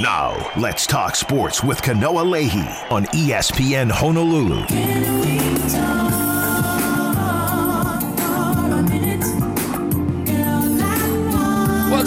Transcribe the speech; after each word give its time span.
Now, 0.00 0.50
let's 0.56 0.86
talk 0.86 1.14
sports 1.14 1.62
with 1.62 1.82
Kanoa 1.82 2.24
Leahey 2.24 2.90
on 2.90 3.04
ESPN 3.08 3.90
Honolulu. 3.90 4.64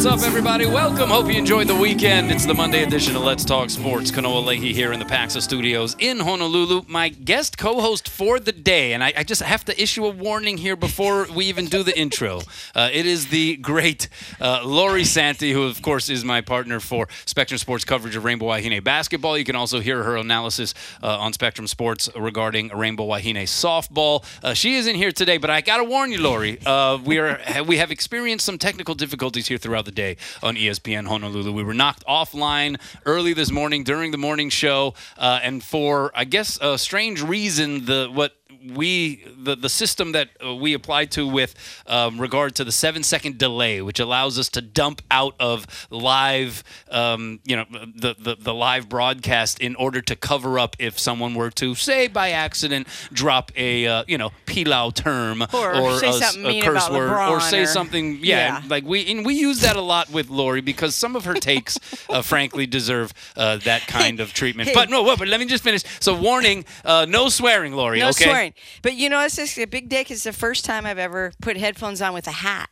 What's 0.03 0.21
up, 0.21 0.27
everybody? 0.27 0.65
Welcome. 0.65 1.09
Hope 1.09 1.27
you 1.27 1.39
enjoyed 1.39 1.67
the 1.67 1.75
weekend. 1.75 2.29
It's 2.29 2.45
the 2.45 2.53
Monday 2.53 2.83
edition 2.83 3.15
of 3.15 3.21
Let's 3.21 3.45
Talk 3.45 3.69
Sports. 3.69 4.11
Kanoa 4.11 4.43
Leahey 4.43 4.73
here 4.73 4.91
in 4.91 4.99
the 4.99 5.05
Paxa 5.05 5.41
Studios 5.41 5.95
in 5.97 6.19
Honolulu. 6.19 6.81
My 6.89 7.07
guest 7.07 7.57
co-host 7.57 8.09
for 8.09 8.37
the 8.37 8.51
day, 8.51 8.91
and 8.91 9.01
I, 9.01 9.13
I 9.15 9.23
just 9.23 9.41
have 9.41 9.63
to 9.63 9.81
issue 9.81 10.05
a 10.05 10.09
warning 10.09 10.57
here 10.57 10.75
before 10.75 11.27
we 11.33 11.45
even 11.45 11.67
do 11.67 11.83
the 11.83 11.97
intro. 11.97 12.41
Uh, 12.75 12.89
it 12.91 13.05
is 13.05 13.27
the 13.27 13.55
great 13.55 14.09
uh, 14.41 14.63
Lori 14.65 15.05
Santi, 15.05 15.53
who 15.53 15.63
of 15.63 15.81
course 15.81 16.09
is 16.09 16.25
my 16.25 16.41
partner 16.41 16.81
for 16.81 17.07
Spectrum 17.23 17.57
Sports 17.57 17.85
coverage 17.85 18.17
of 18.17 18.25
Rainbow 18.25 18.47
Wahine 18.47 18.83
basketball. 18.83 19.37
You 19.37 19.45
can 19.45 19.55
also 19.55 19.79
hear 19.79 20.03
her 20.03 20.17
analysis 20.17 20.73
uh, 21.01 21.17
on 21.17 21.31
Spectrum 21.31 21.65
Sports 21.65 22.09
regarding 22.13 22.67
Rainbow 22.75 23.05
Wahine 23.05 23.43
softball. 23.43 24.25
Uh, 24.43 24.53
she 24.53 24.75
isn't 24.75 24.95
here 24.95 25.13
today, 25.13 25.37
but 25.37 25.49
I 25.49 25.61
got 25.61 25.77
to 25.77 25.85
warn 25.85 26.11
you, 26.11 26.19
Lori. 26.19 26.59
Uh, 26.65 26.99
we 27.05 27.19
are 27.19 27.39
we 27.65 27.77
have 27.77 27.89
experienced 27.89 28.45
some 28.45 28.57
technical 28.57 28.95
difficulties 28.95 29.47
here 29.47 29.57
throughout 29.57 29.85
the 29.85 29.92
day 29.93 30.17
on 30.41 30.55
ESPN 30.55 31.07
Honolulu. 31.07 31.51
We 31.51 31.63
were 31.63 31.73
knocked 31.73 32.05
offline 32.05 32.79
early 33.05 33.33
this 33.33 33.51
morning 33.51 33.83
during 33.83 34.11
the 34.11 34.17
morning 34.17 34.49
show, 34.49 34.93
uh, 35.17 35.39
and 35.41 35.63
for 35.63 36.11
I 36.15 36.25
guess 36.25 36.57
a 36.61 36.77
strange 36.77 37.21
reason, 37.21 37.85
the 37.85 38.09
what 38.11 38.35
we 38.75 39.23
the, 39.37 39.55
the 39.55 39.69
system 39.69 40.11
that 40.13 40.29
uh, 40.45 40.55
we 40.55 40.73
apply 40.73 41.05
to 41.05 41.27
with 41.27 41.55
um, 41.87 42.19
regard 42.19 42.55
to 42.55 42.63
the 42.63 42.71
seven 42.71 43.03
second 43.03 43.37
delay, 43.37 43.81
which 43.81 43.99
allows 43.99 44.37
us 44.39 44.49
to 44.49 44.61
dump 44.61 45.01
out 45.11 45.35
of 45.39 45.65
live, 45.89 46.63
um, 46.91 47.39
you 47.45 47.55
know, 47.55 47.65
the, 47.95 48.15
the 48.17 48.35
the 48.39 48.53
live 48.53 48.89
broadcast 48.89 49.59
in 49.59 49.75
order 49.75 50.01
to 50.01 50.15
cover 50.15 50.59
up 50.59 50.75
if 50.79 50.99
someone 50.99 51.33
were 51.35 51.51
to 51.51 51.75
say 51.75 52.07
by 52.07 52.29
accident 52.31 52.87
drop 53.11 53.51
a 53.55 53.85
uh, 53.87 54.03
you 54.07 54.17
know 54.17 54.31
pilau 54.45 54.89
term 54.89 55.41
Or 55.53 55.97
say 55.99 56.09
a, 56.09 56.13
something 56.13 56.45
a 56.45 56.61
curse 56.61 56.89
word 56.89 57.11
or 57.29 57.39
say 57.39 57.63
or- 57.63 57.67
something 57.67 58.19
yeah, 58.21 58.59
Yeah. 58.59 58.61
like 58.69 58.83
we 58.83 59.09
and 59.11 59.25
we 59.25 59.35
use 59.35 59.61
that 59.61 59.75
a 59.75 59.81
lot 59.81 60.09
with 60.11 60.29
Lori 60.29 60.61
because 60.61 60.95
some 60.95 61.15
of 61.15 61.25
her 61.25 61.33
takes 61.33 61.77
uh, 62.09 62.21
frankly 62.33 62.65
deserve 62.65 63.13
uh, 63.35 63.57
that 63.57 63.87
kind 63.87 64.19
of 64.19 64.33
treatment. 64.33 64.69
But 64.73 64.89
no, 64.89 65.03
but 65.15 65.27
let 65.27 65.39
me 65.39 65.45
just 65.45 65.63
finish. 65.63 65.83
So 65.99 66.15
warning, 66.19 66.65
uh, 66.83 67.05
no 67.09 67.29
swearing, 67.29 67.73
Lori. 67.73 67.99
No 67.99 68.09
okay. 68.09 68.25
swearing. 68.25 68.42
But 68.81 68.93
you 68.95 69.09
know, 69.09 69.21
it's 69.21 69.35
just 69.37 69.57
a 69.57 69.65
big 69.65 69.89
'cause 69.89 70.11
it's 70.11 70.23
the 70.23 70.33
first 70.33 70.65
time 70.65 70.85
I've 70.85 70.97
ever 70.99 71.31
put 71.41 71.57
headphones 71.57 72.01
on 72.01 72.13
with 72.13 72.27
a 72.27 72.31
hat. 72.31 72.69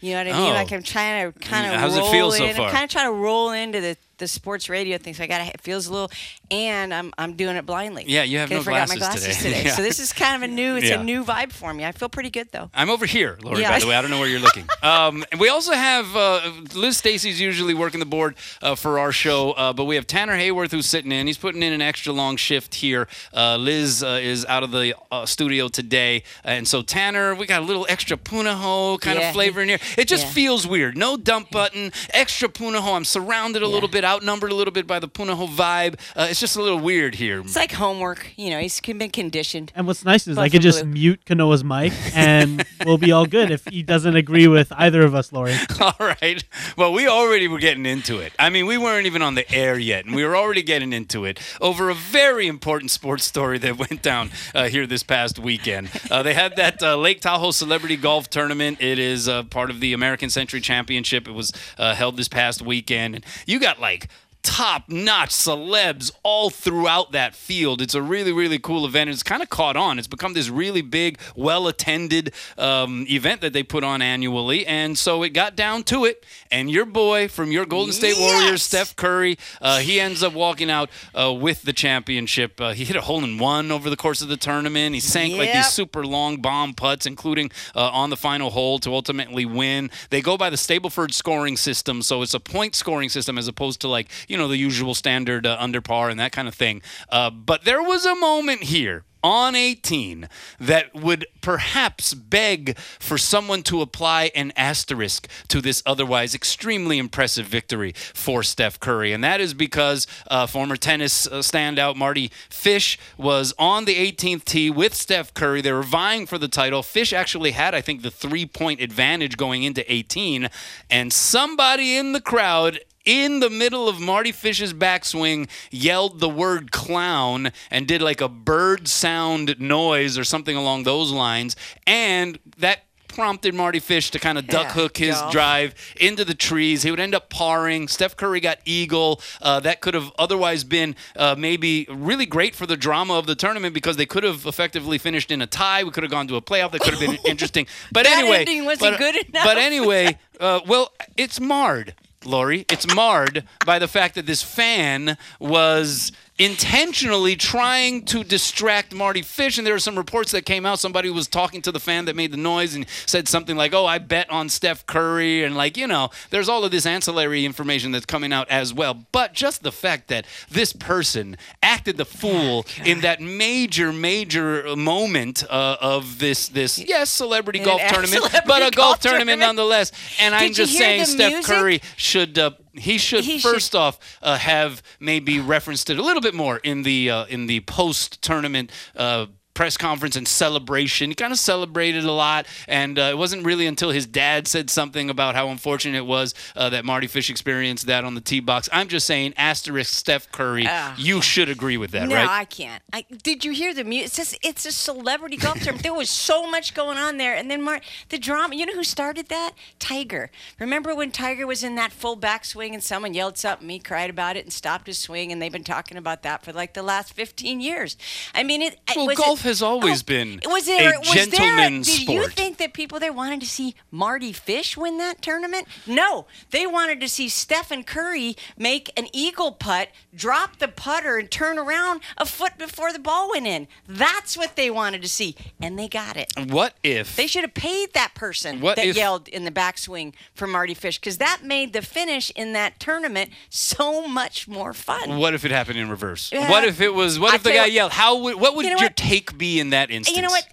You 0.00 0.12
know 0.12 0.18
what 0.24 0.34
I 0.34 0.38
mean? 0.38 0.50
Oh. 0.50 0.54
Like 0.54 0.72
I'm 0.72 0.82
trying 0.82 1.32
to 1.32 1.38
kind 1.38 1.72
of 1.72 1.80
How's 1.80 1.96
it 1.96 2.00
roll 2.00 2.10
feel 2.12 2.30
so 2.32 2.44
in. 2.44 2.54
far? 2.56 2.66
I'm 2.66 2.72
kind 2.72 2.84
of 2.84 2.90
trying 2.90 3.06
to 3.06 3.12
roll 3.12 3.50
into 3.52 3.80
the, 3.80 3.96
the 4.18 4.28
sports 4.28 4.68
radio 4.68 4.98
thing. 4.98 5.14
So 5.14 5.22
I 5.24 5.26
got 5.26 5.40
it 5.46 5.60
feels 5.60 5.86
a 5.86 5.92
little, 5.92 6.10
and 6.50 6.92
I'm 6.94 7.12
I'm 7.18 7.34
doing 7.34 7.56
it 7.56 7.66
blindly. 7.66 8.04
Yeah, 8.06 8.22
you 8.22 8.38
have 8.38 8.50
no 8.50 8.60
I 8.60 8.62
forgot 8.62 8.88
my 8.88 8.96
glasses 8.96 9.24
glasses 9.24 9.36
today. 9.38 9.48
today. 9.50 9.64
Yeah. 9.64 9.74
So 9.74 9.82
this 9.82 9.98
is 9.98 10.12
kind 10.12 10.36
of 10.36 10.48
a 10.48 10.52
new, 10.52 10.76
it's 10.76 10.86
Yeah. 10.88 11.00
a 11.00 11.04
new 11.04 11.24
vibe 11.24 11.50
for 11.52 11.74
me. 11.74 11.84
I 11.84 11.90
feel 11.92 12.08
pretty 12.08 12.30
good 12.30 12.48
though. 12.52 12.70
I'm 12.74 12.90
over 12.90 13.06
here, 13.06 13.38
Lori. 13.42 13.60
Yeah. 13.62 13.70
By 13.70 13.80
the 13.80 13.86
way, 13.88 13.96
I 13.96 14.02
don't 14.02 14.10
know 14.10 14.20
where 14.20 14.28
you're 14.28 14.40
looking. 14.40 14.66
Um, 14.84 15.24
we 15.40 15.48
also 15.48 15.72
have 15.72 16.14
uh, 16.14 16.52
Liz 16.74 16.98
Stacy's 16.98 17.40
usually 17.40 17.72
working 17.72 18.00
the 18.00 18.06
board 18.06 18.34
uh, 18.60 18.74
for 18.74 18.98
our 18.98 19.12
show, 19.12 19.52
uh, 19.52 19.72
but 19.72 19.84
we 19.86 19.94
have 19.94 20.06
Tanner 20.06 20.34
Hayworth 20.36 20.72
who's 20.72 20.84
sitting 20.84 21.10
in. 21.10 21.26
He's 21.26 21.38
putting 21.38 21.62
in 21.62 21.72
an 21.72 21.80
extra 21.80 22.12
long 22.12 22.36
shift 22.36 22.74
here. 22.74 23.08
Uh, 23.32 23.56
Liz 23.56 24.02
uh, 24.02 24.20
is 24.22 24.44
out 24.44 24.62
of 24.62 24.72
the 24.72 24.94
uh, 25.10 25.24
studio 25.24 25.68
today, 25.68 26.22
and 26.44 26.68
so 26.68 26.82
Tanner, 26.82 27.34
we 27.34 27.46
got 27.46 27.62
a 27.62 27.64
little 27.64 27.86
extra 27.88 28.18
Punahou 28.18 29.00
kind 29.00 29.18
Yeah. 29.18 29.28
of 29.28 29.34
flavor 29.34 29.62
in 29.62 29.68
here. 29.70 29.78
It 29.96 30.06
just 30.06 30.26
feels 30.26 30.66
weird. 30.66 30.98
No 30.98 31.16
dump 31.16 31.50
button, 31.50 31.90
extra 32.10 32.48
Punahou. 32.50 32.94
I'm 32.94 33.04
surrounded 33.06 33.62
a 33.62 33.68
little 33.68 33.88
bit, 33.88 34.03
outnumbered 34.04 34.50
a 34.50 34.54
little 34.54 34.72
bit 34.72 34.86
by 34.86 34.98
the 34.98 35.08
Punahou 35.08 35.48
vibe. 35.48 35.94
Uh, 36.16 36.26
it's 36.30 36.40
just 36.40 36.56
a 36.56 36.62
little 36.62 36.78
weird 36.80 37.14
here. 37.16 37.40
It's 37.40 37.56
like 37.56 37.72
homework. 37.72 38.32
You 38.36 38.50
know, 38.50 38.58
he's 38.58 38.80
been 38.80 39.10
conditioned. 39.10 39.72
And 39.74 39.86
what's 39.86 40.04
nice 40.04 40.26
is 40.26 40.38
I 40.38 40.44
Buff 40.44 40.52
could 40.52 40.62
just 40.62 40.82
blue. 40.82 40.92
mute 40.92 41.24
Kanoa's 41.24 41.64
mic 41.64 41.92
and 42.14 42.64
we'll 42.84 42.98
be 42.98 43.12
all 43.12 43.26
good 43.26 43.50
if 43.50 43.64
he 43.66 43.82
doesn't 43.82 44.16
agree 44.16 44.48
with 44.48 44.72
either 44.72 45.02
of 45.02 45.14
us, 45.14 45.32
Lori. 45.32 45.54
All 45.80 45.94
right. 45.98 46.42
Well, 46.76 46.92
we 46.92 47.06
already 47.08 47.48
were 47.48 47.58
getting 47.58 47.86
into 47.86 48.18
it. 48.18 48.32
I 48.38 48.50
mean, 48.50 48.66
we 48.66 48.76
weren't 48.78 49.06
even 49.06 49.22
on 49.22 49.34
the 49.34 49.50
air 49.52 49.78
yet, 49.78 50.04
and 50.04 50.14
we 50.14 50.24
were 50.24 50.36
already 50.36 50.62
getting 50.62 50.92
into 50.92 51.24
it 51.24 51.38
over 51.60 51.88
a 51.90 51.94
very 51.94 52.46
important 52.46 52.90
sports 52.90 53.24
story 53.24 53.58
that 53.58 53.78
went 53.78 54.02
down 54.02 54.30
uh, 54.54 54.68
here 54.68 54.86
this 54.86 55.02
past 55.02 55.38
weekend. 55.38 55.90
Uh, 56.10 56.22
they 56.22 56.34
had 56.34 56.56
that 56.56 56.82
uh, 56.82 56.96
Lake 56.96 57.20
Tahoe 57.20 57.50
Celebrity 57.52 57.96
Golf 57.96 58.28
Tournament. 58.28 58.80
It 58.80 58.98
is 58.98 59.28
uh, 59.28 59.44
part 59.44 59.70
of 59.70 59.80
the 59.80 59.92
American 59.92 60.30
Century 60.30 60.60
Championship. 60.60 61.28
It 61.28 61.32
was 61.32 61.52
uh, 61.78 61.94
held 61.94 62.16
this 62.16 62.28
past 62.28 62.62
weekend, 62.62 63.14
and 63.14 63.24
you 63.46 63.60
got 63.60 63.80
like 63.80 63.93
like 63.94 64.08
top 64.44 64.88
notch 64.88 65.30
celebs 65.30 66.12
all 66.22 66.50
throughout 66.50 67.12
that 67.12 67.34
field. 67.34 67.80
It's 67.80 67.94
a 67.94 68.02
really, 68.02 68.30
really 68.30 68.58
cool 68.58 68.84
event. 68.86 69.10
It's 69.10 69.22
kind 69.22 69.42
of 69.42 69.48
caught 69.48 69.76
on. 69.76 69.98
It's 69.98 70.06
become 70.06 70.34
this 70.34 70.48
really 70.48 70.82
big, 70.82 71.18
well 71.34 71.66
attended 71.66 72.32
um, 72.58 73.06
event 73.08 73.40
that 73.40 73.52
they 73.52 73.62
put 73.62 73.82
on 73.82 74.02
annually. 74.02 74.66
And 74.66 74.96
so 74.96 75.22
it 75.22 75.30
got 75.30 75.56
down 75.56 75.82
to 75.84 76.04
it. 76.04 76.24
And 76.52 76.70
your 76.70 76.84
boy 76.84 77.26
from 77.26 77.50
your 77.50 77.64
Golden 77.64 77.92
State 77.92 78.16
Warriors, 78.18 78.62
Steph 78.62 78.94
Curry, 78.94 79.38
uh, 79.60 79.78
he 79.78 79.98
ends 79.98 80.22
up 80.22 80.34
walking 80.34 80.70
out 80.70 80.90
uh, 81.14 81.32
with 81.32 81.62
the 81.62 81.72
championship. 81.72 82.60
Uh, 82.60 82.74
he 82.74 82.84
hit 82.84 82.96
a 82.96 83.00
hole 83.00 83.24
in 83.24 83.38
one 83.38 83.72
over 83.72 83.88
the 83.88 83.96
course 83.96 84.20
of 84.20 84.28
the 84.28 84.36
tournament. 84.36 84.94
He 84.94 85.00
sank 85.00 85.36
like 85.36 85.52
these 85.52 85.68
super 85.68 86.06
long 86.06 86.36
bomb 86.36 86.74
putts, 86.74 87.06
including 87.06 87.50
uh, 87.74 87.88
on 87.88 88.10
the 88.10 88.16
final 88.16 88.50
hole 88.50 88.78
to 88.80 88.92
ultimately 88.92 89.46
win. 89.46 89.90
They 90.10 90.20
go 90.20 90.36
by 90.36 90.50
the 90.50 90.56
Stableford 90.56 91.14
scoring 91.14 91.56
system, 91.56 92.02
so 92.02 92.20
it's 92.20 92.34
a 92.34 92.40
point 92.40 92.74
scoring 92.74 93.08
system 93.08 93.38
as 93.38 93.48
opposed 93.48 93.80
to 93.80 93.88
like 93.88 94.10
you 94.28 94.33
know 94.38 94.48
the 94.48 94.56
usual 94.56 94.94
standard 94.94 95.46
uh, 95.46 95.56
under 95.58 95.80
par 95.80 96.10
and 96.10 96.18
that 96.20 96.32
kind 96.32 96.48
of 96.48 96.54
thing. 96.54 96.82
Uh, 97.08 97.30
but 97.30 97.64
there 97.64 97.82
was 97.82 98.04
a 98.04 98.14
moment 98.14 98.64
here 98.64 99.04
on 99.24 99.54
18 99.54 100.28
that 100.60 100.94
would 100.94 101.26
perhaps 101.40 102.12
beg 102.12 102.78
for 102.78 103.16
someone 103.16 103.62
to 103.62 103.80
apply 103.80 104.30
an 104.34 104.52
asterisk 104.54 105.26
to 105.48 105.62
this 105.62 105.82
otherwise 105.86 106.34
extremely 106.34 106.98
impressive 106.98 107.46
victory 107.46 107.92
for 107.96 108.42
Steph 108.42 108.78
Curry. 108.78 109.14
And 109.14 109.24
that 109.24 109.40
is 109.40 109.54
because 109.54 110.06
uh, 110.26 110.46
former 110.46 110.76
tennis 110.76 111.26
uh, 111.26 111.38
standout 111.38 111.96
Mardy 111.96 112.30
Fish 112.50 112.98
was 113.16 113.54
on 113.58 113.86
the 113.86 113.94
18th 114.12 114.44
tee 114.44 114.70
with 114.70 114.92
Steph 114.94 115.32
Curry. 115.32 115.62
They 115.62 115.72
were 115.72 115.82
vying 115.82 116.26
for 116.26 116.36
the 116.36 116.48
title. 116.48 116.82
Fish 116.82 117.14
actually 117.14 117.52
had, 117.52 117.74
I 117.74 117.80
think, 117.80 118.02
the 118.02 118.10
three 118.10 118.44
point 118.44 118.82
advantage 118.82 119.38
going 119.38 119.62
into 119.62 119.90
18. 119.90 120.50
And 120.90 121.10
somebody 121.10 121.96
in 121.96 122.12
the 122.12 122.20
crowd 122.20 122.80
in 123.04 123.40
the 123.40 123.50
middle 123.50 123.88
of 123.88 124.00
Mardy 124.00 124.32
Fish's 124.32 124.72
backswing, 124.72 125.48
yelled 125.70 126.20
the 126.20 126.28
word 126.28 126.72
clown 126.72 127.52
and 127.70 127.86
did 127.86 128.02
like 128.02 128.20
a 128.20 128.28
bird 128.28 128.88
sound 128.88 129.56
noise 129.58 130.18
or 130.18 130.24
something 130.24 130.56
along 130.56 130.84
those 130.84 131.12
lines. 131.12 131.56
And 131.86 132.38
that 132.58 132.84
prompted 133.14 133.54
Mardy 133.54 133.78
Fish 133.78 134.10
to 134.10 134.18
kind 134.18 134.36
of 134.38 134.46
duck 134.46 134.72
hook 134.72 134.96
his 134.96 135.20
drive 135.30 135.74
into 136.00 136.24
the 136.24 136.34
trees. 136.34 136.82
He 136.82 136.90
would 136.90 137.00
end 137.00 137.14
up 137.14 137.30
parring. 137.30 137.88
Steph 137.88 138.16
Curry 138.16 138.40
got 138.40 138.58
eagle. 138.64 139.22
Uh, 139.40 139.60
that 139.60 139.80
could 139.80 139.94
have 139.94 140.10
otherwise 140.18 140.64
been 140.64 140.96
uh, 141.16 141.36
maybe 141.38 141.86
really 141.88 142.26
great 142.26 142.54
for 142.54 142.66
the 142.66 142.76
drama 142.76 143.14
of 143.14 143.26
the 143.26 143.34
tournament 143.36 143.72
because 143.72 143.96
they 143.96 144.06
could 144.06 144.24
have 144.24 144.46
effectively 144.46 144.98
finished 144.98 145.30
in 145.30 145.40
a 145.40 145.46
tie. 145.46 145.84
We 145.84 145.90
could 145.92 146.02
have 146.02 146.10
gone 146.10 146.26
to 146.28 146.36
a 146.36 146.42
playoff. 146.42 146.72
That 146.72 146.80
could 146.80 146.94
have 146.94 147.00
been 147.00 147.18
interesting. 147.24 147.66
But 147.92 148.06
anyway, 148.06 148.44
wasn't 148.64 148.98
but. 148.98 149.14
But 149.32 149.58
anyway, 149.58 150.18
uh, 150.40 150.60
well, 150.66 150.92
it's 151.16 151.38
marred. 151.38 151.94
Lori, 152.26 152.64
it's 152.70 152.92
marred 152.94 153.44
by 153.64 153.78
the 153.78 153.88
fact 153.88 154.14
that 154.14 154.26
this 154.26 154.42
fan 154.42 155.16
was 155.38 156.12
intentionally 156.38 157.36
trying 157.36 158.04
to 158.06 158.24
distract 158.24 158.92
Mardy 158.94 159.22
Fish. 159.22 159.56
And 159.56 159.66
there 159.66 159.74
were 159.74 159.78
some 159.78 159.96
reports 159.96 160.32
that 160.32 160.44
came 160.44 160.66
out. 160.66 160.78
Somebody 160.78 161.10
was 161.10 161.28
talking 161.28 161.62
to 161.62 161.72
the 161.72 161.80
fan 161.80 162.06
that 162.06 162.16
made 162.16 162.32
the 162.32 162.36
noise 162.36 162.74
and 162.74 162.86
said 163.06 163.28
something 163.28 163.56
like, 163.56 163.72
Oh, 163.72 163.86
I 163.86 163.98
bet 163.98 164.30
on 164.30 164.48
Steph 164.48 164.86
Curry. 164.86 165.44
And, 165.44 165.56
like, 165.56 165.76
you 165.76 165.86
know, 165.86 166.10
there's 166.30 166.48
all 166.48 166.64
of 166.64 166.70
this 166.70 166.86
ancillary 166.86 167.44
information 167.44 167.92
that's 167.92 168.06
coming 168.06 168.32
out 168.32 168.48
as 168.50 168.74
well. 168.74 168.94
But 169.12 169.32
just 169.32 169.62
the 169.62 169.72
fact 169.72 170.08
that 170.08 170.26
this 170.50 170.72
person 170.72 171.36
acted 171.62 171.96
the 171.96 172.04
fool 172.04 172.66
in 172.84 173.00
that 173.00 173.20
major, 173.20 173.92
major 173.92 174.74
moment 174.76 175.44
uh, 175.48 175.76
of 175.80 176.18
this, 176.18 176.48
this 176.48 176.78
yes, 176.78 177.10
celebrity 177.10 177.60
golf 177.60 177.80
tournament, 177.88 178.10
celebrity 178.10 178.46
but 178.46 178.62
a 178.62 178.70
golf 178.70 178.94
golf 178.94 179.00
tournament 179.00 179.38
tournament. 179.38 179.40
nonetheless. 179.40 179.92
And 180.20 180.34
I'm 180.34 180.52
just 180.52 180.76
saying, 180.76 181.04
Steph 181.04 181.32
music? 181.32 181.54
Curry 181.54 181.80
should. 181.96 182.38
Uh, 182.38 182.50
he 182.76 182.98
should 182.98 183.24
He 183.24 183.38
should- 183.38 183.50
first 183.52 183.74
off 183.74 183.98
uh, 184.22 184.36
have 184.38 184.82
maybe 185.00 185.38
referenced 185.40 185.90
it 185.90 185.98
a 185.98 186.02
little 186.02 186.20
bit 186.22 186.34
more 186.34 186.58
in 186.58 186.82
the 186.82 187.10
uh, 187.10 187.24
in 187.26 187.46
the 187.46 187.60
post 187.60 188.20
tournament 188.22 188.70
uh, 188.96 189.26
press 189.54 189.76
conference 189.76 190.16
and 190.16 190.26
celebration. 190.26 191.10
He 191.10 191.14
kind 191.14 191.32
of 191.32 191.38
celebrated 191.38 192.04
a 192.04 192.12
lot, 192.12 192.46
and 192.68 192.98
uh, 192.98 193.02
it 193.02 193.18
wasn't 193.18 193.44
really 193.44 193.66
until 193.66 193.90
his 193.90 194.06
dad 194.06 194.48
said 194.48 194.68
something 194.70 195.08
about 195.10 195.34
how 195.34 195.48
unfortunate 195.48 195.96
it 195.98 196.06
was 196.06 196.34
uh, 196.56 196.68
that 196.70 196.84
Mardy 196.84 197.06
Fish 197.06 197.30
experienced 197.30 197.86
that 197.86 198.04
on 198.04 198.14
the 198.14 198.20
tee 198.20 198.40
box. 198.40 198.68
I'm 198.72 198.88
just 198.88 199.06
saying, 199.06 199.34
asterisk 199.36 199.92
Steph 199.94 200.30
Curry, 200.32 200.66
Ah. 200.68 200.94
you 200.98 201.22
should 201.22 201.48
agree 201.48 201.76
with 201.76 201.92
that, 201.92 202.08
No, 202.08 202.16
right? 202.16 202.24
No, 202.24 202.30
I 202.30 202.44
can't. 202.44 202.82
I, 202.92 203.04
did 203.22 203.44
you 203.44 203.52
hear 203.52 203.72
the 203.72 203.84
music? 203.84 204.06
It's 204.06 204.16
just, 204.16 204.38
it's 204.42 204.66
a 204.66 204.72
celebrity 204.72 205.36
golf 205.36 205.58
tournament. 205.58 205.82
there 205.82 205.94
was 205.94 206.10
so 206.10 206.50
much 206.50 206.74
going 206.74 206.98
on 206.98 207.16
there, 207.16 207.34
and 207.34 207.50
then 207.50 207.64
the 208.08 208.18
drama. 208.18 208.54
You 208.56 208.66
know 208.66 208.74
who 208.74 208.84
started 208.84 209.28
that? 209.28 209.52
Tiger. 209.78 210.30
Remember 210.58 210.94
when 210.94 211.10
Tiger 211.10 211.46
was 211.46 211.62
in 211.62 211.76
that 211.76 211.92
full 211.92 212.16
backswing 212.16 212.72
and 212.74 212.82
someone 212.82 213.14
yelled 213.14 213.38
something? 213.38 213.68
He 213.68 213.78
cried 213.78 214.10
about 214.10 214.36
it 214.36 214.44
and 214.44 214.52
stopped 214.52 214.86
his 214.86 214.98
swing, 214.98 215.30
and 215.32 215.40
they've 215.40 215.52
been 215.52 215.64
talking 215.64 215.96
about 215.96 216.22
that 216.22 216.44
for 216.44 216.52
like 216.52 216.74
the 216.74 216.82
last 216.82 217.12
15 217.12 217.60
years. 217.60 217.96
I 218.34 218.42
mean, 218.42 218.62
it. 218.62 218.78
Well, 218.94 219.06
was 219.06 219.18
golf 219.18 219.43
has 219.44 219.62
always 219.62 220.02
oh, 220.02 220.06
been 220.06 220.40
was 220.46 220.66
there, 220.66 220.94
a 220.94 220.98
was 220.98 221.12
there- 221.14 221.26
gentleman's 221.26 221.86
Did 221.98 222.08
you 222.08 222.28
think 222.28 222.58
that 222.58 222.72
people 222.74 222.98
there 223.00 223.12
wanted 223.12 223.40
to 223.40 223.46
see 223.46 223.74
Mardy 223.90 224.32
Fish 224.32 224.76
win 224.76 224.98
that 224.98 225.22
tournament? 225.22 225.66
No, 225.86 226.26
they 226.50 226.66
wanted 226.66 227.00
to 227.00 227.08
see 227.08 227.28
Stephen 227.28 227.84
Curry 227.84 228.36
make 228.58 228.90
an 228.98 229.06
eagle 229.12 229.52
putt, 229.52 229.88
drop 230.14 230.58
the 230.58 230.68
putter, 230.68 231.16
and 231.16 231.30
turn 231.30 231.58
around 231.58 232.00
a 232.18 232.26
foot 232.26 232.58
before 232.58 232.92
the 232.92 232.98
ball 232.98 233.30
went 233.30 233.46
in. 233.46 233.68
That's 233.88 234.36
what 234.36 234.56
they 234.56 234.70
wanted 234.70 235.02
to 235.02 235.08
see, 235.08 235.36
and 235.60 235.78
they 235.78 235.88
got 235.88 236.16
it. 236.16 236.32
what 236.48 236.74
if 236.82 237.16
They 237.16 237.26
should 237.26 237.42
have 237.42 237.54
paid 237.54 237.92
that 237.94 238.14
person 238.14 238.60
What 238.60 238.76
that 238.76 238.86
if- 238.86 238.96
yelled 238.96 239.28
in 239.28 239.44
the 239.44 239.50
backswing 239.50 240.14
for 240.34 240.46
Mardy 240.46 240.74
Fish 240.74 240.98
because 240.98 241.18
that 241.18 241.42
made 241.44 241.72
the 241.72 241.82
finish 241.82 242.30
in 242.34 242.52
that 242.54 242.80
tournament 242.80 243.30
so 243.48 244.06
much 244.08 244.48
more 244.48 244.72
fun. 244.72 245.18
What 245.18 245.34
if 245.34 245.44
it 245.44 245.50
happened 245.50 245.78
in 245.78 245.88
reverse? 245.90 246.30
Yeah. 246.32 246.50
What 246.50 246.64
if 246.64 246.80
it 246.80 246.94
was? 246.94 247.18
What 247.18 247.32
I 247.32 247.36
if 247.36 247.42
the 247.42 247.50
guy 247.52 247.66
yelled? 247.66 247.92
How 247.92 248.16
would? 248.18 248.36
What 248.40 248.56
would 248.56 248.64
You 248.64 248.72
know 248.72 248.78
your 248.80 248.86
what? 248.88 248.96
take 248.96 249.33
be 249.34 249.60
in 249.60 249.70
that 249.70 249.90
instance? 249.90 250.16
You 250.16 250.22
know 250.22 250.30
what? 250.30 250.46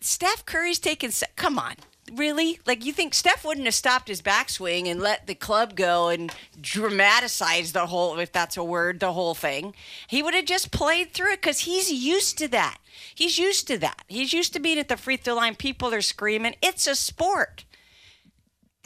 Steph 0.00 0.44
Curry's 0.46 0.78
taking. 0.78 1.10
Come 1.34 1.58
on, 1.58 1.74
really? 2.14 2.60
Like 2.66 2.84
you 2.84 2.92
think 2.92 3.12
Steph 3.12 3.44
wouldn't 3.44 3.66
have 3.66 3.74
stopped 3.74 4.08
his 4.08 4.22
backswing 4.22 4.88
and 4.88 5.00
let 5.00 5.26
the 5.26 5.34
club 5.34 5.74
go 5.74 6.08
and 6.08 6.32
dramatize 6.60 7.72
the 7.72 7.86
whole, 7.86 8.18
if 8.18 8.32
that's 8.32 8.56
a 8.56 8.64
word, 8.64 9.00
the 9.00 9.12
whole 9.12 9.34
thing? 9.34 9.74
He 10.06 10.22
would 10.22 10.34
have 10.34 10.44
just 10.44 10.70
played 10.70 11.12
through 11.12 11.32
it 11.32 11.42
because 11.42 11.60
he's 11.60 11.90
used 11.90 12.38
to 12.38 12.48
that. 12.48 12.78
He's 13.14 13.38
used 13.38 13.66
to 13.68 13.78
that. 13.78 14.04
He's 14.06 14.32
used 14.32 14.52
to 14.54 14.60
being 14.60 14.78
at 14.78 14.88
the 14.88 14.96
free 14.96 15.16
throw 15.16 15.34
line. 15.34 15.56
People 15.56 15.92
are 15.92 16.00
screaming. 16.00 16.54
It's 16.62 16.86
a 16.86 16.94
sport. 16.94 17.64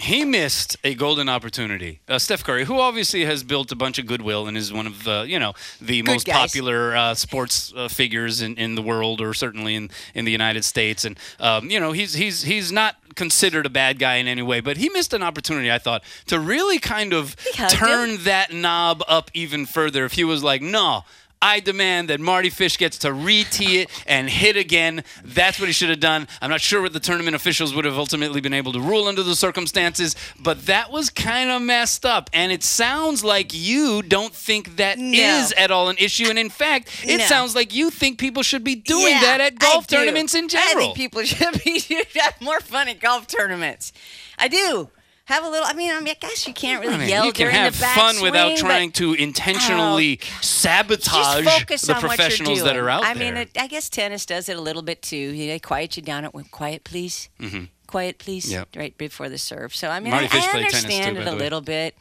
He 0.01 0.25
missed 0.25 0.79
a 0.83 0.95
golden 0.95 1.29
opportunity. 1.29 2.01
Uh, 2.09 2.19
Steph 2.19 2.43
Curry, 2.43 2.65
who 2.65 2.81
obviously 2.81 3.27
has 3.27 3.45
built 3.45 3.71
a 3.71 3.77
bunch 3.77 3.99
of 3.99 4.07
goodwill 4.07 4.47
and 4.47 4.57
is 4.57 4.73
one 4.73 4.87
of 4.87 5.05
the, 5.05 5.27
you 5.29 5.39
know, 5.39 5.53
the 5.79 6.01
most 6.03 6.27
guys. 6.27 6.37
popular 6.37 6.97
uh, 6.97 7.15
sports 7.15 7.71
uh, 7.77 7.87
figures 7.87 8.41
in, 8.41 8.57
in 8.57 8.77
the 8.77 8.83
world, 8.83 9.21
or 9.21 9.35
certainly 9.35 9.75
in, 9.75 9.91
in 10.15 10.25
the 10.25 10.33
United 10.33 10.65
States. 10.65 11.05
And 11.05 11.19
um, 11.39 11.71
you 11.71 11.79
know, 11.79 11.93
he's 11.93 12.15
he's 12.15 12.43
he's 12.43 12.73
not 12.73 12.97
considered 13.15 13.67
a 13.67 13.71
bad 13.71 13.99
guy 13.99 14.15
in 14.17 14.27
any 14.27 14.43
way, 14.43 14.61
but 14.61 14.79
he 14.79 14.89
missed 14.89 15.13
an 15.13 15.23
opportunity, 15.23 15.71
I 15.71 15.79
thought, 15.79 16.03
to 16.27 16.41
really 16.41 16.79
kind 16.79 17.13
of 17.13 17.37
turn 17.69 18.25
that 18.25 18.55
knob 18.55 19.03
up 19.07 19.31
even 19.35 19.67
further. 19.67 20.07
If 20.07 20.13
he 20.13 20.25
was 20.25 20.43
like, 20.43 20.63
no. 20.63 21.05
I 21.43 21.61
demand 21.61 22.11
that 22.11 22.21
Mardy 22.21 22.51
Fish 22.51 22.77
gets 22.77 22.99
to 22.99 23.13
re-tee 23.15 23.81
it 23.81 23.91
and 24.07 24.29
hit 24.29 24.59
again. 24.59 25.05
That's 25.25 25.59
what 25.59 25.69
he 25.69 25.73
should 25.73 25.89
have 25.89 25.99
done. 26.01 26.29
I'm 26.43 26.51
not 26.51 26.61
sure 26.61 26.83
what 26.83 26.93
the 26.93 27.01
tournament 27.01 27.35
officials 27.35 27.75
would 27.75 27.87
have 27.87 27.97
ultimately 27.97 28.43
been 28.43 28.53
able 28.53 28.73
to 28.75 28.81
rule 28.81 29.07
under 29.09 29.23
the 29.23 29.35
circumstances, 29.35 30.17
but 30.39 30.67
that 30.67 30.91
was 30.93 31.09
kind 31.09 31.49
of 31.51 31.63
messed 31.63 32.05
up. 32.05 32.29
And 32.35 32.53
it 32.53 32.63
sounds 32.63 33.25
like 33.25 33.53
you 33.55 34.03
don't 34.03 34.35
think 34.35 34.77
that 34.77 34.99
is 34.99 35.51
No. 35.57 35.57
at 35.63 35.71
all 35.71 35.89
an 35.89 35.97
issue. 35.99 36.27
And 36.29 36.39
in 36.39 36.51
fact, 36.51 36.91
it 37.05 37.17
No. 37.19 37.25
sounds 37.25 37.55
like 37.55 37.75
you 37.75 37.89
think 37.91 38.19
people 38.19 38.43
should 38.43 38.63
be 38.63 38.75
doing 38.75 39.07
Yeah, 39.15 39.21
that 39.23 39.41
at 39.41 39.59
golf 39.59 39.87
tournaments 39.87 40.35
in 40.35 40.47
general. 40.49 40.77
I 40.77 40.81
think 40.93 40.97
people 40.97 41.23
should 41.25 41.65
be 41.65 41.79
should 41.79 42.07
have 42.17 42.39
more 42.41 42.61
fun 42.61 42.89
at 42.89 43.01
golf 43.01 43.27
tournaments. 43.27 43.93
I 44.39 44.49
do. 44.49 44.91
Have 45.31 45.45
a 45.45 45.49
little. 45.49 45.65
I 45.65 45.75
mean, 45.75 45.93
I, 45.93 46.01
mean, 46.01 46.09
I 46.09 46.15
guess 46.19 46.49
you 46.49 46.53
can't 46.53 46.81
really 46.83 46.95
I 46.95 46.99
mean, 46.99 47.09
yell 47.09 47.25
you 47.25 47.33
can 47.33 47.45
during 47.47 47.55
have 47.55 47.75
the 47.77 47.81
back 47.83 47.97
fun 47.97 48.21
without 48.21 48.57
trying 48.57 48.91
to 48.93 49.15
intentionally 49.15 50.19
Oh, 50.21 50.39
sabotage 50.41 51.45
the 51.67 51.95
on 51.95 52.01
professionals 52.01 52.65
that 52.65 52.77
are 52.77 52.91
out 52.91 53.05
I 53.05 53.15
there. 53.15 53.33
mean, 53.33 53.37
it, 53.43 53.51
I 53.57 53.69
guess 53.69 53.89
tennis 53.89 54.27
does 54.27 54.49
it 54.49 54.57
a 54.57 54.61
little 54.61 54.83
bit 54.83 55.03
too. 55.03 55.31
They 55.31 55.61
quiet 55.61 55.97
you 55.97 56.03
down 56.03 56.25
at 56.25 56.33
quiet, 56.51 56.83
please. 56.83 57.29
Quiet, 57.87 58.19
please. 58.19 58.47
Mm-hmm. 58.47 58.53
Yep. 58.55 58.69
Right 58.75 58.99
before 58.99 59.29
the 59.29 59.39
serve. 59.39 59.73
So 59.75 59.89
I 59.89 60.01
mean, 60.01 60.11
Marty 60.11 60.27
I, 60.27 60.29
I 60.29 60.31
tennis, 60.31 60.51
too, 60.51 60.59
understand 60.59 61.19
it 61.19 61.27
a 61.29 61.33
little 61.33 61.61
bit, 61.61 61.95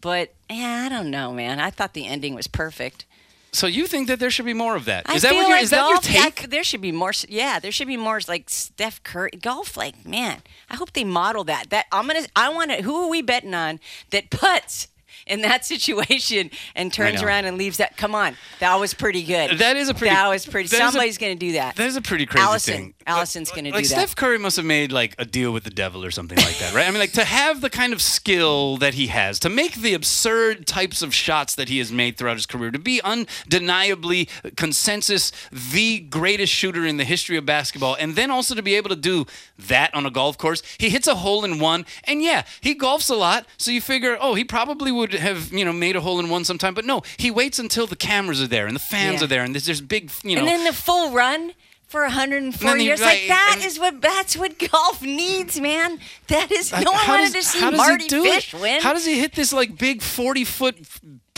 but 0.00 0.32
yeah, 0.48 0.84
I 0.86 0.88
don't 0.88 1.10
know, 1.10 1.32
man. 1.34 1.60
I 1.60 1.68
thought 1.68 1.92
the 1.92 2.06
ending 2.06 2.34
was 2.34 2.46
perfect. 2.46 3.04
So 3.52 3.66
you 3.66 3.86
think 3.86 4.08
that 4.08 4.18
there 4.20 4.30
should 4.30 4.44
be 4.46 4.54
more 4.54 4.76
of 4.76 4.84
that? 4.86 5.08
Is 5.14 5.24
I 5.24 5.28
that 5.30 5.34
what 5.34 5.48
your, 5.48 5.56
like 5.56 5.62
is 5.64 5.70
that 5.70 5.76
golf, 5.90 6.10
your 6.10 6.22
I- 6.22 6.30
take? 6.30 6.50
there 6.50 6.64
should 6.64 6.80
be 6.80 6.92
more. 6.92 7.12
Yeah, 7.28 7.58
there 7.58 7.72
should 7.72 7.88
be 7.88 7.96
more 7.96 8.20
like 8.28 8.48
Steph 8.50 9.02
Curry 9.02 9.30
golf. 9.40 9.76
Like, 9.76 10.06
man, 10.06 10.42
I 10.68 10.76
hope 10.76 10.92
they 10.92 11.04
model 11.04 11.44
that. 11.44 11.70
That 11.70 11.86
I'm 11.92 12.06
gonna. 12.06 12.26
I 12.36 12.48
want 12.50 12.70
to. 12.70 12.82
Who 12.82 12.96
are 13.04 13.08
we 13.10 13.22
betting 13.22 13.54
on 13.54 13.80
that 14.10 14.30
puts 14.30 14.88
in 15.26 15.42
that 15.42 15.64
situation 15.74 16.50
and 16.74 16.92
turns 16.92 17.22
around 17.22 17.44
and 17.46 17.56
leaves 17.58 17.76
that? 17.78 17.96
Come 17.96 18.14
on, 18.14 18.36
that 18.60 18.74
was 18.76 18.94
pretty 18.94 19.22
good. 19.22 19.58
That 19.58 19.76
is 19.76 19.88
a 19.88 19.94
pretty- 19.94 20.14
That 20.14 20.28
was 20.28 20.46
pretty. 20.46 20.68
that 20.68 20.78
Somebody's 20.78 21.18
gonna 21.18 21.34
do 21.34 21.52
that. 21.52 21.76
That 21.76 21.86
is 21.86 21.96
a 21.96 22.02
pretty 22.02 22.26
crazy 22.26 22.44
Allison. 22.44 22.74
thing. 22.74 22.94
Allison's 23.06 23.50
gonna 23.50 23.70
like 23.70 23.80
do 23.80 23.84
Steph 23.84 23.96
that. 23.98 24.08
Steph 24.08 24.16
Curry 24.16 24.38
must 24.38 24.56
have 24.56 24.64
made 24.66 24.92
like 24.92 25.14
a 25.18 25.24
deal 25.24 25.52
with 25.52 25.64
the 25.64 25.70
devil 25.70 26.04
or 26.04 26.10
something 26.10 26.38
like 26.38 26.58
that, 26.58 26.74
right? 26.74 26.86
I 26.86 26.90
mean, 26.90 27.00
like 27.00 27.12
to 27.12 27.24
have 27.24 27.60
the 27.60 27.70
kind 27.70 27.92
of 27.92 28.00
skill 28.02 28.76
that 28.76 28.94
he 28.94 29.08
has, 29.08 29.38
to 29.40 29.48
make 29.48 29.74
the 29.76 29.94
absurd 29.94 30.66
types 30.66 31.02
of 31.02 31.14
shots 31.14 31.54
that 31.56 31.68
he 31.68 31.78
has 31.78 31.90
made 31.90 32.16
throughout 32.16 32.36
his 32.36 32.46
career, 32.46 32.70
to 32.70 32.78
be 32.78 33.00
undeniably 33.02 34.28
consensus 34.56 35.32
the 35.50 36.00
greatest 36.00 36.52
shooter 36.52 36.84
in 36.86 36.98
the 36.98 37.04
history 37.04 37.36
of 37.36 37.46
basketball, 37.46 37.96
and 37.98 38.14
then 38.14 38.30
also 38.30 38.54
to 38.54 38.62
be 38.62 38.74
able 38.74 38.90
to 38.90 38.96
do 38.96 39.26
that 39.58 39.92
on 39.94 40.06
a 40.06 40.10
golf 40.10 40.36
course. 40.38 40.62
He 40.78 40.90
hits 40.90 41.06
a 41.08 41.16
hole 41.16 41.44
in 41.44 41.58
one, 41.58 41.86
and 42.04 42.22
yeah, 42.22 42.44
he 42.60 42.74
golfs 42.74 43.10
a 43.10 43.14
lot, 43.14 43.46
so 43.56 43.70
you 43.70 43.80
figure, 43.80 44.16
oh, 44.20 44.34
he 44.34 44.44
probably 44.44 44.92
would 44.92 44.99
have 45.06 45.52
you 45.52 45.64
know 45.64 45.72
made 45.72 45.96
a 45.96 46.00
hole 46.00 46.20
in 46.20 46.28
one 46.28 46.44
sometime, 46.44 46.74
but 46.74 46.84
no, 46.84 47.02
he 47.16 47.30
waits 47.30 47.58
until 47.58 47.86
the 47.86 47.96
cameras 47.96 48.40
are 48.42 48.46
there 48.46 48.66
and 48.66 48.74
the 48.76 48.80
fans 48.80 49.20
Yeah. 49.20 49.24
are 49.24 49.28
there, 49.28 49.42
and 49.44 49.54
there's, 49.54 49.66
there's 49.66 49.80
big 49.80 50.10
you 50.22 50.34
know. 50.36 50.40
and 50.40 50.48
then 50.48 50.64
the 50.64 50.72
full 50.72 51.10
run. 51.12 51.52
For 51.86 52.02
104 52.02 52.70
And 52.70 52.70
then 52.74 52.78
he- 52.78 52.86
years, 52.86 53.00
like, 53.00 53.08
like 53.22 53.28
that 53.30 53.60
is 53.64 53.76
what 53.76 54.00
that's 54.00 54.36
what 54.36 54.56
golf 54.70 55.02
needs, 55.02 55.60
man. 55.60 55.98
That 56.28 56.52
is 56.52 56.70
Like, 56.70 56.84
no 56.84 56.92
one 56.92 57.08
wanted 57.08 57.32
does- 57.32 57.50
to 57.52 57.58
see 57.58 57.70
Mardy 57.72 58.08
Fish 58.08 58.54
it? 58.54 58.60
win. 58.60 58.80
How 58.80 58.92
does 58.92 59.04
he 59.04 59.18
hit 59.18 59.32
this 59.34 59.52
like 59.52 59.76
big 59.76 60.00
forty 60.00 60.44
foot 60.44 60.76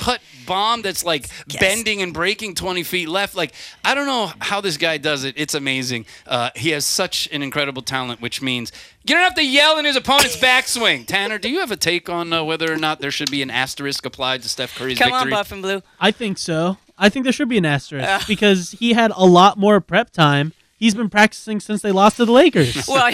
putt 0.03 0.21
bomb 0.47 0.83
that's 0.83 1.05
like 1.05 1.29
Yes. 1.49 1.61
bending 1.61 2.03
and 2.03 2.13
breaking 2.13 2.55
twenty 2.57 2.83
feet 2.83 3.09
left? 3.09 3.35
Like 3.37 3.53
I 3.85 3.95
don't 3.95 4.07
know 4.07 4.33
how 4.41 4.61
this 4.61 4.77
guy 4.77 4.99
does 4.99 5.23
it. 5.25 5.35
It's 5.39 5.55
amazing. 5.55 6.07
Uh, 6.27 6.51
he 6.57 6.71
has 6.71 6.85
such 6.85 7.29
an 7.33 7.43
incredible 7.43 7.83
talent, 7.83 8.21
which 8.21 8.43
means 8.43 8.73
you 9.05 9.15
don't 9.15 9.23
have 9.25 9.35
to 9.37 9.45
yell 9.45 9.79
in 9.79 9.85
his 9.85 9.97
opponent's 9.97 10.37
backswing. 10.41 11.07
Tanner, 11.07 11.39
do 11.39 11.49
you 11.49 11.61
have 11.61 11.71
a 11.71 11.77
take 11.77 12.09
on 12.09 12.33
uh, 12.33 12.43
whether 12.43 12.73
or 12.73 12.77
not 12.77 13.01
there 13.01 13.11
should 13.11 13.31
be 13.31 13.43
an 13.43 13.51
asterisk 13.51 14.05
applied 14.05 14.43
to 14.43 14.49
Steph 14.49 14.77
Curry's 14.77 14.99
Come 14.99 15.13
on, 15.13 15.21
victory? 15.21 15.31
Buff 15.33 15.53
and 15.53 15.63
Blue. 15.63 15.83
I 16.01 16.11
think 16.11 16.39
so. 16.39 16.79
I 16.99 17.09
think 17.09 17.25
there 17.25 17.33
should 17.33 17.49
be 17.49 17.59
an 17.59 17.65
asterisk 17.67 18.27
because 18.29 18.73
he 18.73 18.93
had 18.93 19.13
a 19.17 19.25
lot 19.25 19.59
more 19.59 19.81
prep 19.81 20.11
time. 20.11 20.53
He's 20.83 20.97
been 20.97 21.09
practicing 21.11 21.61
since 21.61 21.81
they 21.81 21.93
lost 21.93 22.17
to 22.17 22.25
the 22.25 22.33
Lakers. 22.33 22.89
Well, 22.89 23.09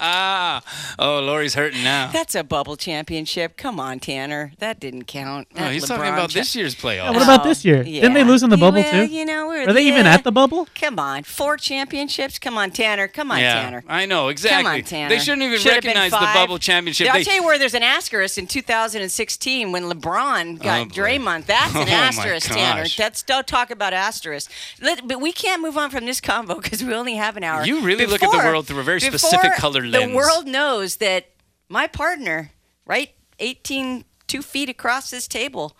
Ah, 0.00 0.62
oh, 0.98 1.20
Lori's 1.20 1.54
hurting 1.54 1.82
now. 1.82 2.10
that's 2.12 2.34
a 2.34 2.44
bubble 2.44 2.76
championship. 2.76 3.56
Come 3.56 3.80
on, 3.80 3.98
Tanner. 3.98 4.52
That 4.58 4.80
didn't 4.80 5.04
count. 5.04 5.48
Oh, 5.54 5.60
That 5.60 5.72
he's 5.72 5.86
talking 5.86 6.12
about 6.12 6.28
cha- 6.30 6.40
this 6.40 6.54
year's 6.54 6.74
playoffs. 6.74 7.14
what 7.14 7.22
about 7.22 7.42
this 7.44 7.64
year? 7.64 7.82
Didn't 7.82 8.12
they 8.12 8.22
lose 8.24 8.42
in 8.42 8.50
the 8.50 8.56
You- 8.56 8.60
bubble, 8.60 8.82
well, 8.82 9.06
too? 9.06 9.12
You 9.12 9.24
know, 9.24 9.48
we 9.48 9.60
were, 9.64 9.70
Are 9.70 9.72
they 9.72 9.86
even 9.86 10.06
at 10.06 10.24
the 10.24 10.32
bubble? 10.32 10.68
Come 10.74 10.98
on, 10.98 11.22
four 11.24 11.56
championships. 11.56 12.38
Come 12.38 12.58
on, 12.58 12.70
Tanner. 12.70 13.08
Come 13.08 13.30
on, 13.30 13.38
yeah, 13.40 13.62
Tanner. 13.62 13.84
I 13.88 14.04
know 14.04 14.28
exactly. 14.28 14.64
Come 14.64 14.72
on, 14.74 14.82
Tanner. 14.82 15.08
They 15.08 15.18
shouldn't 15.20 15.42
even 15.42 15.58
Should've 15.58 15.84
recognize 15.84 16.10
the 16.10 16.18
bubble 16.34 16.58
championship. 16.58 17.08
I'll 17.08 17.14
They- 17.14 17.24
tell 17.24 17.36
you 17.36 17.44
where 17.44 17.58
there's 17.58 17.74
an 17.74 17.82
asterisk 17.82 18.36
in 18.36 18.46
2016 18.46 19.72
when 19.72 19.84
LeBron 19.84 20.58
got 20.62 20.78
Oh. 20.80 20.84
Draymond. 20.90 21.46
That's 21.46 21.74
Oh, 21.74 21.80
an 21.80 21.86
my 21.86 21.92
asterisk, 21.92 22.48
Tanner. 22.50 22.82
gosh. 22.82 22.96
That's 22.96 23.22
don't 23.22 23.46
talk 23.46 23.70
about 23.70 23.92
asterisk. 23.94 24.50
Let, 24.82 25.08
but 25.08 25.20
we 25.20 25.32
can't 25.32 25.62
move 25.62 25.77
on 25.78 25.90
from 25.90 26.04
this 26.04 26.20
combo 26.20 26.60
because 26.60 26.82
we 26.82 26.94
only 26.94 27.14
have 27.14 27.36
an 27.36 27.44
hour. 27.44 27.64
You 27.64 27.80
really 27.80 28.06
look 28.06 28.22
at 28.22 28.30
the 28.30 28.38
world 28.38 28.66
through 28.66 28.80
a 28.80 28.84
very 28.84 29.00
specific 29.00 29.54
colored 29.54 29.86
lens. 29.86 30.10
The 30.10 30.16
world 30.16 30.46
knows 30.46 30.96
that 30.96 31.30
my 31.68 31.86
partner, 31.86 32.52
right, 32.86 33.10
18 33.38 34.04
two 34.28 34.42
feet 34.42 34.68
across 34.68 35.10
this 35.10 35.26
table, 35.26 35.76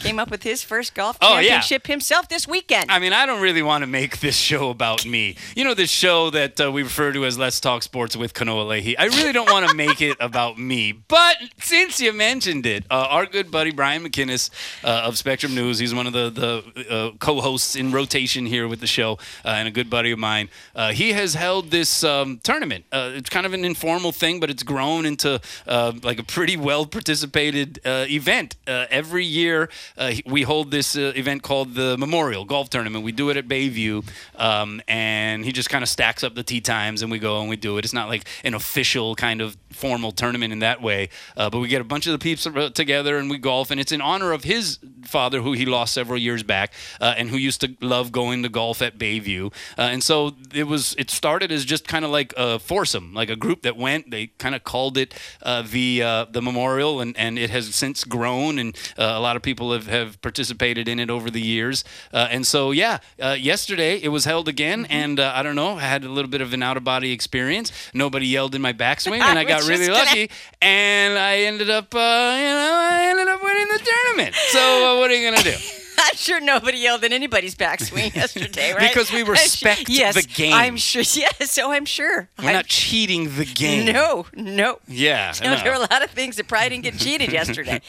came 0.00 0.18
up 0.18 0.30
with 0.30 0.42
his 0.42 0.62
first 0.62 0.94
golf 0.94 1.16
Oh, 1.20 1.34
yeah. 1.38 1.40
championship 1.60 1.86
himself 1.86 2.28
this 2.28 2.46
weekend. 2.48 2.90
I 2.90 2.98
mean, 2.98 3.12
I 3.12 3.26
don't 3.26 3.40
really 3.40 3.62
want 3.62 3.82
to 3.82 3.86
make 3.86 4.20
this 4.20 4.36
show 4.36 4.70
about 4.70 5.04
me. 5.06 5.36
You 5.56 5.64
know, 5.64 5.74
this 5.74 5.90
show 5.90 6.30
that 6.30 6.60
uh, 6.60 6.70
we 6.72 6.82
refer 6.82 7.12
to 7.12 7.24
as 7.24 7.38
Let's 7.38 7.60
Talk 7.60 7.82
Sports 7.82 8.16
with 8.16 8.34
Kanoa 8.34 8.66
Leahey. 8.66 8.94
I 8.98 9.06
really 9.06 9.32
don't 9.32 9.50
want 9.50 9.68
to 9.68 9.74
make 9.74 10.00
it 10.00 10.16
about 10.20 10.58
me. 10.58 10.92
But 10.92 11.36
since 11.60 12.00
you 12.00 12.12
mentioned 12.12 12.66
it, 12.66 12.84
uh, 12.90 13.06
our 13.10 13.26
good 13.26 13.50
buddy 13.50 13.72
Brian 13.72 14.02
McInnes 14.04 14.50
uh, 14.84 15.02
of 15.04 15.18
Spectrum 15.18 15.54
News, 15.54 15.78
he's 15.78 15.94
one 15.94 16.06
of 16.06 16.12
the, 16.12 16.30
the 16.30 16.90
uh, 16.90 17.10
co 17.18 17.40
hosts 17.40 17.76
in 17.76 17.92
rotation 17.92 18.46
here 18.46 18.68
with 18.68 18.80
the 18.80 18.86
show, 18.86 19.18
uh, 19.44 19.48
and 19.48 19.68
a 19.68 19.70
good 19.70 19.90
buddy 19.90 20.10
of 20.12 20.18
mine. 20.18 20.48
Uh, 20.74 20.92
he 20.92 21.12
has 21.12 21.34
held 21.34 21.70
this 21.70 22.04
um, 22.04 22.38
tournament. 22.42 22.84
Uh, 22.92 23.10
it's 23.14 23.30
kind 23.30 23.46
of 23.46 23.52
an 23.52 23.64
informal 23.64 24.12
thing, 24.12 24.40
but 24.40 24.50
it's 24.50 24.62
grown 24.62 25.04
into 25.06 25.40
uh, 25.66 25.92
like 26.02 26.18
a 26.18 26.24
pretty 26.24 26.56
well 26.56 26.86
participated 26.86 27.80
uh, 27.84 28.06
event. 28.08 28.56
Uh, 28.66 28.86
every 28.90 29.24
year, 29.24 29.68
uh, 29.96 30.12
we 30.26 30.42
hold 30.42 30.70
this 30.70 30.96
uh, 30.96 31.12
event 31.16 31.42
called 31.42 31.74
the 31.74 31.96
Memorial 31.98 32.44
Golf 32.44 32.70
Tournament. 32.70 33.04
We 33.04 33.12
do 33.12 33.30
it 33.30 33.36
at 33.36 33.48
Bayview, 33.48 34.08
um, 34.36 34.80
and 34.88 35.44
he 35.44 35.52
just 35.52 35.70
kind 35.70 35.82
of 35.82 35.88
stacks 35.88 36.24
up 36.24 36.34
the 36.34 36.42
tee 36.42 36.60
times, 36.60 37.02
and 37.02 37.10
we 37.10 37.18
go 37.18 37.40
and 37.40 37.48
we 37.48 37.56
do 37.56 37.78
it. 37.78 37.84
It's 37.84 37.94
not 37.94 38.08
like 38.08 38.24
an 38.44 38.54
official 38.54 39.14
kind 39.14 39.40
of 39.40 39.56
formal 39.70 40.12
tournament 40.12 40.52
in 40.52 40.58
that 40.60 40.82
way, 40.82 41.08
uh, 41.36 41.48
but 41.50 41.58
we 41.58 41.68
get 41.68 41.80
a 41.80 41.84
bunch 41.84 42.06
of 42.06 42.12
the 42.12 42.18
peeps 42.18 42.46
uh, 42.46 42.70
together 42.74 43.18
and 43.18 43.30
we 43.30 43.38
golf, 43.38 43.70
and 43.70 43.80
it's 43.80 43.92
in 43.92 44.00
honor 44.00 44.32
of 44.32 44.44
his 44.44 44.78
father, 45.04 45.40
who 45.40 45.52
he 45.52 45.66
lost 45.66 45.94
several 45.94 46.18
years 46.18 46.42
back, 46.42 46.72
uh, 47.00 47.14
and 47.16 47.30
who 47.30 47.36
used 47.36 47.60
to 47.60 47.76
love 47.80 48.12
going 48.12 48.42
to 48.42 48.48
golf 48.48 48.82
at 48.82 48.98
Bayview. 48.98 49.52
Uh, 49.78 49.82
and 49.82 50.02
so 50.02 50.34
it 50.54 50.64
was. 50.64 50.94
It 50.98 51.10
started 51.10 51.52
as 51.52 51.64
just 51.64 51.86
kind 51.86 52.04
of 52.04 52.10
like 52.10 52.34
a 52.36 52.58
foursome, 52.58 53.14
like 53.14 53.30
a 53.30 53.36
group 53.36 53.62
that 53.62 53.76
went. 53.76 54.10
They 54.10 54.28
kind 54.38 54.54
of 54.54 54.64
called 54.64 54.96
it 54.96 55.14
the 55.44 56.26
the 56.30 56.42
memorial, 56.42 57.00
and, 57.00 57.16
and 57.16 57.38
it 57.38 57.50
has 57.50 57.74
since 57.74 58.04
grown, 58.04 58.58
and 58.58 58.76
a 58.96 59.20
lot 59.20 59.36
of 59.36 59.42
people 59.42 59.59
have, 59.72 59.86
have 59.86 60.20
participated 60.22 60.88
in 60.88 60.98
it 60.98 61.10
over 61.10 61.30
the 61.30 61.40
years. 61.40 61.84
Uh, 62.12 62.28
and 62.30 62.46
so 62.46 62.70
yeah, 62.70 62.98
uh, 63.22 63.36
yesterday 63.38 63.96
it 63.98 64.08
was 64.08 64.24
held 64.24 64.48
again, 64.48 64.86
and 64.90 65.20
uh, 65.20 65.32
I 65.34 65.42
don't 65.42 65.56
know, 65.56 65.76
I 65.76 65.80
had 65.82 66.04
a 66.04 66.08
little 66.08 66.30
bit 66.30 66.40
of 66.40 66.52
an 66.52 66.62
out 66.62 66.76
of 66.76 66.84
body 66.84 67.12
experience. 67.12 67.70
Nobody 67.94 68.26
yelled 68.26 68.54
in 68.54 68.62
my 68.62 68.72
backswing, 68.72 69.20
and 69.28 69.38
I, 69.38 69.42
I 69.42 69.44
got 69.44 69.68
really 69.68 69.86
gonna- 69.86 69.98
lucky, 69.98 70.30
and 70.62 71.18
I 71.18 71.38
ended 71.40 71.68
up, 71.70 71.94
uh, 71.94 71.98
you 71.98 72.02
know, 72.02 72.88
I 72.90 73.06
ended 73.10 73.28
up 73.28 73.42
winning 73.42 73.66
the 73.68 73.88
tournament. 74.04 74.34
So 74.48 74.60
uh, 74.96 74.98
what 74.98 75.10
are 75.10 75.14
you 75.14 75.30
gonna 75.30 75.42
do? 75.42 75.56
I'm 75.98 76.16
sure 76.16 76.40
nobody 76.40 76.78
yelled 76.78 77.04
at 77.04 77.12
anybody's 77.12 77.54
backswing 77.54 78.14
yesterday, 78.14 78.72
right? 78.72 78.88
Because 78.92 79.12
we 79.12 79.20
I'm 79.20 79.24
sure- 79.26 79.32
respect 79.34 79.88
yes, 79.88 80.14
the 80.14 80.22
game. 80.22 80.52
I'm 80.54 80.76
sure. 80.76 81.02
Yes, 81.14 81.50
so 81.50 81.72
I'm 81.72 81.84
sure. 81.84 82.28
We're 82.38 82.44
I'm- 82.46 82.54
not 82.54 82.66
cheating 82.66 83.36
the 83.36 83.44
game. 83.44 83.92
No, 83.92 84.26
no. 84.34 84.78
Yeah. 84.88 85.32
No, 85.42 85.54
no. 85.54 85.62
there 85.62 85.72
were 85.72 85.76
a 85.76 85.88
lot 85.90 86.02
of 86.02 86.10
things 86.10 86.36
that 86.36 86.46
probably 86.48 86.70
didn't 86.70 86.84
get 86.84 86.98
cheated 86.98 87.32
yesterday. 87.32 87.80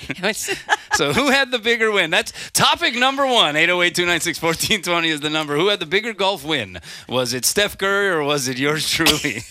So 0.93 1.13
who 1.13 1.29
had 1.29 1.51
the 1.51 1.59
bigger 1.59 1.91
win? 1.91 2.09
That's 2.09 2.33
topic 2.51 2.95
number 2.95 3.25
one. 3.25 3.55
808-296-1420 3.55 5.05
is 5.07 5.19
the 5.21 5.29
number. 5.29 5.55
Who 5.55 5.67
had 5.69 5.79
the 5.79 5.85
bigger 5.85 6.13
golf 6.13 6.43
win? 6.43 6.79
Was 7.07 7.33
it 7.33 7.45
Steph 7.45 7.77
Curry 7.77 8.09
or 8.09 8.23
was 8.23 8.47
it 8.47 8.57
yours 8.59 8.89
truly? 8.89 9.43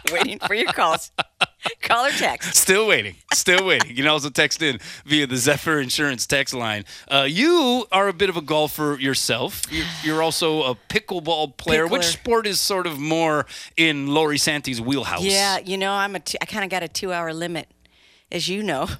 waiting 0.12 0.38
for 0.38 0.54
your 0.54 0.72
calls. 0.72 1.10
Call 1.80 2.06
or 2.06 2.10
text. 2.10 2.56
Still 2.56 2.86
waiting. 2.88 3.16
Still 3.32 3.64
waiting. 3.64 3.90
You 3.90 3.96
can 3.96 4.06
also 4.06 4.30
text 4.30 4.62
in 4.62 4.78
via 5.04 5.26
the 5.26 5.36
Zephyr 5.36 5.80
Insurance 5.80 6.26
text 6.26 6.54
line. 6.54 6.84
Uh, 7.08 7.26
you 7.28 7.86
are 7.92 8.08
a 8.08 8.12
bit 8.12 8.28
of 8.28 8.36
a 8.36 8.40
golfer 8.40 8.96
yourself. 8.98 9.62
You're, 9.70 9.86
you're 10.02 10.22
also 10.22 10.62
a 10.62 10.74
pickleball 10.74 11.56
player. 11.56 11.86
Which 11.86 12.04
sport 12.04 12.46
is 12.46 12.60
sort 12.60 12.86
of 12.86 12.98
more 12.98 13.46
in 13.76 14.08
Lori 14.08 14.38
Santi's 14.38 14.80
wheelhouse? 14.80 15.22
Yeah, 15.22 15.58
you 15.58 15.78
know, 15.78 15.92
I'm 15.92 16.16
a. 16.16 16.20
Two, 16.20 16.38
I 16.40 16.46
kind 16.46 16.64
of 16.64 16.70
got 16.70 16.82
a 16.82 16.88
two-hour 16.88 17.32
limit, 17.32 17.68
as 18.30 18.48
you 18.48 18.62
know. 18.62 18.88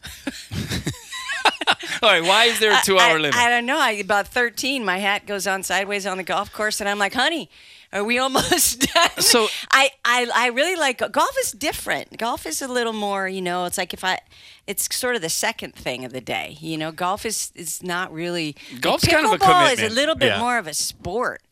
All 2.02 2.11
right. 2.11 2.22
Why 2.22 2.44
is 2.44 2.58
there 2.58 2.72
a 2.72 2.80
two-hour 2.84 3.16
I, 3.16 3.18
limit? 3.18 3.37
I 3.37 3.49
don't 3.49 3.66
know. 3.66 3.78
I, 3.78 3.92
about 3.92 4.28
13, 4.28 4.84
my 4.84 4.99
hat 4.99 5.26
goes 5.26 5.46
on 5.46 5.62
sideways 5.62 6.06
on 6.06 6.16
the 6.16 6.25
golf 6.25 6.52
course, 6.52 6.80
and 6.80 6.88
I'm 6.88 6.99
like, 6.99 7.14
honey, 7.14 7.49
are 7.92 8.04
we 8.04 8.18
almost 8.18 8.80
done? 8.94 9.11
So- 9.20 9.49
I, 9.70 9.90
I, 10.04 10.28
I 10.34 10.46
really 10.49 10.76
like 10.76 10.99
golf. 11.12 11.37
Is 11.40 11.52
different. 11.52 12.16
Golf 12.18 12.46
is 12.46 12.62
a 12.62 12.68
little 12.68 12.92
more, 12.92 13.28
you 13.28 13.42
know. 13.42 13.64
It's 13.64 13.78
like 13.78 13.92
if 13.94 14.04
I, 14.04 14.18
it's 14.66 14.94
sort 14.94 15.16
of 15.16 15.22
the 15.22 15.28
second 15.28 15.75
thing 15.75 16.04
of 16.04 16.12
the 16.12 16.20
day. 16.20 16.56
You 16.61 16.78
know, 16.78 16.92
golf 16.92 17.25
is 17.26 17.52
is 17.54 17.82
not 17.82 18.12
really. 18.12 18.56
Golf's 18.80 19.06
kind 19.06 19.26
of 19.26 19.32
a 19.32 19.38
pickleball 19.38 19.72
is 19.72 19.82
a 19.82 19.88
little 19.94 20.14
bit 20.14 20.26
Yeah. 20.32 20.40
more 20.40 20.58
of 20.58 20.66
a 20.66 20.75
sport. 20.75 21.42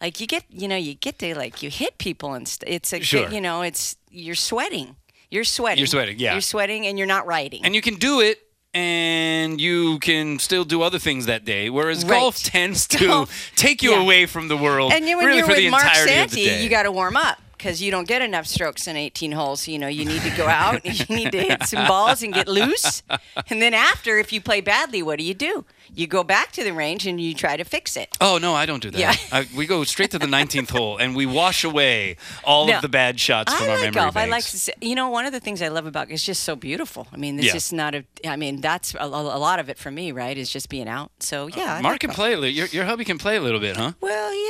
Like 0.00 0.20
you 0.20 0.26
get, 0.26 0.44
you 0.48 0.66
know, 0.68 0.76
you 0.76 0.94
get 0.94 1.18
to 1.18 1.34
like 1.36 1.62
you 1.62 1.68
hit 1.70 1.98
people 1.98 2.32
and 2.34 2.48
st- 2.48 2.70
it's 2.72 2.92
a, 2.92 3.00
Sure. 3.00 3.28
you 3.28 3.40
know, 3.40 3.60
it's 3.62 3.96
you're 4.10 4.34
sweating. 4.34 4.96
You're 5.30 5.44
sweating. 5.44 5.78
You're 5.78 5.86
sweating, 5.86 6.18
yeah. 6.18 6.32
You're 6.32 6.40
sweating, 6.40 6.86
and 6.86 6.98
you're 6.98 7.06
not 7.06 7.26
riding. 7.26 7.64
and 7.64 7.74
you 7.74 7.82
can 7.82 7.94
do 7.96 8.20
it 8.20 8.38
and 8.72 9.60
you 9.60 9.98
can 9.98 10.38
still 10.38 10.64
do 10.64 10.82
other 10.82 10.98
things 10.98 11.26
that 11.26 11.44
day 11.44 11.68
whereas 11.70 12.04
Right. 12.04 12.18
golf 12.20 12.40
tends 12.42 12.86
to 12.88 13.06
Golf- 13.06 13.52
take 13.56 13.82
you 13.82 13.90
yeah. 13.92 14.00
away 14.02 14.26
from 14.26 14.48
the 14.48 14.56
world 14.56 14.92
And 14.92 15.08
you, 15.08 15.16
when 15.16 15.26
really 15.26 15.38
you're 15.38 15.46
for 15.46 15.52
with 15.52 15.58
the 15.58 15.70
Mark 15.70 15.82
entirety 15.84 16.14
of 16.20 16.30
the 16.30 16.44
Santi, 16.46 16.62
you 16.64 16.70
got 16.70 16.84
to 16.84 16.92
warm 16.92 17.16
up 17.16 17.38
because 17.60 17.82
you 17.82 17.90
don't 17.90 18.08
get 18.08 18.22
enough 18.22 18.46
strokes 18.46 18.86
in 18.88 18.96
18 18.96 19.32
holes. 19.32 19.68
You 19.68 19.78
know, 19.78 19.86
you 19.88 20.04
need 20.06 20.22
to 20.22 20.30
go 20.36 20.46
out, 20.46 20.82
you 21.10 21.14
need 21.14 21.30
to 21.32 21.38
hit 21.42 21.64
some 21.64 21.86
balls 21.86 22.22
and 22.22 22.32
get 22.32 22.48
loose. 22.48 23.02
And 23.50 23.60
then 23.60 23.74
after, 23.74 24.18
if 24.18 24.32
you 24.32 24.40
play 24.40 24.62
badly, 24.62 25.02
what 25.02 25.18
do 25.18 25.24
you 25.24 25.34
do? 25.34 25.66
You 25.94 26.06
go 26.06 26.24
back 26.24 26.52
to 26.52 26.64
the 26.64 26.72
range 26.72 27.06
and 27.06 27.20
you 27.20 27.34
try 27.34 27.56
to 27.56 27.64
fix 27.64 27.96
it. 27.96 28.16
oh 28.20 28.38
no 28.38 28.54
i 28.54 28.64
don't 28.64 28.80
do 28.80 28.90
that 28.92 28.98
Yeah. 29.00 29.14
I, 29.32 29.46
we 29.56 29.66
go 29.66 29.82
straight 29.82 30.12
to 30.12 30.20
the 30.20 30.26
19th 30.28 30.70
hole 30.70 30.96
and 30.98 31.16
we 31.16 31.26
wash 31.26 31.64
away 31.64 32.16
all 32.44 32.66
No. 32.68 32.76
of 32.76 32.82
the 32.82 32.88
bad 32.88 33.18
shots 33.18 33.52
from 33.52 33.64
I 33.64 33.70
our 33.70 33.74
like 33.74 33.82
memory 33.86 33.94
golf. 34.04 34.16
I 34.16 34.26
like 34.26 34.44
to 34.44 34.58
see, 34.58 34.72
you 34.80 34.94
know, 34.94 35.08
one 35.10 35.26
of 35.26 35.32
the 35.32 35.40
things 35.40 35.60
I 35.60 35.68
love 35.68 35.86
about 35.86 36.08
it's 36.10 36.24
just 36.24 36.44
so 36.44 36.54
beautiful. 36.54 37.08
I 37.12 37.16
mean, 37.16 37.38
it's 37.38 37.46
Yeah. 37.48 37.52
just 37.54 37.72
not 37.72 37.94
a, 37.96 38.04
I 38.24 38.36
mean, 38.36 38.60
that's 38.60 38.94
a, 38.94 39.04
a 39.04 39.40
lot 39.48 39.58
of 39.58 39.68
it 39.68 39.78
for 39.78 39.90
me, 39.90 40.12
right? 40.12 40.38
Is 40.38 40.48
just 40.50 40.68
being 40.68 40.88
out. 40.88 41.10
So, 41.18 41.48
yeah. 41.48 41.74
I 41.74 41.82
mark 41.82 41.94
like 41.94 42.00
can 42.00 42.08
golf. 42.10 42.16
play 42.16 42.32
a 42.34 42.36
little 42.38 42.54
your, 42.54 42.66
your 42.68 42.84
hubby 42.84 43.04
can 43.04 43.18
play 43.18 43.34
a 43.36 43.40
little 43.40 43.60
bit 43.60 43.76
huh 43.76 43.92
Well, 44.00 44.32
yeah, 44.32 44.40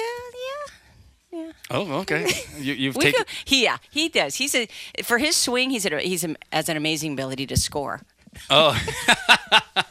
yeah. 0.46 0.59
Oh 1.70 2.00
okay 2.00 2.28
you, 2.58 2.74
you've 2.74 2.96
We 2.96 3.04
taken 3.04 3.24
he, 3.44 3.64
yeah, 3.64 3.78
he 3.90 4.08
does. 4.08 4.36
He's 4.36 4.54
a 4.54 4.68
for 5.02 5.18
his 5.18 5.36
swing. 5.36 5.70
He's 5.70 5.86
a, 5.86 5.98
he's 6.00 6.24
a, 6.24 6.34
has 6.52 6.68
an 6.68 6.76
amazing 6.76 7.12
ability 7.14 7.46
to 7.46 7.56
score. 7.56 8.02
Oh. 8.48 8.78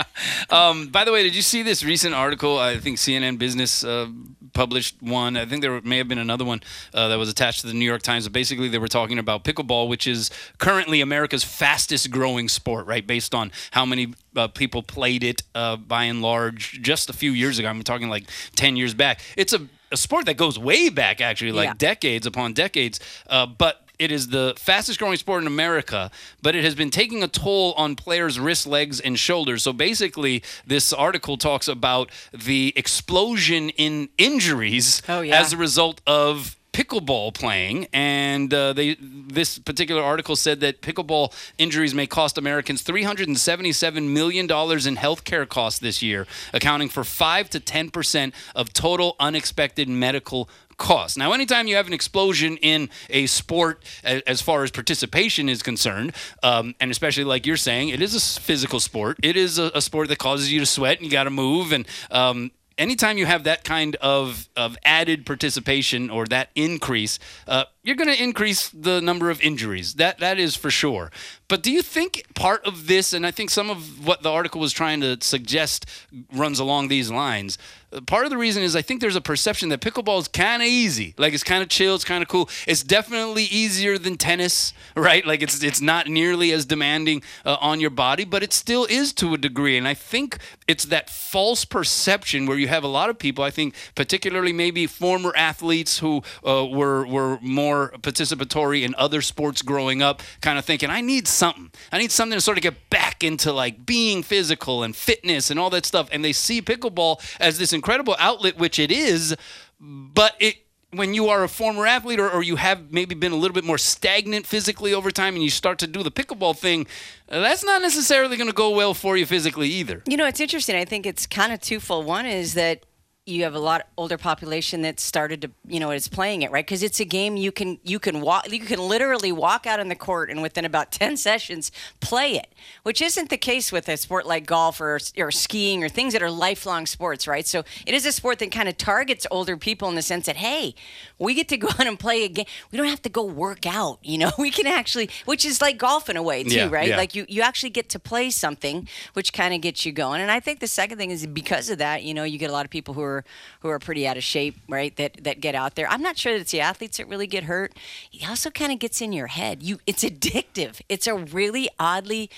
um, 0.50 0.88
by 0.88 1.04
the 1.04 1.12
way, 1.12 1.22
did 1.22 1.34
you 1.34 1.42
see 1.42 1.62
this 1.62 1.84
recent 1.84 2.14
article? 2.14 2.58
I 2.58 2.78
think 2.78 2.98
CNN 2.98 3.38
Business 3.38 3.84
uh, 3.84 4.08
published 4.52 4.96
one. 5.00 5.36
I 5.36 5.46
think 5.46 5.62
there 5.62 5.80
may 5.82 5.98
have 5.98 6.08
been 6.08 6.18
another 6.18 6.44
one 6.44 6.62
uh, 6.94 7.08
that 7.08 7.18
was 7.18 7.28
attached 7.28 7.60
to 7.62 7.66
the 7.66 7.74
New 7.74 7.84
York 7.84 8.02
Times. 8.02 8.24
But 8.24 8.32
basically, 8.32 8.68
they 8.68 8.78
were 8.78 8.88
talking 8.88 9.18
about 9.18 9.44
pickleball, 9.44 9.88
which 9.88 10.06
is 10.06 10.30
currently 10.58 11.00
America's 11.00 11.44
fastest 11.44 12.10
growing 12.10 12.48
sport, 12.48 12.86
right? 12.86 13.06
Based 13.06 13.34
on 13.34 13.52
how 13.70 13.84
many 13.84 14.14
uh, 14.36 14.48
people 14.48 14.82
played 14.82 15.24
it 15.24 15.42
uh, 15.54 15.76
by 15.76 16.04
and 16.04 16.22
large 16.22 16.80
just 16.82 17.10
a 17.10 17.12
few 17.12 17.32
years 17.32 17.58
ago. 17.58 17.68
I'm 17.68 17.82
talking 17.82 18.08
like 18.08 18.28
10 18.56 18.76
years 18.76 18.94
back. 18.94 19.20
It's 19.36 19.52
a, 19.52 19.66
a 19.92 19.96
sport 19.96 20.26
that 20.26 20.36
goes 20.36 20.58
way 20.58 20.88
back, 20.88 21.20
actually, 21.20 21.52
like 21.52 21.68
Yeah. 21.68 21.74
decades 21.76 22.26
upon 22.26 22.52
decades. 22.54 22.98
Uh, 23.28 23.46
but 23.46 23.78
it 23.98 24.10
is 24.10 24.28
the 24.28 24.54
fastest 24.58 24.98
growing 24.98 25.16
sport 25.16 25.42
in 25.42 25.46
America, 25.46 26.10
but 26.40 26.56
it 26.56 26.64
has 26.64 26.74
been 26.74 26.90
taking 26.90 27.22
a 27.22 27.28
toll 27.28 27.72
on 27.76 27.94
players' 27.94 28.40
wrists, 28.40 28.66
legs, 28.66 28.98
and 28.98 29.18
shoulders. 29.18 29.62
So 29.62 29.72
basically, 29.72 30.42
this 30.66 30.92
article 30.92 31.36
talks 31.36 31.68
about 31.68 32.10
the 32.32 32.72
explosion 32.74 33.68
in 33.70 34.08
injuries 34.18 35.02
Oh, 35.08 35.20
yeah. 35.20 35.38
as 35.40 35.52
a 35.52 35.56
result 35.56 36.00
of 36.06 36.56
pickleball 36.72 37.34
playing 37.34 37.86
and 37.92 38.52
uh, 38.54 38.72
they 38.72 38.96
this 38.98 39.58
particular 39.58 40.02
article 40.02 40.34
said 40.36 40.60
that 40.60 40.80
pickleball 40.80 41.32
injuries 41.58 41.94
may 41.94 42.06
cost 42.06 42.38
Americans 42.38 42.82
377 42.82 44.12
million 44.12 44.46
dollars 44.46 44.86
in 44.86 44.96
healthcare 44.96 45.46
costs 45.46 45.78
this 45.80 46.02
year 46.02 46.26
accounting 46.52 46.88
for 46.88 47.04
5 47.04 47.50
to 47.50 47.60
10% 47.60 48.32
of 48.54 48.72
total 48.72 49.16
unexpected 49.20 49.88
medical 49.88 50.48
costs. 50.76 51.16
Now, 51.16 51.32
anytime 51.32 51.66
you 51.68 51.76
have 51.76 51.86
an 51.86 51.92
explosion 51.92 52.56
in 52.56 52.90
a 53.08 53.26
sport, 53.26 53.84
as 54.02 54.40
far 54.40 54.64
as 54.64 54.70
participation 54.70 55.48
is 55.48 55.62
concerned, 55.62 56.12
um, 56.42 56.74
and 56.80 56.90
especially 56.90 57.24
like 57.24 57.46
you're 57.46 57.56
saying, 57.56 57.90
it 57.90 58.02
is 58.02 58.14
a 58.14 58.40
physical 58.40 58.80
sport. 58.80 59.18
It 59.22 59.36
is 59.36 59.58
a, 59.58 59.70
a 59.74 59.80
sport 59.80 60.08
that 60.08 60.18
causes 60.18 60.52
you 60.52 60.60
to 60.60 60.66
sweat 60.66 60.98
and 60.98 61.06
you 61.06 61.12
got 61.12 61.24
to 61.24 61.30
move. 61.30 61.72
And 61.72 61.86
um, 62.10 62.50
anytime 62.82 63.16
you 63.16 63.26
have 63.26 63.44
that 63.44 63.62
kind 63.64 63.96
of, 63.96 64.48
of 64.56 64.76
added 64.84 65.24
participation 65.24 66.10
or 66.10 66.26
that 66.26 66.50
increase, 66.54 67.18
uh, 67.46 67.64
you're 67.84 67.96
going 67.96 68.14
to 68.14 68.22
increase 68.22 68.68
the 68.68 69.00
number 69.00 69.28
of 69.30 69.40
injuries. 69.40 69.94
That 69.94 70.18
that 70.20 70.38
is 70.38 70.54
for 70.56 70.70
sure. 70.70 71.10
But 71.48 71.62
do 71.62 71.70
you 71.70 71.82
think 71.82 72.24
part 72.34 72.66
of 72.66 72.86
this, 72.86 73.12
and 73.12 73.26
I 73.26 73.30
think 73.30 73.50
some 73.50 73.68
of 73.68 74.06
what 74.06 74.22
the 74.22 74.30
article 74.30 74.60
was 74.60 74.72
trying 74.72 75.00
to 75.02 75.18
suggest 75.20 75.84
runs 76.32 76.58
along 76.58 76.88
these 76.88 77.10
lines. 77.10 77.58
Part 78.06 78.24
of 78.24 78.30
the 78.30 78.38
reason 78.38 78.62
is 78.62 78.74
I 78.74 78.80
think 78.80 79.02
there's 79.02 79.16
a 79.16 79.20
perception 79.20 79.68
that 79.68 79.82
pickleball 79.82 80.18
is 80.18 80.26
kind 80.26 80.62
of 80.62 80.68
easy, 80.68 81.14
like 81.18 81.34
it's 81.34 81.44
kind 81.44 81.62
of 81.62 81.68
chill, 81.68 81.94
it's 81.94 82.06
kind 82.06 82.22
of 82.22 82.28
cool. 82.28 82.48
It's 82.66 82.82
definitely 82.82 83.44
easier 83.44 83.98
than 83.98 84.16
tennis, 84.16 84.72
right? 84.96 85.26
Like 85.26 85.42
it's 85.42 85.62
it's 85.62 85.82
not 85.82 86.06
nearly 86.06 86.52
as 86.52 86.64
demanding 86.64 87.22
uh, 87.44 87.58
on 87.60 87.80
your 87.80 87.90
body, 87.90 88.24
but 88.24 88.42
it 88.42 88.54
still 88.54 88.86
is 88.88 89.12
to 89.14 89.34
a 89.34 89.38
degree. 89.38 89.76
And 89.76 89.86
I 89.86 89.92
think 89.92 90.38
it's 90.66 90.86
that 90.86 91.10
false 91.10 91.66
perception 91.66 92.46
where 92.46 92.56
you 92.56 92.68
have 92.68 92.82
a 92.82 92.88
lot 92.88 93.10
of 93.10 93.18
people. 93.18 93.44
I 93.44 93.50
think 93.50 93.74
particularly 93.94 94.54
maybe 94.54 94.86
former 94.86 95.34
athletes 95.36 95.98
who 95.98 96.22
uh, 96.46 96.66
were 96.66 97.06
were 97.06 97.38
more 97.42 97.71
participatory 97.98 98.82
in 98.82 98.94
other 98.96 99.22
sports 99.22 99.62
growing 99.62 100.02
up, 100.02 100.22
kind 100.40 100.58
of 100.58 100.64
thinking, 100.64 100.90
I 100.90 101.00
need 101.00 101.28
something. 101.28 101.70
I 101.90 101.98
need 101.98 102.10
something 102.10 102.36
to 102.36 102.40
sort 102.40 102.58
of 102.58 102.62
get 102.62 102.90
back 102.90 103.24
into 103.24 103.52
like 103.52 103.86
being 103.86 104.22
physical 104.22 104.82
and 104.82 104.94
fitness 104.94 105.50
and 105.50 105.58
all 105.58 105.70
that 105.70 105.86
stuff. 105.86 106.08
And 106.12 106.24
they 106.24 106.32
see 106.32 106.62
pickleball 106.62 107.20
as 107.40 107.58
this 107.58 107.72
incredible 107.72 108.16
outlet, 108.18 108.58
which 108.58 108.78
it 108.78 108.90
is, 108.90 109.36
but 109.80 110.34
it 110.40 110.56
when 110.94 111.14
you 111.14 111.28
are 111.28 111.42
a 111.42 111.48
former 111.48 111.86
athlete 111.86 112.20
or, 112.20 112.30
or 112.30 112.42
you 112.42 112.56
have 112.56 112.92
maybe 112.92 113.14
been 113.14 113.32
a 113.32 113.36
little 113.36 113.54
bit 113.54 113.64
more 113.64 113.78
stagnant 113.78 114.46
physically 114.46 114.92
over 114.92 115.10
time 115.10 115.34
and 115.34 115.42
you 115.42 115.50
start 115.50 115.78
to 115.78 115.86
do 115.86 116.02
the 116.02 116.10
pickleball 116.10 116.56
thing, 116.56 116.86
that's 117.28 117.64
not 117.64 117.80
necessarily 117.80 118.36
going 118.36 118.48
to 118.48 118.54
go 118.54 118.70
well 118.70 118.92
for 118.92 119.16
you 119.16 119.24
physically 119.24 119.68
either. 119.68 120.02
You 120.06 120.18
know, 120.18 120.26
it's 120.26 120.40
interesting. 120.40 120.76
I 120.76 120.84
think 120.84 121.06
it's 121.06 121.26
kind 121.26 121.52
of 121.52 121.60
twofold. 121.60 122.04
One 122.04 122.26
is 122.26 122.54
that 122.54 122.84
you 123.24 123.44
have 123.44 123.54
a 123.54 123.58
lot 123.60 123.86
older 123.96 124.18
population 124.18 124.82
that 124.82 124.98
started 124.98 125.40
to 125.42 125.50
you 125.68 125.78
know 125.78 125.92
is 125.92 126.08
playing 126.08 126.42
it 126.42 126.50
right? 126.50 126.66
Because 126.66 126.82
it's 126.82 126.98
a 126.98 127.04
game 127.04 127.36
you 127.36 127.52
can 127.52 127.78
you 127.84 128.00
can 128.00 128.20
walk 128.20 128.50
you 128.50 128.58
can 128.58 128.80
literally 128.80 129.30
walk 129.30 129.64
out 129.64 129.78
on 129.78 129.88
the 129.88 129.94
court 129.94 130.28
and 130.28 130.42
within 130.42 130.64
about 130.64 130.90
10 131.02 131.16
sessions 131.16 131.70
play 132.00 132.34
it 132.36 132.48
which 132.82 133.00
isn't 133.00 133.30
the 133.30 133.36
case 133.36 133.70
with 133.70 133.88
a 133.88 133.96
sport 133.96 134.26
like 134.26 134.44
golf 134.44 134.80
or, 134.80 134.98
or 135.16 135.30
skiing 135.30 135.84
or 135.84 135.88
things 135.88 136.12
that 136.14 136.22
are 136.22 136.30
lifelong 136.32 136.84
sports 136.84 137.28
right? 137.28 137.46
So 137.46 137.62
it 137.86 137.94
is 137.94 138.04
a 138.06 138.10
sport 138.10 138.40
that 138.40 138.50
kind 138.50 138.68
of 138.68 138.76
targets 138.76 139.24
older 139.30 139.56
people 139.56 139.88
in 139.88 139.94
the 139.94 140.02
sense 140.02 140.26
that 140.26 140.36
hey 140.38 140.74
we 141.20 141.34
get 141.34 141.46
to 141.48 141.56
go 141.56 141.68
out 141.68 141.86
and 141.86 141.98
play 142.00 142.24
a 142.24 142.28
game 142.28 142.46
we 142.72 142.76
don't 142.78 142.88
have 142.88 143.02
to 143.02 143.08
go 143.08 143.22
work 143.24 143.66
out 143.66 143.98
you 144.02 144.18
know? 144.18 144.32
We 144.38 144.50
can 144.50 144.66
actually 144.66 145.08
which 145.26 145.44
is 145.44 145.60
like 145.62 145.78
golf 145.78 146.10
in 146.10 146.16
a 146.16 146.22
way 146.24 146.42
too 146.42 146.56
Yeah, 146.56 146.68
right? 146.72 146.88
yeah. 146.88 146.96
like 146.96 147.14
you 147.14 147.24
you 147.28 147.42
actually 147.42 147.70
get 147.70 147.88
to 147.90 148.00
play 148.00 148.30
something 148.30 148.88
which 149.12 149.32
kind 149.32 149.54
of 149.54 149.60
gets 149.60 149.86
you 149.86 149.92
going. 149.92 150.20
And 150.20 150.30
i 150.32 150.40
think 150.40 150.58
the 150.58 150.66
second 150.66 150.98
thing 150.98 151.12
is 151.12 151.24
because 151.24 151.70
of 151.70 151.78
that 151.78 152.02
you 152.02 152.14
know 152.14 152.24
you 152.24 152.36
get 152.38 152.50
a 152.50 152.52
lot 152.52 152.64
of 152.64 152.70
people 152.72 152.94
who 152.94 153.02
are 153.02 153.11
who 153.60 153.68
are 153.68 153.78
pretty 153.78 154.06
out 154.06 154.16
of 154.16 154.24
shape 154.24 154.56
right 154.68 154.96
that 154.96 155.22
that 155.24 155.40
get 155.40 155.54
out 155.54 155.74
there 155.74 155.88
i'm 155.88 156.02
not 156.02 156.16
sure 156.16 156.32
that 156.32 156.40
it's 156.40 156.52
the 156.52 156.60
athletes 156.60 156.96
that 156.98 157.08
really 157.08 157.26
get 157.26 157.44
hurt 157.44 157.72
it 158.12 158.28
also 158.28 158.50
kind 158.50 158.72
of 158.72 158.78
gets 158.78 159.00
in 159.00 159.12
your 159.12 159.28
head 159.28 159.62
you 159.62 159.78
it's 159.86 160.04
addictive 160.04 160.80
it's 160.88 161.06
a 161.06 161.14
really 161.14 161.68
oddly 161.78 162.30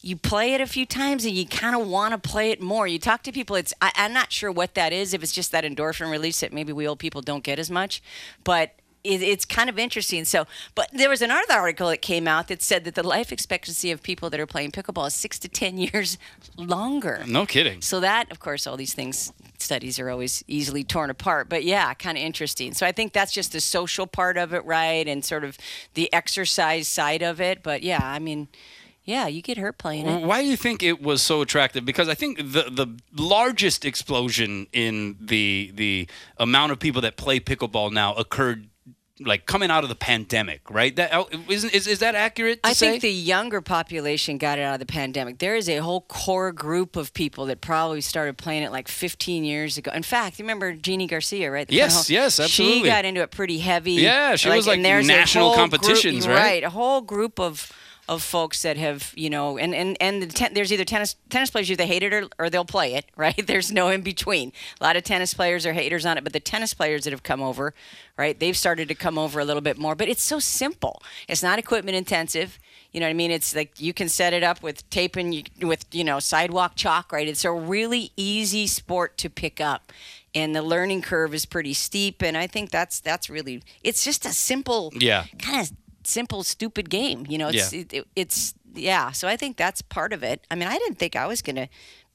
you 0.00 0.16
play 0.16 0.54
it 0.54 0.60
a 0.60 0.66
few 0.66 0.86
times 0.86 1.24
and 1.24 1.34
you 1.34 1.46
kind 1.46 1.74
of 1.74 1.88
want 1.88 2.12
to 2.12 2.28
play 2.28 2.50
it 2.50 2.60
more. 2.60 2.86
You 2.86 2.98
talk 2.98 3.22
to 3.24 3.32
people, 3.32 3.56
it's 3.56 3.74
I, 3.82 3.90
I'm 3.96 4.12
not 4.12 4.30
sure 4.30 4.50
what 4.50 4.74
that 4.74 4.92
is. 4.92 5.12
If 5.12 5.22
it's 5.22 5.32
just 5.32 5.50
that 5.52 5.64
endorphin 5.64 6.10
release 6.10 6.40
that 6.40 6.52
maybe 6.52 6.72
we 6.72 6.86
old 6.86 6.98
people 6.98 7.20
don't 7.20 7.42
get 7.42 7.58
as 7.58 7.70
much, 7.70 8.02
but 8.44 8.77
it, 9.04 9.22
it's 9.22 9.44
kind 9.44 9.68
of 9.68 9.78
interesting. 9.78 10.24
So, 10.24 10.46
but 10.74 10.88
there 10.92 11.08
was 11.08 11.22
another 11.22 11.54
article 11.54 11.88
that 11.88 12.02
came 12.02 12.28
out 12.28 12.48
that 12.48 12.62
said 12.62 12.84
that 12.84 12.94
the 12.94 13.02
life 13.02 13.32
expectancy 13.32 13.90
of 13.90 14.02
people 14.02 14.30
that 14.30 14.40
are 14.40 14.46
playing 14.46 14.72
pickleball 14.72 15.06
is 15.06 15.14
six 15.14 15.38
to 15.40 15.48
ten 15.48 15.78
years 15.78 16.18
longer. 16.56 17.24
No 17.26 17.46
kidding. 17.46 17.82
So 17.82 18.00
that, 18.00 18.30
of 18.30 18.40
course, 18.40 18.66
all 18.66 18.76
these 18.76 18.94
things 18.94 19.32
studies 19.58 19.98
are 19.98 20.10
always 20.10 20.44
easily 20.46 20.84
torn 20.84 21.10
apart. 21.10 21.48
But 21.48 21.64
yeah, 21.64 21.92
kind 21.94 22.16
of 22.16 22.22
interesting. 22.22 22.74
So 22.74 22.86
I 22.86 22.92
think 22.92 23.12
that's 23.12 23.32
just 23.32 23.52
the 23.52 23.60
social 23.60 24.06
part 24.06 24.36
of 24.36 24.52
it, 24.52 24.64
right, 24.64 25.06
and 25.06 25.24
sort 25.24 25.44
of 25.44 25.58
the 25.94 26.12
exercise 26.12 26.88
side 26.88 27.22
of 27.22 27.40
it. 27.40 27.62
But 27.62 27.82
yeah, 27.82 28.00
I 28.02 28.18
mean, 28.18 28.48
yeah, 29.08 29.26
you 29.26 29.40
get 29.40 29.56
hurt 29.56 29.78
playing 29.78 30.06
it. 30.06 30.26
Why 30.26 30.42
do 30.42 30.48
you 30.48 30.56
think 30.56 30.82
it 30.82 31.00
was 31.00 31.22
so 31.22 31.40
attractive? 31.40 31.84
Because 31.86 32.10
I 32.10 32.14
think 32.14 32.36
the 32.36 32.68
the 32.70 32.88
largest 33.16 33.86
explosion 33.86 34.66
in 34.72 35.16
the 35.18 35.72
the 35.74 36.08
amount 36.36 36.72
of 36.72 36.78
people 36.78 37.00
that 37.02 37.16
play 37.16 37.40
pickleball 37.40 37.90
now 37.90 38.12
occurred 38.14 38.68
like 39.20 39.46
coming 39.46 39.70
out 39.70 39.82
of 39.82 39.88
the 39.88 39.94
pandemic, 39.94 40.70
right? 40.70 40.94
That 40.96 41.10
oh, 41.12 41.28
isn't 41.48 41.74
is, 41.74 41.86
is 41.86 41.98
that 42.00 42.14
accurate? 42.14 42.62
To 42.62 42.68
I 42.68 42.72
say? 42.72 42.90
think 42.90 43.02
the 43.02 43.12
younger 43.12 43.60
population 43.60 44.38
got 44.38 44.58
it 44.58 44.62
out 44.62 44.74
of 44.74 44.80
the 44.80 44.86
pandemic. 44.86 45.38
There 45.38 45.56
is 45.56 45.68
a 45.68 45.78
whole 45.78 46.02
core 46.02 46.52
group 46.52 46.96
of 46.96 47.12
people 47.14 47.46
that 47.46 47.60
probably 47.60 48.00
started 48.00 48.38
playing 48.38 48.62
it 48.62 48.72
like 48.72 48.88
15 48.88 49.44
years 49.44 49.78
ago. 49.78 49.90
In 49.92 50.02
fact, 50.02 50.38
you 50.38 50.44
remember 50.44 50.72
Jeannie 50.72 51.06
Garcia, 51.06 51.50
right? 51.50 51.66
The 51.66 51.74
Yes, 51.74 52.10
yes, 52.10 52.40
absolutely. 52.40 52.80
She 52.80 52.86
got 52.86 53.04
into 53.04 53.22
it 53.22 53.30
pretty 53.30 53.58
heavy. 53.58 53.92
Yeah, 53.92 54.36
she 54.36 54.48
was, 54.48 54.66
like, 54.66 54.80
national 54.80 55.54
competitions, 55.54 56.26
group, 56.26 56.36
right? 56.36 56.48
Right, 56.48 56.64
a 56.64 56.70
whole 56.70 57.00
group 57.00 57.38
of 57.38 57.72
of 58.08 58.22
folks 58.22 58.62
that 58.62 58.76
have, 58.78 59.12
you 59.16 59.28
know, 59.30 59.58
and 59.58 59.74
and 59.74 59.96
and 60.00 60.22
the 60.22 60.26
ten, 60.26 60.54
there's 60.54 60.72
either 60.72 60.84
tennis 60.84 61.16
tennis 61.28 61.50
players 61.50 61.70
either 61.70 61.84
hate 61.84 62.02
it 62.02 62.12
or, 62.14 62.28
or 62.38 62.48
they'll 62.50 62.64
play 62.64 62.94
it, 62.94 63.04
right? 63.16 63.46
There's 63.46 63.70
no 63.70 63.88
in 63.88 64.00
between. 64.00 64.52
A 64.80 64.84
lot 64.84 64.96
of 64.96 65.02
tennis 65.04 65.34
players 65.34 65.66
are 65.66 65.72
haters 65.74 66.06
on 66.06 66.16
it, 66.18 66.24
but 66.24 66.32
the 66.32 66.40
tennis 66.40 66.72
players 66.74 67.04
that 67.04 67.12
have 67.12 67.22
come 67.22 67.42
over, 67.42 67.74
right? 68.16 68.38
They've 68.38 68.56
started 68.56 68.88
to 68.88 68.94
come 68.94 69.18
over 69.18 69.38
a 69.40 69.44
little 69.44 69.60
bit 69.60 69.78
more, 69.78 69.94
but 69.94 70.08
it's 70.08 70.22
so 70.22 70.38
simple. 70.38 71.02
It's 71.28 71.42
not 71.42 71.58
equipment 71.58 71.96
intensive. 71.96 72.58
You 72.92 73.00
know 73.00 73.06
what 73.06 73.10
I 73.10 73.14
mean? 73.14 73.30
It's 73.30 73.54
like 73.54 73.78
you 73.78 73.92
can 73.92 74.08
set 74.08 74.32
it 74.32 74.42
up 74.42 74.62
with 74.62 74.88
tape 74.88 75.16
and 75.16 75.34
you, 75.34 75.42
with 75.60 75.84
you 75.92 76.04
know 76.04 76.18
sidewalk 76.18 76.72
chalk, 76.74 77.12
right? 77.12 77.28
It's 77.28 77.44
a 77.44 77.52
really 77.52 78.12
easy 78.16 78.66
sport 78.66 79.18
to 79.18 79.28
pick 79.28 79.60
up, 79.60 79.92
and 80.34 80.56
the 80.56 80.62
learning 80.62 81.02
curve 81.02 81.34
is 81.34 81.44
pretty 81.44 81.74
steep. 81.74 82.22
And 82.22 82.34
I 82.36 82.46
think 82.46 82.70
that's 82.70 83.00
that's 83.00 83.28
really 83.28 83.62
it's 83.84 84.02
just 84.02 84.24
a 84.24 84.30
simple, 84.30 84.90
Yeah. 84.96 85.24
kind 85.38 85.60
of 85.60 85.72
simple, 86.08 86.42
stupid 86.42 86.90
game. 86.90 87.26
You 87.28 87.38
know, 87.38 87.48
it's 87.48 87.72
Yeah. 87.72 87.84
it, 87.92 88.04
it's 88.16 88.54
yeah. 88.74 89.12
So 89.12 89.28
I 89.28 89.36
think 89.36 89.56
that's 89.56 89.82
part 89.82 90.12
of 90.12 90.22
it. 90.22 90.44
I 90.50 90.54
mean, 90.54 90.68
I 90.68 90.78
didn't 90.78 90.98
think 90.98 91.16
I 91.16 91.26
was 91.26 91.42
gonna 91.42 91.68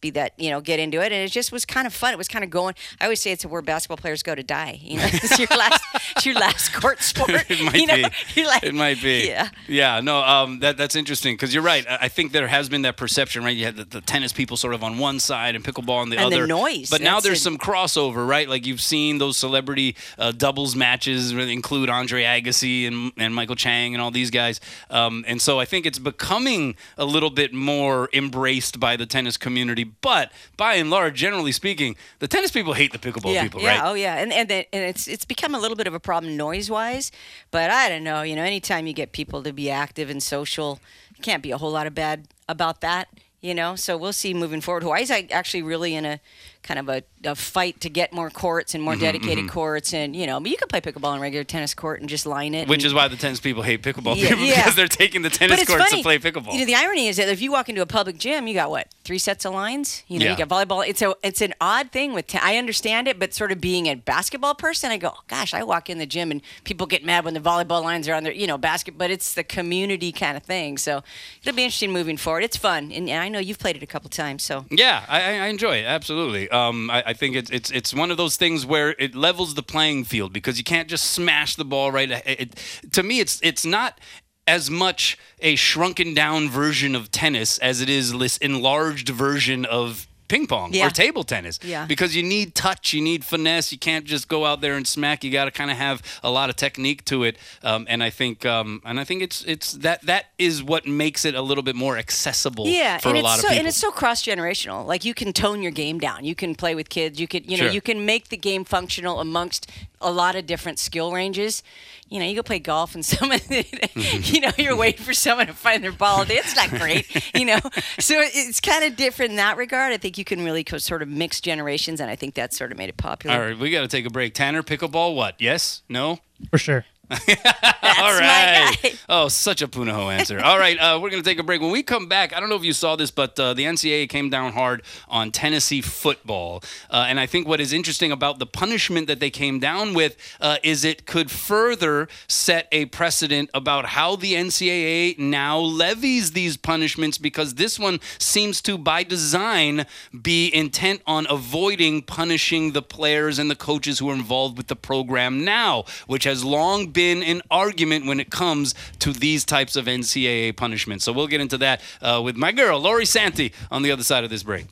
be 0.03 0.10
that 0.12 0.33
you 0.38 0.50
know 0.51 0.62
get 0.62 0.79
into 0.79 1.00
it 1.01 1.12
and 1.12 1.15
it 1.25 1.31
just 1.31 1.51
was 1.51 1.65
kind 1.65 1.88
of 1.88 1.93
fun 1.93 2.13
it 2.13 2.17
was 2.17 2.27
kind 2.27 2.43
of 2.43 2.50
going 2.51 2.75
i 3.01 3.05
always 3.05 3.19
say 3.22 3.31
it's 3.31 3.45
where 3.45 3.62
basketball 3.62 3.98
players 3.98 4.22
go 4.22 4.36
to 4.36 4.43
die 4.43 4.79
you 4.83 4.98
know 4.98 5.05
it's 5.12 5.39
your 5.39 5.48
last 5.57 5.83
it's 6.15 6.25
your 6.25 6.36
last 6.36 6.74
court 6.74 7.01
sport 7.12 7.31
it 7.50 7.63
might 7.63 7.75
you 7.75 7.88
know? 7.88 7.95
be. 7.95 8.43
Like- 8.45 8.63
it 8.63 8.74
might 8.75 9.01
be. 9.01 9.27
yeah 9.27 9.50
Yeah. 9.67 10.00
No. 10.01 10.17
Um. 10.22 10.60
That 10.60 10.75
that's 10.77 10.95
interesting 10.95 11.33
because 11.36 11.53
you're 11.53 11.63
right. 11.63 11.86
I 11.89 12.10
think 12.10 12.31
there 12.33 12.48
has 12.48 12.67
been 12.69 12.81
that 12.83 12.98
perception, 12.98 13.43
right? 13.43 13.55
You 13.55 13.65
had 13.65 13.77
the, 13.77 13.86
the 13.86 14.01
tennis 14.01 14.33
people 14.33 14.57
sort 14.57 14.74
of 14.74 14.83
on 14.83 14.98
one 14.98 15.19
side 15.19 15.55
and 15.55 15.63
pickleball 15.63 15.98
on 16.01 16.10
the 16.10 16.17
And 16.17 16.31
the 16.31 16.38
other. 16.38 16.48
noise, 16.48 16.89
But 16.89 17.01
now 17.01 17.13
that's 17.15 17.25
there's 17.25 17.38
it. 17.39 17.43
some 17.43 17.57
crossover, 17.57 18.27
right? 18.27 18.48
Like 18.50 18.65
you've 18.65 18.81
seen 18.81 19.17
those 19.17 19.38
celebrity 19.38 19.95
uh, 20.17 20.31
doubles 20.33 20.75
matches 20.75 21.33
where 21.33 21.48
include 21.48 21.89
Andre 21.89 22.24
Agassi 22.24 22.86
and 22.88 23.12
and 23.17 23.33
Michael 23.33 23.55
Chang 23.55 23.93
and 23.95 24.01
all 24.01 24.12
these 24.12 24.29
guys. 24.31 24.60
Um. 24.89 25.24
And 25.27 25.41
so 25.41 25.60
I 25.60 25.65
think 25.65 25.86
it's 25.86 26.00
becoming 26.00 26.75
a 26.98 27.05
little 27.05 27.29
bit 27.29 27.53
more 27.53 28.10
embraced 28.13 28.79
by 28.79 28.98
the 28.98 29.05
tennis 29.05 29.38
community. 29.38 29.92
But 30.01 30.31
by 30.57 30.75
and 30.75 30.89
large, 30.89 31.15
generally 31.15 31.51
speaking, 31.51 31.95
the 32.19 32.27
tennis 32.27 32.51
people 32.51 32.73
hate 32.73 32.91
the 32.91 33.00
pickleball 33.00 33.34
yeah, 33.34 33.43
people, 33.43 33.62
yeah, 33.62 33.79
right? 33.79 33.89
oh 33.89 33.93
yeah, 33.93 34.15
and 34.15 34.32
and, 34.32 34.49
the, 34.49 34.75
and 34.75 34.84
it's 34.84 35.08
it's 35.08 35.25
become 35.25 35.56
a 35.56 35.60
little 35.60 35.77
bit 35.77 35.88
of 35.88 35.93
a 35.93 35.99
problem 35.99 36.38
noise 36.38 36.69
wise, 36.69 37.12
but 37.51 37.69
I 37.69 37.89
don't 37.89 38.03
know. 38.03 38.21
You 38.21 38.36
know, 38.36 38.43
anytime 38.43 38.88
you 38.88 38.93
get 38.93 39.12
people 39.12 39.43
to 39.43 39.53
be 39.53 39.69
active 39.69 40.10
and 40.10 40.21
social, 40.21 40.79
it 41.17 41.21
can't 41.21 41.43
be 41.43 41.51
a 41.51 41.58
whole 41.58 41.71
lot 41.71 41.88
of 41.88 41.95
bad 41.95 42.27
about 42.47 42.82
that. 42.82 43.08
You 43.41 43.53
know, 43.53 43.75
so 43.75 43.97
we'll 43.97 44.13
see 44.13 44.34
moving 44.34 44.62
forward. 44.62 44.84
Hawaii's 44.84 45.12
actually 45.12 45.63
really 45.63 45.95
in 45.95 46.06
a 46.06 46.21
kind 46.63 46.80
of 46.80 46.89
a, 46.89 47.04
a 47.26 47.36
fight 47.36 47.80
to 47.82 47.89
get 47.89 48.13
more 48.13 48.30
courts 48.30 48.73
and 48.73 48.82
more 48.84 48.93
Mm-hmm, 48.93 49.02
dedicated 49.04 49.49
courts, 49.49 49.93
and 49.93 50.15
you 50.15 50.26
know, 50.26 50.39
but 50.39 50.49
you 50.49 50.58
can 50.58 50.67
play 50.67 50.82
pickleball 50.82 51.10
on 51.10 51.17
a 51.19 51.21
regular 51.21 51.43
tennis 51.43 51.73
court 51.73 51.99
and 51.99 52.10
just 52.10 52.26
line 52.26 52.54
it. 52.54 52.67
Which 52.67 52.80
and- 52.84 52.88
is 52.88 52.93
why 52.93 53.08
the 53.08 53.15
tennis 53.17 53.39
people 53.39 53.63
hate 53.63 53.82
pickleball 53.82 54.15
Yeah, 54.15 54.30
people 54.30 54.45
yeah. 54.45 54.56
because 54.58 54.76
they're 54.76 54.88
taking 54.88 55.21
the 55.23 55.30
tennis 55.30 55.65
courts 55.65 55.84
funny. 55.89 56.02
to 56.02 56.04
play 56.04 56.19
pickleball. 56.19 56.54
You 56.54 56.60
know, 56.60 56.65
the 56.65 56.76
irony 56.76 57.08
is 57.08 57.17
that 57.17 57.30
if 57.30 57.41
you 57.41 57.52
walk 57.52 57.69
into 57.69 57.82
a 57.82 57.86
public 57.86 58.17
gym, 58.17 58.47
you 58.47 58.54
got 58.54 58.69
what 58.69 58.88
three 59.04 59.17
sets 59.17 59.45
of 59.45 59.54
lines. 59.54 60.04
You 60.08 60.19
know, 60.19 60.26
Yeah. 60.26 60.32
you 60.32 60.45
got 60.45 60.49
volleyball. 60.49 60.88
It's 60.88 61.02
a 61.02 61.13
it's 61.23 61.41
an 61.41 61.54
odd 61.60 61.91
thing 61.91 62.13
with. 62.13 62.28
Ten- 62.28 62.41
I 62.43 62.58
understand 62.58 63.08
it, 63.08 63.19
but 63.19 63.34
sort 63.34 63.52
of 63.52 63.60
being 63.60 63.88
a 63.88 63.95
basketball 63.95 64.56
person, 64.56 64.91
I 64.91 64.97
go, 64.97 65.12
oh, 65.15 65.21
gosh, 65.28 65.54
I 65.54 65.63
walk 65.63 65.89
in 65.89 65.97
the 65.97 66.06
gym 66.06 66.32
and 66.32 66.41
people 66.63 66.88
get 66.88 67.04
mad 67.04 67.26
when 67.26 67.34
the 67.34 67.39
volleyball 67.39 67.84
lines 67.84 68.08
are 68.08 68.13
on 68.13 68.23
their 68.23 68.34
you 68.34 68.47
know 68.47 68.58
basket, 68.58 68.97
but 68.97 69.12
it's 69.12 69.34
the 69.34 69.43
community 69.43 70.12
kind 70.12 70.38
of 70.38 70.43
thing. 70.43 70.78
So 70.78 71.04
it'll 71.41 71.56
be 71.56 71.63
interesting 71.63 71.91
moving 71.91 72.17
forward. 72.17 72.43
It's 72.43 72.58
fun, 72.58 72.91
and, 72.91 73.10
and 73.10 73.21
I 73.21 73.28
know 73.30 73.39
you've 73.39 73.60
played 73.60 73.76
it 73.76 73.84
a 73.84 73.88
couple 73.88 74.10
times. 74.10 74.43
So 74.43 74.65
Yeah, 74.69 75.04
I 75.10 75.21
I 75.39 75.47
enjoy 75.47 75.78
it 75.78 75.86
absolutely. 75.86 76.49
Um, 76.54 76.89
I, 76.89 77.04
I 77.08 77.13
think 77.13 77.36
it's 77.36 77.50
it's 77.50 77.72
it's 77.72 77.94
one 77.94 78.12
of 78.12 78.18
those 78.18 78.38
things 78.38 78.66
where 78.66 78.96
it 79.00 79.16
levels 79.16 79.56
the 79.56 79.63
playing 79.63 80.04
field 80.04 80.32
because 80.32 80.58
you 80.58 80.63
can't 80.63 80.88
just 80.88 81.12
smash 81.12 81.56
the 81.56 81.66
ball 81.66 81.92
right. 81.92 82.12
It, 82.12 82.24
it, 82.26 82.92
to 82.94 83.04
me, 83.04 83.20
it's 83.20 83.39
it's 83.42 83.66
not 83.66 84.00
as 84.48 84.70
much 84.70 85.18
a 85.39 85.56
shrunken 85.56 86.13
down 86.13 86.50
version 86.50 86.96
of 86.96 87.12
tennis 87.12 87.58
as 87.60 87.82
it 87.82 87.89
is 87.89 88.18
this 88.18 88.38
enlarged 88.38 89.10
version 89.10 89.66
of 89.66 90.08
ping 90.34 90.48
pong 90.48 90.74
Yeah. 90.74 90.88
or 90.88 90.89
table 90.89 91.24
tennis. 91.24 91.60
Yeah. 91.63 91.86
Because 91.86 92.15
you 92.17 92.24
need 92.24 92.48
touch, 92.56 92.93
you 92.93 93.02
need 93.02 93.24
finesse. 93.24 93.72
You 93.72 93.78
can't 93.78 94.06
just 94.06 94.28
go 94.28 94.46
out 94.46 94.62
there 94.62 94.76
and 94.76 94.88
smack. 94.88 95.24
You 95.24 95.32
got 95.32 95.46
to 95.46 95.52
kind 95.52 95.69
of 95.72 95.78
have 95.78 96.02
a 96.24 96.32
lot 96.32 96.50
of 96.50 96.56
technique 96.56 97.02
to 97.06 97.24
it. 97.24 97.38
Um, 97.63 97.86
and 97.89 98.02
I 98.04 98.10
think 98.10 98.46
um, 98.46 98.82
and 98.84 99.00
I 99.00 99.04
think 99.04 99.22
it's 99.22 99.43
it's 99.46 99.74
that 99.74 100.02
that 100.12 100.26
is 100.38 100.63
what 100.63 100.88
makes 100.88 101.26
it 101.26 101.36
a 101.36 101.41
little 101.41 101.63
bit 101.63 101.76
more 101.76 101.98
accessible 101.98 102.65
yeah, 102.67 102.98
for 102.98 103.10
and 103.10 103.17
a 103.17 103.19
it's 103.19 103.24
lot 103.24 103.39
so 103.39 103.48
of 103.48 103.50
people. 103.52 103.60
and 103.60 103.67
it's 103.67 103.78
so 103.78 103.91
cross 103.91 104.24
generational. 104.24 104.86
Like 104.86 105.06
you 105.06 105.13
can 105.13 105.34
tone 105.34 105.62
your 105.62 105.72
game 105.72 106.00
down. 106.00 106.26
You 106.26 106.36
can 106.36 106.56
play 106.56 106.74
with 106.76 106.89
kids. 106.89 107.19
You 107.19 107.28
could 107.28 107.43
you 107.50 107.58
know 107.58 107.65
Sure. 107.65 107.72
you 107.74 107.82
can 107.82 108.06
make 108.06 108.30
the 108.30 108.38
game 108.38 108.63
functional 108.65 109.19
amongst 109.19 109.69
a 110.02 110.12
lot 110.12 110.36
of 110.36 110.46
different 110.46 110.80
skill 110.80 111.12
ranges. 111.13 111.63
You 112.10 112.20
know, 112.20 112.26
you 112.26 112.36
go 112.36 112.44
play 112.44 112.60
golf 112.60 112.96
and 112.96 113.06
someone, 113.06 113.39
mm-hmm. 113.39 114.36
you 114.36 114.42
know, 114.42 114.52
you're 114.58 114.76
waiting 114.76 115.04
for 115.04 115.13
someone 115.13 115.48
to 115.48 115.54
find 115.54 115.84
their 115.84 115.92
ball. 115.92 116.26
It's 116.28 116.56
not 116.56 116.70
great, 116.70 117.34
you 117.36 117.46
know. 117.46 117.60
So 118.00 118.16
it's 118.20 118.60
kind 118.60 118.84
of 118.84 118.96
different 118.96 119.32
in 119.32 119.38
that 119.38 119.58
regard. 119.58 119.94
I 119.94 119.98
think 119.98 120.18
you 120.18 120.26
can 120.26 120.44
really 120.44 120.63
co- 120.63 120.78
sort 120.78 121.02
of 121.02 121.10
mix 121.10 121.42
generations, 121.42 122.00
and 122.00 122.10
I 122.10 122.16
think 122.16 122.36
that 122.36 122.54
sort 122.54 122.72
of 122.72 122.78
made 122.78 122.89
it 122.89 122.98
popular. 122.98 123.36
All 123.36 123.42
right, 123.42 123.58
we 123.58 123.72
got 123.72 123.82
to 123.82 123.88
take 123.88 124.06
a 124.06 124.10
break. 124.10 124.34
Tanner, 124.34 124.63
pickleball, 124.63 125.16
what? 125.16 125.36
Yes? 125.39 125.82
No? 125.89 126.20
for 126.50 126.58
sure. 126.58 126.86
All 128.04 128.19
guy. 128.19 128.93
Oh, 129.10 129.28
such 129.28 129.62
a 129.62 129.67
Punahou 129.67 130.13
answer. 130.13 130.39
All 130.39 130.58
right, 130.58 130.78
uh, 130.78 130.99
we're 131.02 131.10
going 131.10 131.21
to 131.21 131.30
take 131.30 131.39
a 131.39 131.43
break. 131.43 131.62
When 131.62 131.71
we 131.71 131.84
come 131.84 132.08
back, 132.08 132.34
I 132.34 132.39
don't 132.39 132.49
know 132.49 132.56
if 132.56 132.63
you 132.63 132.73
saw 132.73 132.95
this, 132.95 133.12
but 133.12 133.39
uh, 133.39 133.54
the 133.54 133.63
NCAA 133.63 134.10
came 134.10 134.30
down 134.30 134.54
hard 134.54 134.84
on 135.08 135.32
Tennessee 135.32 135.82
football. 135.82 136.63
Uh, 136.89 137.06
and 137.08 137.19
I 137.19 137.26
think 137.26 137.47
what 137.47 137.60
is 137.60 137.73
interesting 137.73 138.12
about 138.12 138.39
the 138.39 138.45
punishment 138.45 139.08
that 139.08 139.19
they 139.19 139.30
came 139.30 139.60
down 139.60 139.93
with 139.93 140.17
uh, 140.41 140.58
is 140.63 140.84
it 140.84 141.06
could 141.06 141.30
further 141.30 142.08
set 142.28 142.67
a 142.71 142.86
precedent 142.86 143.49
about 143.54 143.88
how 143.88 144.15
the 144.15 144.34
NCAA 144.34 145.19
now 145.19 145.60
levies 145.60 146.32
these 146.32 146.58
punishments 146.58 147.17
because 147.17 147.56
this 147.56 147.78
one 147.78 147.99
seems 148.17 148.62
to, 148.62 148.78
by 148.78 149.04
design, 149.04 149.86
be 150.21 150.54
intent 150.54 151.02
on 151.06 151.28
avoiding 151.30 152.02
punishing 152.02 152.71
the 152.71 152.82
players 152.82 153.39
and 153.39 153.49
the 153.52 153.56
coaches 153.56 153.99
who 153.99 154.10
are 154.10 154.15
involved 154.15 154.58
with 154.58 154.67
the 154.67 154.76
program 154.76 155.43
now, 155.43 155.84
which 156.08 156.23
has 156.23 156.43
long 156.43 156.88
been 157.04 157.22
an 157.24 157.42
argument 157.52 158.06
when 158.06 158.20
it 158.22 158.30
comes 158.30 158.74
to 159.00 159.12
these 159.12 159.44
types 159.44 159.76
of 159.76 159.86
NCAA 159.86 160.56
punishments. 160.56 161.04
So 161.04 161.12
we'll 161.12 161.28
get 161.28 161.42
into 161.42 161.58
that 161.58 161.82
uh, 162.02 162.22
with 162.24 162.38
my 162.38 162.54
girl, 162.54 162.80
Lori 162.80 163.06
Santi, 163.06 163.52
on 163.70 163.82
the 163.82 163.92
other 163.92 164.04
side 164.04 164.24
of 164.24 164.30
this 164.30 164.44
break. 164.44 164.68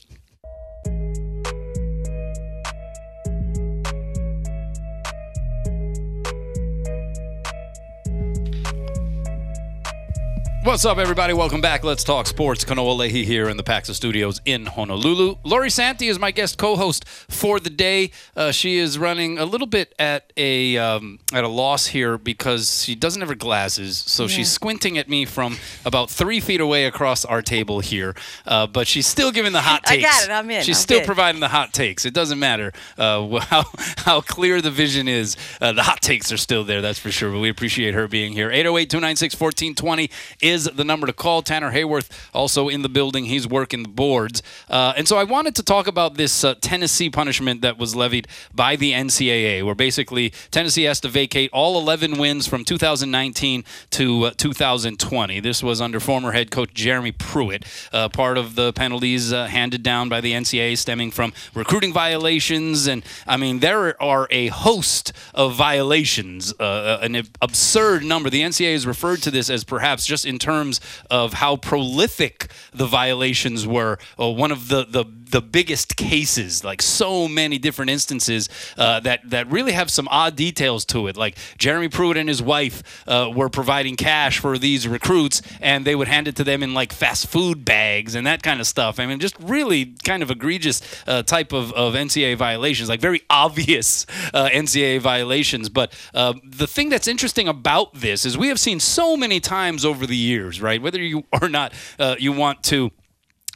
What's 10.64 10.84
up, 10.84 10.98
everybody? 10.98 11.32
Welcome 11.32 11.60
back. 11.60 11.82
Let's 11.82 12.04
talk 12.04 12.28
sports. 12.28 12.64
Kanoa 12.64 12.96
Leahey 12.96 13.24
here 13.24 13.48
in 13.48 13.56
the 13.56 13.64
Paxa 13.64 13.94
Studios 13.94 14.40
in 14.44 14.66
Honolulu. 14.66 15.34
Lori 15.42 15.70
Santi 15.70 16.06
is 16.06 16.20
my 16.20 16.30
guest 16.30 16.56
co-host 16.56 17.04
for 17.08 17.58
the 17.58 17.68
day. 17.68 18.12
Uh, 18.36 18.52
she 18.52 18.78
is 18.78 18.96
running 18.96 19.38
a 19.38 19.44
little 19.44 19.66
bit 19.66 19.92
at 19.98 20.32
a 20.36 20.78
um, 20.78 21.18
at 21.34 21.42
a 21.42 21.48
loss 21.48 21.86
here 21.86 22.16
because 22.16 22.84
she 22.84 22.94
doesn't 22.94 23.20
have 23.20 23.28
her 23.28 23.34
glasses, 23.34 23.98
so 23.98 24.28
she's 24.28 24.52
squinting 24.52 24.98
at 24.98 25.08
me 25.08 25.24
from 25.24 25.56
about 25.84 26.08
three 26.10 26.38
feet 26.38 26.60
away 26.60 26.84
across 26.84 27.24
our 27.24 27.42
table 27.42 27.80
here. 27.80 28.14
Uh, 28.46 28.68
but 28.68 28.86
she's 28.86 29.08
still 29.08 29.32
giving 29.32 29.50
the 29.50 29.62
hot 29.62 29.82
takes. 29.82 30.04
I 30.04 30.08
got 30.08 30.24
it. 30.24 30.30
I'm 30.30 30.48
in. 30.48 30.62
She's 30.62 30.76
I'm 30.76 30.82
still 30.82 31.00
good. 31.00 31.06
providing 31.06 31.40
the 31.40 31.48
hot 31.48 31.72
takes. 31.72 32.04
It 32.06 32.14
doesn't 32.14 32.38
matter 32.38 32.72
uh, 32.96 33.26
how 33.40 33.64
how 33.96 34.20
clear 34.20 34.60
the 34.62 34.70
vision 34.70 35.08
is. 35.08 35.36
Uh, 35.60 35.72
the 35.72 35.82
hot 35.82 36.00
takes 36.00 36.30
are 36.30 36.36
still 36.36 36.62
there, 36.62 36.80
that's 36.80 37.00
for 37.00 37.10
sure. 37.10 37.32
But 37.32 37.40
we 37.40 37.48
appreciate 37.48 37.94
her 37.94 38.06
being 38.06 38.32
here. 38.32 38.48
808-296-1420 38.50 40.08
is 40.40 40.51
the 40.60 40.84
number 40.84 41.06
to 41.06 41.12
call. 41.12 41.42
Tanner 41.42 41.72
Hayworth 41.72 42.10
also 42.32 42.68
in 42.68 42.82
the 42.82 42.88
building. 42.88 43.24
He's 43.24 43.46
working 43.46 43.82
the 43.82 43.88
boards. 43.88 44.42
Uh, 44.68 44.92
and 44.96 45.08
so 45.08 45.16
I 45.16 45.24
wanted 45.24 45.54
to 45.56 45.62
talk 45.62 45.86
about 45.86 46.14
this 46.14 46.44
uh, 46.44 46.54
Tennessee 46.60 47.10
punishment 47.10 47.62
that 47.62 47.78
was 47.78 47.94
levied 47.96 48.28
by 48.54 48.76
the 48.76 48.92
NCAA, 48.92 49.64
where 49.64 49.74
basically 49.74 50.32
Tennessee 50.50 50.84
has 50.84 51.00
to 51.00 51.08
vacate 51.08 51.50
all 51.52 51.78
11 51.80 52.18
wins 52.18 52.46
from 52.46 52.64
2019 52.64 53.64
to 53.90 54.24
uh, 54.24 54.30
2020. 54.36 55.40
This 55.40 55.62
was 55.62 55.80
under 55.80 56.00
former 56.00 56.32
head 56.32 56.50
coach 56.50 56.74
Jeremy 56.74 57.12
Pruitt. 57.12 57.64
Uh, 57.92 58.08
part 58.08 58.38
of 58.38 58.54
the 58.54 58.72
penalties 58.72 59.32
uh, 59.32 59.46
handed 59.46 59.82
down 59.82 60.08
by 60.08 60.20
the 60.20 60.32
NCAA 60.32 60.76
stemming 60.78 61.10
from 61.10 61.32
recruiting 61.54 61.92
violations. 61.92 62.86
And 62.86 63.04
I 63.26 63.36
mean, 63.36 63.60
there 63.60 64.00
are 64.02 64.26
a 64.30 64.48
host 64.48 65.12
of 65.34 65.54
violations, 65.54 66.52
uh, 66.58 66.98
an 67.02 67.22
absurd 67.40 68.04
number. 68.04 68.30
The 68.30 68.42
NCAA 68.42 68.72
has 68.72 68.86
referred 68.86 69.22
to 69.22 69.30
this 69.30 69.50
as 69.50 69.64
perhaps 69.64 70.06
just 70.06 70.26
in 70.26 70.38
terms 70.42 70.80
of 71.10 71.32
how 71.34 71.56
prolific 71.56 72.50
the 72.74 72.86
violations 72.86 73.66
were. 73.66 73.98
Uh, 74.20 74.28
one 74.28 74.52
of 74.52 74.68
the, 74.68 74.84
the 74.84 75.04
the 75.32 75.40
biggest 75.42 75.96
cases, 75.96 76.62
like 76.62 76.80
so 76.80 77.26
many 77.26 77.58
different 77.58 77.90
instances 77.90 78.48
uh, 78.78 79.00
that 79.00 79.28
that 79.30 79.50
really 79.50 79.72
have 79.72 79.90
some 79.90 80.06
odd 80.10 80.36
details 80.36 80.84
to 80.84 81.08
it. 81.08 81.16
Like 81.16 81.36
Jeremy 81.58 81.88
Pruitt 81.88 82.16
and 82.16 82.28
his 82.28 82.42
wife 82.42 83.02
uh, 83.08 83.30
were 83.34 83.48
providing 83.48 83.96
cash 83.96 84.38
for 84.38 84.58
these 84.58 84.86
recruits, 84.86 85.42
and 85.60 85.84
they 85.84 85.94
would 85.94 86.08
hand 86.08 86.28
it 86.28 86.36
to 86.36 86.44
them 86.44 86.62
in 86.62 86.74
like 86.74 86.92
fast 86.92 87.26
food 87.26 87.64
bags 87.64 88.14
and 88.14 88.26
that 88.26 88.42
kind 88.42 88.60
of 88.60 88.66
stuff. 88.66 89.00
I 89.00 89.06
mean, 89.06 89.18
just 89.18 89.36
really 89.40 89.94
kind 90.04 90.22
of 90.22 90.30
egregious 90.30 90.82
uh, 91.06 91.22
type 91.22 91.52
of, 91.52 91.72
of 91.72 91.94
NCAA 91.94 92.36
violations, 92.36 92.88
like 92.88 93.00
very 93.00 93.22
obvious 93.30 94.06
uh, 94.34 94.48
NCAA 94.52 95.00
violations. 95.00 95.68
But 95.68 95.98
uh, 96.14 96.34
the 96.44 96.66
thing 96.66 96.90
that's 96.90 97.08
interesting 97.08 97.48
about 97.48 97.94
this 97.94 98.26
is 98.26 98.36
we 98.36 98.48
have 98.48 98.60
seen 98.60 98.80
so 98.80 99.16
many 99.16 99.40
times 99.40 99.84
over 99.84 100.06
the 100.06 100.16
years, 100.16 100.60
right? 100.60 100.80
Whether 100.80 101.00
you 101.00 101.24
or 101.42 101.48
not 101.48 101.72
uh, 101.98 102.16
you 102.18 102.32
want 102.32 102.62
to 102.64 102.92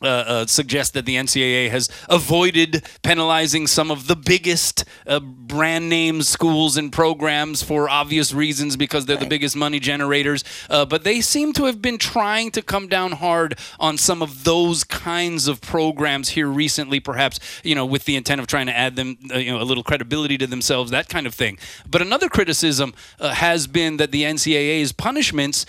uh, 0.03 0.07
uh, 0.07 0.47
suggest 0.47 0.93
that 0.93 1.07
the 1.07 1.17
NCAA 1.17 1.71
has 1.71 1.89
avoided 2.11 2.85
penalizing 3.03 3.67
some 3.67 3.91
of 3.91 4.09
the 4.09 4.17
biggest 4.17 4.85
uh, 5.07 5.19
brand 5.21 5.89
name 5.89 6.21
schools 6.21 6.77
and 6.77 6.93
programs 6.93 7.63
for 7.63 7.89
obvious 7.89 8.35
reasons 8.35 8.77
because 8.77 9.07
they're 9.07 9.17
the 9.17 9.27
biggest 9.27 9.57
money 9.57 9.81
generators. 9.81 10.45
Uh, 10.69 10.85
but 10.85 11.03
they 11.05 11.23
seem 11.23 11.55
to 11.55 11.65
have 11.65 11.81
been 11.81 11.97
trying 11.97 12.51
to 12.51 12.61
come 12.61 12.89
down 12.89 13.13
hard 13.13 13.59
on 13.81 13.97
some 13.97 14.21
of 14.21 14.45
those 14.45 14.85
kinds 14.85 15.49
of 15.49 15.63
programs 15.63 16.29
here 16.29 16.49
recently, 16.49 17.01
perhaps 17.01 17.41
you 17.65 17.75
know 17.75 17.87
with 17.87 18.05
the 18.05 18.17
intent 18.17 18.39
of 18.39 18.47
trying 18.47 18.67
to 18.67 18.77
add 18.77 18.97
them 18.97 19.17
uh, 19.33 19.39
you 19.39 19.51
know 19.51 19.63
a 19.63 19.65
little 19.65 19.83
credibility 19.83 20.37
to 20.37 20.47
themselves, 20.47 20.91
that 20.91 21.09
kind 21.09 21.27
of 21.27 21.35
thing. 21.35 21.59
But 21.89 22.03
another 22.03 22.29
criticism 22.29 22.93
uh, 23.19 23.31
has 23.31 23.67
been 23.67 23.97
that 23.97 24.11
the 24.11 24.25
NCAA's 24.25 24.93
punishments 24.93 25.65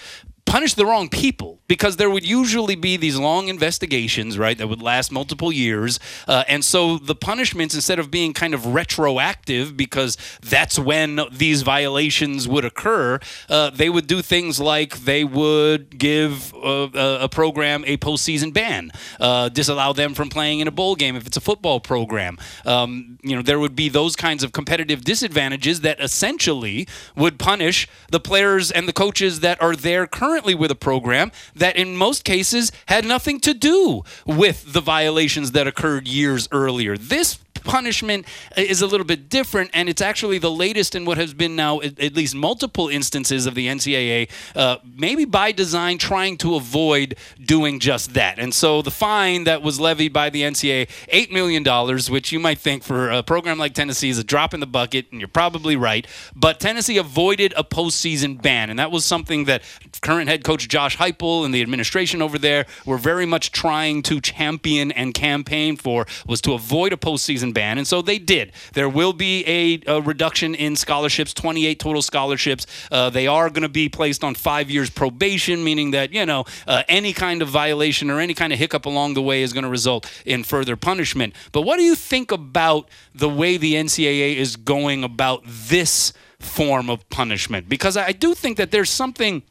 punish 0.48 0.74
the 0.74 0.86
wrong 0.86 1.10
people 1.10 1.60
because 1.68 1.98
there 1.98 2.10
would 2.10 2.26
usually 2.26 2.76
be 2.76 2.96
these 2.98 3.18
long 3.18 3.50
investigations, 3.50 4.38
right, 4.38 4.58
that 4.58 4.68
would 4.68 4.82
last 4.82 5.12
multiple 5.12 5.52
years. 5.52 6.00
Uh, 6.28 6.44
and 6.48 6.64
so 6.64 6.98
the 6.98 7.14
punishments, 7.14 7.76
instead 7.76 8.00
of 8.00 8.10
being 8.10 8.34
kind 8.34 8.54
of 8.54 8.74
retroactive 8.74 9.76
because 9.76 10.18
that's 10.42 10.80
when 10.80 11.20
these 11.32 11.62
violations 11.62 12.48
would 12.48 12.64
occur, 12.64 13.20
uh, 13.50 13.70
they 13.70 13.90
would 13.90 14.08
do 14.08 14.22
things 14.22 14.60
like 14.60 15.00
they 15.00 15.26
would 15.26 15.98
give 15.98 16.54
uh, 16.56 16.88
a, 16.94 17.18
a 17.24 17.30
program 17.30 17.84
a 17.86 17.98
postseason 17.98 18.54
ban, 18.54 18.90
uh, 19.20 19.50
disallow 19.50 19.92
them 19.92 20.14
from 20.14 20.30
playing 20.30 20.62
in 20.62 20.68
a 20.68 20.72
bowl 20.72 20.96
game 20.96 21.16
if 21.18 21.28
it's 21.28 21.38
a 21.38 21.42
football 21.42 21.82
program. 21.82 22.38
Um, 22.66 23.20
you 23.22 23.36
know, 23.36 23.42
there 23.42 23.60
would 23.60 23.76
be 23.76 23.90
those 23.90 24.16
kinds 24.16 24.44
of 24.44 24.54
competitive 24.54 25.04
disadvantages 25.04 25.82
that 25.82 26.00
essentially 26.00 26.88
would 27.18 27.38
punish 27.38 27.88
the 28.10 28.22
players 28.22 28.72
and 28.72 28.88
the 28.88 28.94
coaches 28.94 29.42
that 29.42 29.62
are 29.62 29.76
there 29.76 30.08
currently 30.08 30.37
with 30.56 30.72
a 30.72 30.76
program 30.76 31.32
that 31.56 31.76
in 31.76 31.96
most 31.96 32.24
cases 32.24 32.72
had 32.88 33.06
nothing 33.06 33.40
to 33.42 33.54
do 33.54 34.04
with 34.26 34.74
the 34.74 34.82
violations 34.82 35.52
that 35.52 35.68
occurred 35.68 36.08
years 36.08 36.48
earlier. 36.52 36.98
This 36.98 37.40
punishment 37.68 38.26
is 38.56 38.82
a 38.82 38.88
little 38.88 39.06
bit 39.06 39.30
different, 39.30 39.70
and 39.74 39.90
it's 39.90 40.02
actually 40.02 40.40
the 40.40 40.50
latest 40.50 40.96
in 40.96 41.06
what 41.06 41.18
has 41.18 41.34
been 41.34 41.56
now 41.56 41.80
at, 41.82 42.16
least 42.16 42.34
multiple 42.34 42.88
instances 42.88 43.46
of 43.46 43.54
the 43.54 43.68
NCAA, 43.68 44.30
uh, 44.56 44.78
maybe 44.96 45.26
by 45.26 45.52
design, 45.52 45.98
trying 45.98 46.38
to 46.38 46.56
avoid 46.56 47.16
doing 47.44 47.80
just 47.80 48.14
that. 48.14 48.40
And 48.40 48.54
so 48.54 48.82
the 48.82 48.92
fine 48.92 49.44
that 49.44 49.62
was 49.62 49.80
levied 49.80 50.14
by 50.14 50.30
the 50.30 50.42
NCAA, 50.42 50.88
$8 51.12 51.32
million, 51.32 51.64
which 52.10 52.32
you 52.32 52.40
might 52.40 52.58
think 52.58 52.84
for 52.84 53.12
a 53.12 53.22
program 53.22 53.60
like 53.60 53.74
Tennessee 53.74 54.10
is 54.10 54.18
a 54.18 54.24
drop 54.24 54.54
in 54.54 54.62
the 54.62 54.66
bucket, 54.66 55.12
and 55.12 55.20
you're 55.20 55.28
probably 55.28 55.76
right. 55.76 56.08
But 56.36 56.60
Tennessee 56.60 56.98
avoided 56.98 57.54
a 57.58 57.64
postseason 57.64 58.42
ban, 58.42 58.70
and 58.70 58.80
that 58.80 58.92
was 58.92 59.06
something 59.06 59.46
that 59.46 59.62
current 60.02 60.30
head 60.30 60.44
coach 60.44 60.68
Josh 60.68 60.98
Heupel 60.98 61.44
and 61.44 61.54
the 61.54 61.62
administration 61.62 62.22
over 62.22 62.38
there 62.38 62.66
were 62.86 62.98
very 62.98 63.26
much 63.26 63.52
trying 63.52 64.02
to 64.04 64.22
champion 64.22 64.92
and 64.92 65.14
campaign 65.14 65.76
for 65.76 66.08
was 66.26 66.42
to 66.42 66.54
avoid 66.54 66.94
a 66.94 66.98
postseason 66.98 67.54
ban, 67.58 67.80
and 67.80 67.88
so 67.88 68.04
they 68.04 68.20
did. 68.20 68.52
There 68.74 68.88
will 68.88 69.14
be 69.14 69.44
a, 69.48 69.98
a 69.98 70.00
reduction 70.00 70.54
in 70.54 70.76
scholarships, 70.76 71.34
28 71.34 71.80
total 71.80 72.04
scholarships. 72.04 72.68
Uh, 72.92 73.10
they 73.10 73.26
are 73.26 73.50
going 73.50 73.64
to 73.64 73.70
be 73.84 73.90
placed 73.90 74.24
on 74.24 74.36
five 74.36 74.70
years 74.70 74.92
probation, 74.92 75.64
meaning 75.64 75.90
that 75.92 76.14
you 76.14 76.24
know 76.26 76.46
uh, 76.68 76.84
any 76.88 77.14
kind 77.14 77.42
of 77.42 77.48
violation 77.50 78.12
or 78.12 78.20
any 78.20 78.36
kind 78.36 78.54
of 78.54 78.60
hiccup 78.60 78.86
along 78.86 79.16
the 79.16 79.24
way 79.24 79.42
is 79.42 79.54
going 79.54 79.64
to 79.64 79.70
result 79.70 80.06
in 80.24 80.44
further 80.44 80.76
punishment. 80.76 81.34
But 81.52 81.64
what 81.64 81.78
do 81.78 81.84
you 81.84 81.96
think 81.96 82.32
about 82.32 82.90
the 83.16 83.30
way 83.30 83.58
the 83.58 83.74
NCAA 83.74 84.36
is 84.36 84.56
going 84.56 85.04
about 85.04 85.42
this 85.46 86.14
form 86.40 86.92
of 86.92 87.10
punishment? 87.10 87.68
Because 87.68 87.98
I 87.98 88.12
do 88.12 88.36
think 88.36 88.58
that 88.58 88.70
there's 88.70 88.92
something 88.92 89.42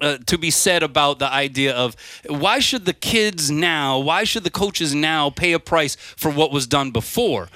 uh, 0.00 0.18
to 0.26 0.38
be 0.38 0.50
said 0.50 0.82
about 0.82 1.18
the 1.18 1.30
idea 1.30 1.74
of 1.74 1.96
why 2.26 2.58
should 2.58 2.84
the 2.84 2.92
kids 2.92 3.50
now, 3.50 3.98
why 3.98 4.24
should 4.24 4.44
the 4.44 4.50
coaches 4.50 4.94
now 4.94 5.30
pay 5.30 5.52
a 5.52 5.58
price 5.58 5.96
for 5.96 6.30
what 6.30 6.52
was 6.52 6.66
done 6.66 6.90
before? 6.90 7.48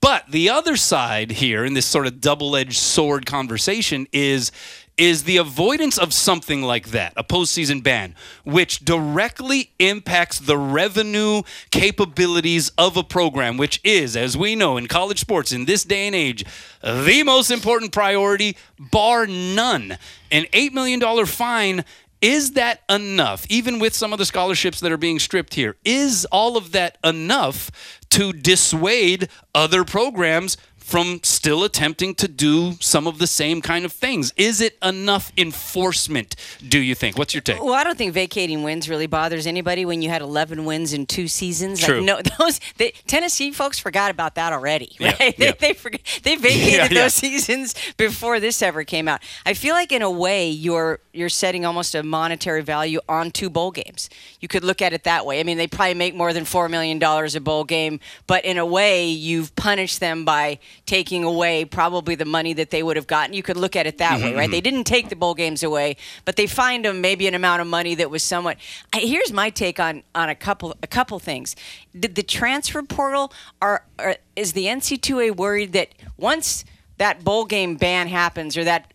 But 0.00 0.30
the 0.30 0.48
other 0.48 0.76
side 0.76 1.30
here 1.32 1.64
in 1.64 1.74
this 1.74 1.86
sort 1.86 2.06
of 2.06 2.20
double-edged 2.20 2.76
sword 2.78 3.26
conversation 3.26 4.06
is 4.12 4.50
is 4.98 5.24
the 5.24 5.36
avoidance 5.36 5.98
of 5.98 6.12
something 6.12 6.62
like 6.62 6.88
that, 6.88 7.12
a 7.16 7.24
postseason 7.24 7.82
ban, 7.82 8.14
which 8.44 8.84
directly 8.84 9.70
impacts 9.78 10.38
the 10.38 10.56
revenue 10.56 11.42
capabilities 11.70 12.70
of 12.78 12.96
a 12.96 13.02
program, 13.02 13.56
which 13.56 13.80
is, 13.84 14.16
as 14.16 14.36
we 14.36 14.54
know 14.54 14.76
in 14.76 14.86
college 14.86 15.20
sports 15.20 15.52
in 15.52 15.66
this 15.66 15.84
day 15.84 16.06
and 16.06 16.14
age, 16.14 16.44
the 16.82 17.22
most 17.22 17.50
important 17.50 17.92
priority, 17.92 18.56
bar 18.78 19.26
none. 19.26 19.98
An 20.30 20.44
$8 20.44 20.72
million 20.72 21.26
fine 21.26 21.84
is 22.22 22.52
that 22.52 22.82
enough, 22.88 23.46
even 23.50 23.78
with 23.78 23.94
some 23.94 24.12
of 24.12 24.18
the 24.18 24.24
scholarships 24.24 24.80
that 24.80 24.90
are 24.90 24.96
being 24.96 25.18
stripped 25.18 25.54
here? 25.54 25.76
Is 25.84 26.24
all 26.32 26.56
of 26.56 26.72
that 26.72 26.96
enough 27.04 27.70
to 28.10 28.32
dissuade 28.32 29.28
other 29.54 29.84
programs 29.84 30.56
from 30.86 31.18
still 31.24 31.64
attempting 31.64 32.14
to 32.14 32.28
do 32.28 32.74
some 32.78 33.08
of 33.08 33.18
the 33.18 33.26
same 33.26 33.60
kind 33.60 33.84
of 33.84 33.92
things? 33.92 34.32
Is 34.36 34.60
it 34.60 34.78
enough 34.84 35.32
enforcement, 35.36 36.36
do 36.68 36.78
you 36.78 36.94
think? 36.94 37.18
What's 37.18 37.34
your 37.34 37.40
take? 37.40 37.60
Well, 37.60 37.74
I 37.74 37.82
don't 37.82 37.98
think 37.98 38.12
vacating 38.14 38.62
wins 38.62 38.88
really 38.88 39.08
bothers 39.08 39.48
anybody 39.48 39.84
when 39.84 40.00
you 40.00 40.08
had 40.08 40.22
11 40.22 40.64
wins 40.64 40.92
in 40.92 41.04
two 41.04 41.26
seasons. 41.26 41.80
True. 41.80 41.96
Like, 41.96 42.04
no, 42.04 42.20
those 42.38 42.60
they, 42.76 42.92
Tennessee 43.08 43.50
folks 43.50 43.80
forgot 43.80 44.12
about 44.12 44.36
that 44.36 44.52
already, 44.52 44.94
Yeah, 45.00 45.16
right? 45.18 45.34
yeah. 45.38 45.52
They, 45.58 45.68
they, 45.68 45.72
forget, 45.72 46.00
they 46.22 46.36
vacated 46.36 46.72
Yeah, 46.72 46.82
yeah. 46.88 47.02
those 47.02 47.14
seasons 47.14 47.74
before 47.96 48.38
this 48.38 48.62
ever 48.62 48.84
came 48.84 49.08
out. 49.08 49.20
I 49.44 49.54
feel 49.54 49.74
like 49.74 49.90
in 49.90 50.02
a 50.02 50.10
way 50.10 50.48
you're 50.48 51.00
you're 51.12 51.28
setting 51.30 51.64
almost 51.64 51.94
a 51.96 52.02
monetary 52.04 52.62
value 52.62 53.00
on 53.08 53.32
two 53.32 53.50
bowl 53.50 53.72
games. 53.72 54.08
You 54.40 54.46
could 54.46 54.62
look 54.62 54.80
at 54.82 54.92
it 54.92 55.02
that 55.04 55.26
way. 55.26 55.40
I 55.40 55.42
mean, 55.42 55.56
they 55.56 55.66
probably 55.66 55.94
make 55.94 56.14
more 56.14 56.32
than 56.32 56.44
four 56.44 56.68
million 56.68 57.00
dollars 57.00 57.34
a 57.34 57.40
bowl 57.40 57.64
game, 57.64 57.98
but 58.28 58.44
in 58.44 58.56
a 58.56 58.66
way 58.66 59.08
you've 59.08 59.56
punished 59.56 59.98
them 59.98 60.24
by 60.24 60.58
taking 60.84 61.24
away 61.24 61.64
probably 61.64 62.14
the 62.14 62.24
money 62.24 62.52
that 62.52 62.70
they 62.70 62.82
would 62.82 62.96
have 62.96 63.06
gotten. 63.06 63.34
You 63.34 63.42
could 63.42 63.56
look 63.56 63.76
at 63.76 63.86
it 63.86 63.98
that 63.98 64.20
way, 64.20 64.26
Mm-hmm, 64.26 64.38
right? 64.38 64.50
They 64.50 64.60
didn't 64.60 64.84
take 64.84 65.08
the 65.08 65.16
bowl 65.16 65.34
games 65.34 65.62
away, 65.62 65.96
but 66.24 66.36
they 66.36 66.46
fined 66.46 66.84
them 66.84 67.00
maybe 67.00 67.26
an 67.26 67.34
amount 67.34 67.60
of 67.60 67.66
money 67.66 67.94
that 67.94 68.10
was 68.10 68.22
somewhat. 68.22 68.58
I, 68.92 69.00
here's 69.00 69.32
my 69.32 69.50
take 69.50 69.80
on 69.80 70.02
on 70.14 70.28
a 70.28 70.34
couple 70.34 70.76
a 70.82 70.86
couple 70.86 71.18
things. 71.18 71.56
Did 71.98 72.14
the 72.14 72.22
transfer 72.22 72.82
portal 72.82 73.32
are, 73.62 73.84
are 73.98 74.16
is 74.34 74.52
the 74.52 74.66
NC2A 74.66 75.36
worried 75.36 75.72
that 75.72 75.88
once 76.16 76.64
that 76.98 77.24
bowl 77.24 77.44
game 77.44 77.76
ban 77.76 78.08
happens 78.08 78.56
or 78.56 78.64
that 78.64 78.92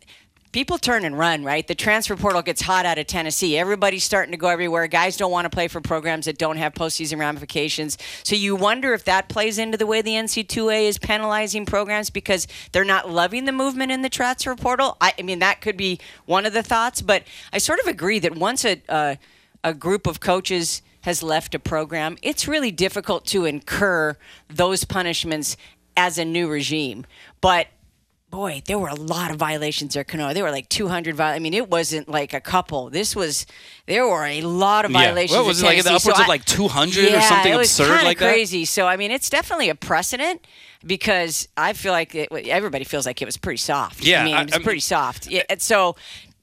people 0.51 0.77
turn 0.77 1.05
and 1.05 1.17
run, 1.17 1.43
right? 1.43 1.65
The 1.65 1.75
transfer 1.75 2.15
portal 2.15 2.41
gets 2.41 2.61
hot 2.61 2.85
out 2.85 2.97
of 2.97 3.07
Tennessee. 3.07 3.57
Everybody's 3.57 4.03
starting 4.03 4.31
to 4.31 4.37
go 4.37 4.49
everywhere. 4.49 4.87
Guys 4.87 5.15
don't 5.17 5.31
want 5.31 5.45
to 5.45 5.49
play 5.49 5.67
for 5.67 5.79
programs 5.81 6.25
that 6.25 6.37
don't 6.37 6.57
have 6.57 6.73
postseason 6.73 7.19
ramifications. 7.19 7.97
So 8.23 8.35
you 8.35 8.55
wonder 8.55 8.93
if 8.93 9.05
that 9.05 9.29
plays 9.29 9.57
into 9.57 9.77
the 9.77 9.85
way 9.85 10.01
the 10.01 10.11
NC2A 10.11 10.83
is 10.83 10.97
penalizing 10.97 11.65
programs 11.65 12.09
because 12.09 12.47
they're 12.71 12.83
not 12.83 13.09
loving 13.09 13.45
the 13.45 13.51
movement 13.51 13.91
in 13.91 14.01
the 14.01 14.09
transfer 14.09 14.55
portal. 14.55 14.97
I, 14.99 15.13
I 15.17 15.21
mean, 15.21 15.39
that 15.39 15.61
could 15.61 15.77
be 15.77 15.99
one 16.25 16.45
of 16.45 16.53
the 16.53 16.63
thoughts, 16.63 17.01
but 17.01 17.23
I 17.53 17.57
sort 17.57 17.79
of 17.79 17.87
agree 17.87 18.19
that 18.19 18.35
once 18.35 18.65
a, 18.65 19.17
a 19.63 19.73
group 19.73 20.05
of 20.07 20.19
coaches 20.19 20.81
has 21.01 21.23
left 21.23 21.55
a 21.55 21.59
program, 21.59 22.17
it's 22.21 22.47
really 22.47 22.71
difficult 22.71 23.25
to 23.27 23.45
incur 23.45 24.17
those 24.49 24.83
punishments 24.83 25.55
as 25.95 26.17
a 26.17 26.25
new 26.25 26.49
regime. 26.49 27.05
But 27.39 27.67
boy, 28.31 28.63
there 28.65 28.79
were 28.79 28.87
a 28.87 28.95
lot 28.95 29.29
of 29.29 29.37
violations 29.37 29.93
there, 29.93 30.03
Kanoa. 30.03 30.33
There 30.33 30.43
were 30.43 30.51
like 30.51 30.69
200. 30.69 31.19
I 31.19 31.37
mean, 31.39 31.53
it 31.53 31.69
wasn't 31.69 32.09
like 32.09 32.33
a 32.33 32.41
couple. 32.41 32.89
This 32.89 33.15
was 33.15 33.45
there 33.85 34.07
were 34.07 34.25
a 34.25 34.41
lot 34.41 34.85
of 34.85 34.91
violations. 34.91 35.31
Yeah. 35.33 35.37
What 35.39 35.47
was 35.47 35.61
it 35.61 35.65
like? 35.65 35.79
Upwards 35.85 36.03
so 36.03 36.11
of 36.13 36.27
like 36.27 36.45
200 36.45 37.09
yeah, 37.09 37.17
or 37.17 37.21
something 37.21 37.53
it 37.53 37.57
was 37.57 37.79
absurd 37.79 38.03
like 38.03 38.17
that. 38.17 38.31
crazy. 38.33 38.65
So 38.65 38.87
I 38.87 38.97
mean, 38.97 39.11
it's 39.11 39.29
definitely 39.29 39.69
a 39.69 39.75
precedent 39.75 40.47
because 40.85 41.47
I 41.57 41.73
feel 41.73 41.91
like 41.91 42.15
it, 42.15 42.31
everybody 42.31 42.85
feels 42.85 43.05
like 43.05 43.21
it 43.21 43.25
was 43.25 43.37
pretty 43.37 43.57
soft. 43.57 44.03
Yeah, 44.03 44.21
I 44.21 44.25
mean, 44.25 44.35
I- 44.35 44.41
it 44.41 44.45
was 44.45 44.53
I'm- 44.53 44.63
pretty 44.63 44.79
soft. 44.79 45.27
Yeah, 45.27 45.43
so. 45.59 45.95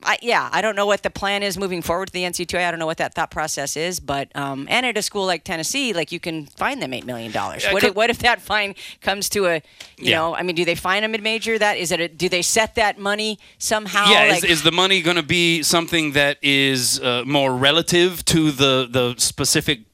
I, 0.02 0.16
yeah, 0.22 0.48
I 0.52 0.62
don't 0.62 0.76
know 0.76 0.86
what 0.86 1.02
the 1.02 1.10
plan 1.10 1.42
is 1.42 1.58
moving 1.58 1.82
forward 1.82 2.06
to 2.06 2.12
the 2.12 2.22
NC2A. 2.22 2.66
I 2.66 2.70
don't 2.70 2.78
know 2.78 2.86
what 2.86 2.98
that 2.98 3.14
thought 3.14 3.32
process 3.32 3.76
is, 3.76 3.98
but 3.98 4.34
um, 4.36 4.66
and 4.70 4.86
at 4.86 4.96
a 4.96 5.02
school 5.02 5.26
like 5.26 5.42
Tennessee, 5.42 5.92
like 5.92 6.12
you 6.12 6.20
can 6.20 6.46
fine 6.46 6.78
them 6.78 6.94
eight 6.94 7.04
million 7.04 7.32
dollars. 7.32 7.66
What, 7.66 7.82
if, 7.82 7.94
what 7.96 8.08
if 8.08 8.20
that 8.20 8.40
fine 8.40 8.76
comes 9.00 9.28
to 9.30 9.46
a, 9.46 9.54
you 9.96 10.10
Yeah. 10.10 10.18
know, 10.18 10.34
I 10.36 10.42
mean, 10.44 10.54
do 10.54 10.64
they 10.64 10.76
fine 10.76 11.02
a 11.02 11.08
mid 11.08 11.22
major? 11.22 11.58
That 11.58 11.78
is 11.78 11.90
it? 11.90 12.00
A, 12.00 12.08
do 12.08 12.28
they 12.28 12.42
set 12.42 12.76
that 12.76 12.98
money 12.98 13.40
somehow? 13.58 14.08
Yeah, 14.10 14.30
like, 14.30 14.44
is, 14.44 14.50
is 14.58 14.62
the 14.62 14.70
money 14.72 15.02
going 15.02 15.16
to 15.16 15.22
be 15.24 15.64
something 15.64 16.12
that 16.12 16.38
is 16.42 17.00
uh, 17.00 17.24
more 17.26 17.54
relative 17.56 18.24
to 18.26 18.52
the 18.52 18.88
the 18.88 19.14
specific 19.18 19.87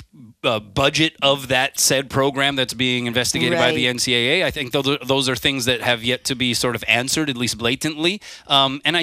uh, 0.45 0.61
budget 0.61 1.17
of 1.23 1.49
that 1.49 1.79
said 1.81 2.11
program 2.11 2.57
that's 2.57 2.75
being 2.75 3.07
investigated 3.07 3.59
by 3.59 3.73
the 3.73 3.87
NCAA? 3.87 4.45
I 4.45 4.51
think 4.51 4.73
those 4.73 4.89
are, 4.89 4.99
those 5.05 5.29
are 5.29 5.37
things 5.37 5.65
that 5.67 5.81
have 5.81 6.03
yet 6.05 6.25
to 6.25 6.35
be 6.35 6.55
sort 6.55 6.75
of 6.77 6.85
answered, 6.89 7.31
at 7.31 7.37
least 7.37 7.59
blatantly. 7.59 8.21
Um, 8.47 8.81
and 8.85 8.97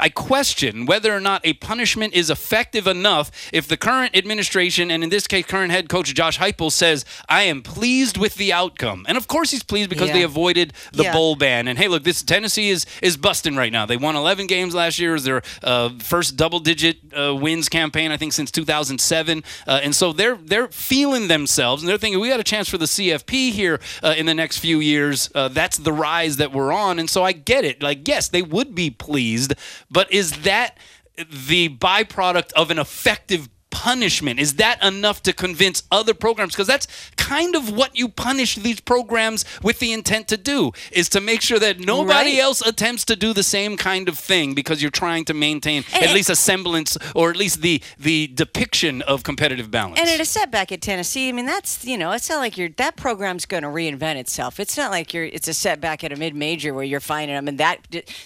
I 0.00 0.08
question 0.08 0.86
whether 0.86 1.14
or 1.14 1.20
not 1.20 1.40
a 1.44 1.54
punishment 1.54 2.14
is 2.14 2.30
effective 2.30 2.86
enough 2.86 3.30
if 3.52 3.66
the 3.68 3.76
current 3.76 4.16
administration, 4.16 4.90
and 4.90 5.02
in 5.02 5.10
this 5.10 5.26
case, 5.26 5.44
current 5.46 5.72
head 5.72 5.88
coach 5.88 6.14
Josh 6.14 6.38
Heupel, 6.38 6.70
says, 6.70 7.04
"I 7.28 7.42
am 7.42 7.62
pleased 7.62 8.16
with 8.16 8.36
the 8.36 8.52
outcome," 8.52 9.04
and 9.08 9.16
of 9.16 9.26
course 9.26 9.50
he's 9.50 9.62
pleased 9.62 9.90
because 9.90 10.08
Yeah. 10.08 10.14
they 10.14 10.22
avoided 10.22 10.72
the 10.92 11.04
Yeah. 11.04 11.12
bowl 11.12 11.34
ban. 11.36 11.66
And 11.68 11.78
hey, 11.78 11.88
look, 11.88 12.04
this 12.04 12.22
Tennessee 12.22 12.70
is 12.70 12.86
is 13.02 13.16
busting 13.16 13.56
right 13.56 13.72
now. 13.72 13.86
They 13.86 13.96
won 13.96 14.14
11 14.16 14.46
games 14.46 14.74
last 14.74 14.98
year. 14.98 15.10
It 15.10 15.14
was 15.14 15.24
their 15.24 15.42
uh, 15.62 15.90
first 15.98 16.36
double-digit 16.36 16.98
uh, 17.18 17.34
wins 17.34 17.68
campaign, 17.68 18.12
I 18.12 18.16
think, 18.16 18.32
since 18.32 18.50
2007. 18.50 19.42
Uh, 19.66 19.80
and 19.82 19.94
so 19.94 20.12
they're 20.12 20.36
they're 20.36 20.53
feeling 20.68 21.28
themselves, 21.28 21.82
and 21.82 21.88
they're 21.88 21.98
thinking 21.98 22.20
we 22.20 22.28
got 22.28 22.40
a 22.40 22.44
chance 22.44 22.68
for 22.68 22.78
the 22.78 22.86
CFP 22.86 23.52
here 23.52 23.80
uh, 24.02 24.14
in 24.16 24.26
the 24.26 24.34
next 24.34 24.58
few 24.58 24.80
years. 24.80 25.30
Uh, 25.34 25.48
that's 25.48 25.78
the 25.78 25.92
rise 25.92 26.36
that 26.38 26.52
we're 26.52 26.72
on. 26.72 26.98
And 26.98 27.08
so 27.08 27.22
I 27.22 27.32
get 27.32 27.64
it. 27.64 27.82
Like, 27.82 28.06
yes, 28.06 28.28
they 28.28 28.42
would 28.42 28.74
be 28.74 28.90
pleased, 28.90 29.54
but 29.90 30.12
is 30.12 30.42
that 30.42 30.78
the 31.16 31.68
byproduct 31.68 32.52
of 32.54 32.70
an 32.70 32.78
effective 32.78 33.48
punishment 33.74 34.38
is 34.38 34.54
that 34.54 34.80
enough 34.84 35.20
to 35.24 35.32
convince 35.32 35.82
other 35.90 36.14
programs 36.14 36.52
because 36.54 36.68
that's 36.68 36.86
kind 37.16 37.56
of 37.56 37.74
what 37.76 37.96
you 37.98 38.08
punish 38.08 38.54
these 38.54 38.78
programs 38.80 39.44
with 39.64 39.80
the 39.80 39.92
intent 39.92 40.28
to 40.28 40.36
do 40.36 40.70
is 40.92 41.08
to 41.08 41.20
make 41.20 41.40
sure 41.42 41.58
that 41.58 41.80
nobody 41.80 42.34
Right. 42.34 42.38
else 42.38 42.60
attempts 42.64 43.04
to 43.06 43.16
do 43.16 43.32
the 43.32 43.42
same 43.42 43.76
kind 43.76 44.08
of 44.08 44.16
thing 44.16 44.54
because 44.54 44.80
you're 44.80 44.92
trying 44.92 45.24
to 45.24 45.34
maintain 45.34 45.84
And- 45.92 46.04
at 46.04 46.14
least 46.14 46.30
a 46.30 46.36
semblance 46.36 46.96
or 47.16 47.30
at 47.30 47.36
least 47.36 47.62
the 47.62 47.82
the 47.98 48.28
depiction 48.28 49.02
of 49.02 49.24
competitive 49.24 49.70
balance 49.72 49.98
And 49.98 50.08
at 50.08 50.20
a 50.20 50.24
setback 50.24 50.70
at 50.70 50.80
Tennessee, 50.80 51.28
I 51.28 51.32
mean 51.32 51.46
that's 51.46 51.84
you 51.84 51.98
know 51.98 52.12
it's 52.12 52.28
not 52.30 52.38
like 52.38 52.56
you're 52.56 52.68
that 52.76 52.94
program's 52.94 53.44
going 53.44 53.64
to 53.64 53.68
reinvent 53.68 54.16
itself. 54.16 54.60
It's 54.60 54.76
not 54.76 54.92
like 54.92 55.12
you're 55.12 55.24
it's 55.24 55.48
a 55.48 55.54
setback 55.54 56.04
at 56.04 56.12
a 56.12 56.16
mid 56.16 56.34
major 56.36 56.72
where 56.72 56.84
you're 56.84 57.00
finding 57.00 57.34
them, 57.34 57.48
and 57.48 57.58
that 57.58 57.78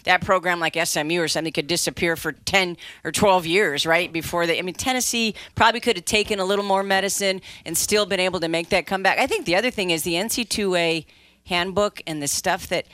that 0.05 0.21
program 0.21 0.61
like 0.61 0.77
SMU 0.77 1.23
or 1.23 1.29
something 1.29 1.53
could 1.55 1.67
disappear 1.67 2.17
for 2.17 2.33
ten 2.33 2.77
or 3.05 3.13
twelve 3.13 3.47
years, 3.47 3.87
right? 3.87 4.13
Before 4.13 4.47
they, 4.47 4.59
I 4.59 4.63
mean 4.63 4.75
Tennessee 4.75 5.35
probably 5.55 5.81
could 5.81 5.97
have 5.97 6.05
taken 6.05 6.39
a 6.39 6.45
little 6.45 6.65
more 6.65 6.83
medicine 6.83 7.41
and 7.65 7.77
still 7.77 8.07
been 8.07 8.21
able 8.21 8.41
to 8.41 8.49
make 8.49 8.69
that 8.71 8.87
comeback. 8.87 9.19
I 9.19 9.27
think 9.27 9.47
the 9.47 9.57
other 9.57 9.71
thing 9.71 9.91
is 9.91 10.03
the 10.03 10.15
NC2A 10.15 11.07
handbook 11.47 12.01
and 12.07 12.23
the 12.23 12.29
stuff 12.29 12.67
that 12.69 12.87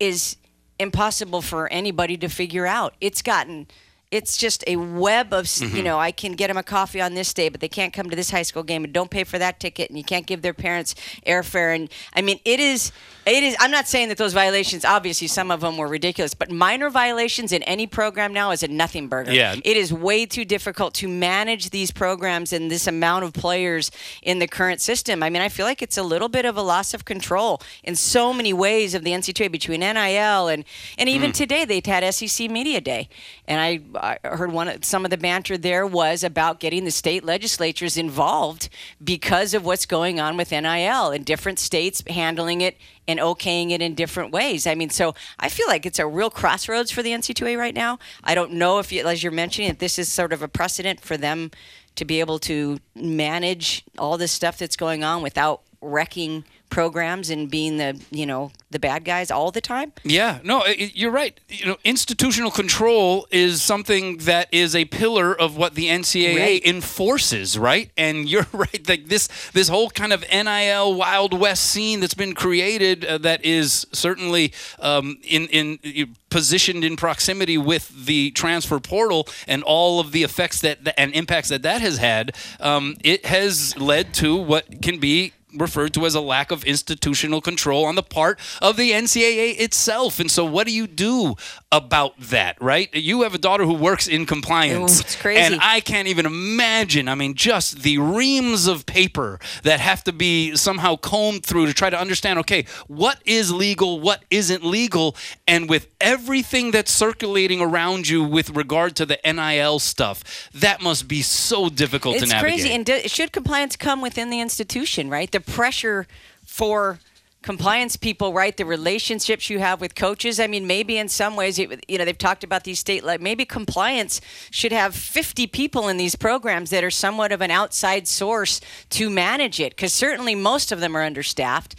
is 0.00 0.36
impossible 0.78 1.42
for 1.42 1.68
anybody 1.72 2.16
to 2.18 2.28
figure 2.28 2.66
out. 2.66 2.94
It's 3.00 3.22
gotten 3.22 3.66
it's 4.12 4.36
just 4.36 4.62
a 4.66 4.76
web 4.76 5.32
of 5.32 5.46
s 5.46 5.60
you 5.60 5.68
mm-hmm. 5.68 5.84
know 5.84 5.98
I 5.98 6.12
can 6.12 6.32
get 6.32 6.48
them 6.48 6.58
a 6.58 6.62
coffee 6.62 7.00
on 7.00 7.14
this 7.14 7.32
day, 7.34 7.48
but 7.48 7.60
they 7.60 7.68
can't 7.68 7.92
come 7.92 8.08
to 8.10 8.16
this 8.16 8.30
high 8.30 8.42
school 8.42 8.62
game 8.62 8.84
and 8.84 8.92
don't 8.92 9.10
pay 9.10 9.24
for 9.24 9.38
that 9.38 9.58
ticket, 9.58 9.88
and 9.88 9.98
you 9.98 10.04
can't 10.04 10.26
give 10.26 10.42
their 10.42 10.54
parents 10.54 10.94
airfare. 11.26 11.74
And 11.74 11.90
I 12.14 12.20
mean, 12.20 12.38
it 12.44 12.60
is 12.60 12.92
it 13.24 13.42
is. 13.42 13.56
I'm 13.60 13.70
not 13.70 13.88
saying 13.88 14.08
that 14.08 14.18
those 14.18 14.32
violations, 14.32 14.84
obviously, 14.84 15.28
some 15.28 15.50
of 15.50 15.60
them 15.60 15.76
were 15.76 15.88
ridiculous, 15.88 16.34
but 16.34 16.50
minor 16.50 16.90
violations 16.90 17.52
in 17.52 17.62
any 17.62 17.86
program 17.86 18.32
now 18.32 18.50
is 18.50 18.62
a 18.62 18.68
nothing 18.68 19.08
burger. 19.08 19.32
Yeah. 19.32 19.54
it 19.64 19.76
is 19.76 19.92
way 19.92 20.26
too 20.26 20.44
difficult 20.44 20.92
to 20.94 21.08
manage 21.08 21.70
these 21.70 21.90
programs 21.90 22.52
and 22.52 22.70
this 22.70 22.86
amount 22.86 23.24
of 23.24 23.32
players 23.32 23.90
in 24.22 24.40
the 24.40 24.48
current 24.48 24.80
system. 24.80 25.22
I 25.22 25.30
mean, 25.30 25.40
I 25.40 25.48
feel 25.48 25.66
like 25.66 25.82
it's 25.82 25.96
a 25.96 26.02
little 26.02 26.28
bit 26.28 26.44
of 26.44 26.56
a 26.56 26.62
loss 26.62 26.94
of 26.94 27.04
control 27.04 27.60
in 27.84 27.96
so 27.96 28.32
many 28.32 28.52
ways 28.52 28.94
of 28.94 29.04
the 29.04 29.12
NCAA 29.12 29.50
between 29.50 29.80
NIL 29.80 30.48
and 30.48 30.64
and 30.98 31.08
even 31.08 31.30
mm. 31.30 31.34
today 31.34 31.64
they 31.64 31.80
had 31.84 32.02
SEC 32.12 32.50
Media 32.50 32.80
Day, 32.80 33.08
and 33.46 33.60
I, 33.60 33.80
I 34.02 34.18
heard 34.24 34.52
one 34.52 34.82
some 34.82 35.04
of 35.04 35.10
the 35.10 35.16
banter 35.16 35.56
there 35.56 35.86
was 35.86 36.24
about 36.24 36.58
getting 36.58 36.84
the 36.84 36.90
state 36.90 37.24
legislatures 37.24 37.96
involved 37.96 38.68
because 39.02 39.54
of 39.54 39.64
what's 39.64 39.86
going 39.86 40.18
on 40.18 40.36
with 40.36 40.50
NIL 40.50 41.10
and 41.10 41.24
different 41.24 41.60
states 41.60 42.02
handling 42.08 42.60
it 42.60 42.76
and 43.06 43.20
okaying 43.20 43.70
it 43.70 43.80
in 43.80 43.94
different 43.94 44.32
ways. 44.32 44.66
I 44.66 44.74
mean, 44.74 44.90
so 44.90 45.14
I 45.38 45.48
feel 45.48 45.68
like 45.68 45.86
it's 45.86 46.00
a 46.00 46.06
real 46.06 46.30
crossroads 46.30 46.90
for 46.90 47.02
the 47.02 47.10
NC2A 47.10 47.56
right 47.56 47.74
now. 47.74 47.98
I 48.24 48.34
don't 48.34 48.52
know 48.52 48.80
if, 48.80 48.92
you, 48.92 49.06
as 49.06 49.22
you're 49.22 49.32
mentioning, 49.32 49.70
that 49.70 49.78
this 49.78 49.98
is 49.98 50.12
sort 50.12 50.32
of 50.32 50.42
a 50.42 50.48
precedent 50.48 51.00
for 51.00 51.16
them 51.16 51.52
to 51.94 52.04
be 52.04 52.20
able 52.20 52.38
to 52.40 52.78
manage 52.94 53.84
all 53.98 54.18
this 54.18 54.32
stuff 54.32 54.58
that's 54.58 54.76
going 54.76 55.04
on 55.04 55.22
without 55.22 55.62
wrecking 55.80 56.44
programs 56.72 57.28
and 57.30 57.50
being 57.50 57.76
the 57.76 58.00
you 58.10 58.24
know 58.26 58.50
the 58.70 58.78
bad 58.78 59.04
guys 59.04 59.30
all 59.30 59.50
the 59.50 59.60
time. 59.60 59.92
Yeah, 60.02 60.38
no, 60.42 60.60
i- 60.60 60.70
i- 60.84 60.92
you're 60.94 61.10
right. 61.10 61.38
You 61.50 61.66
know, 61.66 61.76
institutional 61.84 62.50
control 62.50 63.26
is 63.30 63.60
something 63.62 64.16
that 64.24 64.48
is 64.50 64.74
a 64.74 64.86
pillar 64.86 65.38
of 65.38 65.58
what 65.58 65.74
the 65.74 65.88
NCAA 65.90 66.36
Right. 66.38 66.66
enforces, 66.66 67.58
right? 67.58 67.90
And 67.98 68.26
you're 68.32 68.46
right. 68.54 68.82
Like 68.88 69.08
this, 69.08 69.28
this 69.52 69.68
whole 69.68 69.90
kind 69.90 70.10
of 70.12 70.24
NIL 70.32 70.94
Wild 70.94 71.38
West 71.38 71.64
scene 71.64 72.00
that's 72.00 72.14
been 72.14 72.34
created, 72.34 73.04
uh, 73.04 73.18
that 73.18 73.44
is 73.44 73.86
certainly 73.92 74.54
um, 74.80 75.18
in 75.22 75.48
in 75.48 75.78
uh, 75.84 76.06
positioned 76.30 76.82
in 76.82 76.96
proximity 76.96 77.58
with 77.58 78.06
the 78.06 78.30
transfer 78.30 78.80
portal 78.80 79.28
and 79.46 79.62
all 79.64 80.00
of 80.00 80.12
the 80.12 80.22
effects 80.22 80.60
that, 80.62 80.82
that 80.84 80.98
and 80.98 81.12
impacts 81.12 81.50
that 81.50 81.60
that 81.62 81.82
has 81.82 81.98
had. 81.98 82.34
Um, 82.58 82.96
it 83.04 83.26
has 83.26 83.76
led 83.76 84.14
to 84.14 84.34
what 84.36 84.80
can 84.80 84.98
be 84.98 85.32
referred 85.54 85.94
to 85.94 86.06
as 86.06 86.14
a 86.14 86.20
lack 86.20 86.50
of 86.50 86.64
institutional 86.64 87.40
control 87.40 87.84
on 87.84 87.94
the 87.94 88.02
part 88.02 88.38
of 88.60 88.76
the 88.76 88.90
NCAA 88.90 89.58
itself. 89.58 90.20
And 90.20 90.30
so, 90.30 90.44
what 90.44 90.66
do 90.66 90.72
you 90.72 90.86
do 90.86 91.36
about 91.70 92.18
that, 92.20 92.60
right? 92.60 92.94
You 92.94 93.22
have 93.22 93.34
a 93.34 93.38
daughter 93.38 93.64
who 93.64 93.74
works 93.74 94.06
in 94.06 94.26
compliance. 94.26 94.98
Ooh, 94.98 95.00
it's 95.00 95.16
crazy. 95.16 95.40
And 95.40 95.58
I 95.62 95.80
can't 95.80 96.08
even 96.08 96.26
imagine, 96.26 97.08
I 97.08 97.14
mean, 97.14 97.34
just 97.34 97.82
the 97.82 97.98
reams 97.98 98.66
of 98.66 98.86
paper 98.86 99.40
that 99.62 99.80
have 99.80 100.04
to 100.04 100.12
be 100.12 100.54
somehow 100.56 100.96
combed 100.96 101.44
through 101.44 101.66
to 101.66 101.74
try 101.74 101.90
to 101.90 101.98
understand 101.98 102.38
okay, 102.40 102.66
what 102.86 103.18
is 103.24 103.52
legal, 103.52 104.00
what 104.00 104.22
isn't 104.30 104.64
legal, 104.64 105.16
and 105.46 105.68
with 105.68 105.88
everything 106.00 106.70
that's 106.70 106.90
circulating 106.90 107.60
around 107.60 108.08
you 108.08 108.22
with 108.22 108.50
regard 108.50 108.96
to 108.96 109.06
the 109.06 109.18
NIL 109.24 109.78
stuff, 109.78 110.50
that 110.54 110.82
must 110.82 111.08
be 111.08 111.22
so 111.22 111.68
difficult 111.68 112.16
It's 112.16 112.24
to 112.24 112.30
navigate. 112.30 112.54
It's 112.54 112.62
crazy. 112.62 112.74
And 112.74 112.86
do, 112.86 113.08
should 113.08 113.32
compliance 113.32 113.76
come 113.76 114.00
within 114.00 114.30
the 114.30 114.40
institution, 114.40 115.08
right? 115.08 115.30
The 115.30 115.40
pressure 115.42 116.06
for 116.44 116.98
compliance 117.42 117.96
people, 117.96 118.32
right? 118.32 118.56
The 118.56 118.64
relationships 118.64 119.50
you 119.50 119.58
have 119.58 119.80
with 119.80 119.96
coaches. 119.96 120.38
I 120.38 120.46
mean, 120.46 120.64
maybe 120.66 120.96
in 120.96 121.08
some 121.08 121.34
ways, 121.34 121.58
it- 121.58 121.84
you 121.88 121.98
know, 121.98 122.04
they've 122.04 122.16
talked 122.16 122.44
about 122.44 122.62
these 122.62 122.78
state 122.78 123.02
like 123.02 123.20
maybe 123.20 123.44
compliance 123.44 124.20
should 124.50 124.70
have 124.72 124.94
50 124.94 125.48
people 125.48 125.88
in 125.88 125.96
these 125.96 126.14
programs 126.14 126.70
that 126.70 126.84
are 126.84 126.90
somewhat 126.90 127.32
of 127.32 127.40
an 127.40 127.50
outside 127.50 128.06
source 128.06 128.60
to 128.90 129.10
manage 129.10 129.58
it, 129.58 129.70
because 129.72 129.92
certainly 129.92 130.36
most 130.36 130.70
of 130.70 130.78
them 130.78 130.96
are 130.96 131.02
understaffed. 131.02 131.74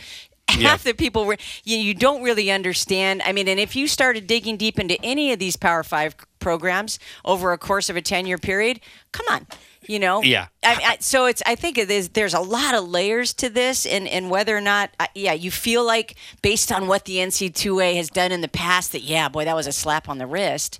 Yeah. 0.49 0.71
Half 0.71 0.83
the 0.83 0.93
people 0.93 1.23
were 1.25 1.37
you, 1.63 1.77
you 1.77 1.93
don't 1.93 2.21
really 2.21 2.51
understand. 2.51 3.21
I 3.23 3.31
mean, 3.31 3.47
and 3.47 3.59
if 3.59 3.73
you 3.77 3.87
started 3.87 4.27
digging 4.27 4.57
deep 4.57 4.77
into 4.77 5.01
any 5.01 5.31
of 5.31 5.39
these 5.39 5.55
Power 5.55 5.83
Five 5.83 6.15
programs 6.39 6.99
over 7.23 7.53
a 7.53 7.57
course 7.57 7.89
of 7.89 7.95
a 7.95 8.01
10 8.01 8.25
year 8.25 8.37
period, 8.37 8.81
come 9.13 9.25
on. 9.31 9.47
You 9.87 9.99
know. 9.99 10.21
Yeah. 10.23 10.47
I, 10.63 10.81
I, 10.85 10.97
so 10.99 11.25
it's. 11.25 11.41
I 11.45 11.55
think 11.55 11.77
it 11.77 11.89
is. 11.89 12.09
There's 12.09 12.33
a 12.33 12.39
lot 12.39 12.75
of 12.75 12.87
layers 12.87 13.33
to 13.35 13.49
this, 13.49 13.85
and 13.85 14.07
and 14.07 14.29
whether 14.29 14.55
or 14.55 14.61
not, 14.61 14.91
uh, 14.99 15.07
yeah, 15.15 15.33
you 15.33 15.51
feel 15.51 15.83
like 15.83 16.15
based 16.41 16.71
on 16.71 16.87
what 16.87 17.05
the 17.05 17.17
NC2A 17.17 17.95
has 17.95 18.09
done 18.09 18.31
in 18.31 18.41
the 18.41 18.47
past, 18.47 18.91
that 18.93 19.01
yeah, 19.01 19.29
boy, 19.29 19.45
that 19.45 19.55
was 19.55 19.67
a 19.67 19.71
slap 19.71 20.09
on 20.09 20.17
the 20.17 20.27
wrist, 20.27 20.79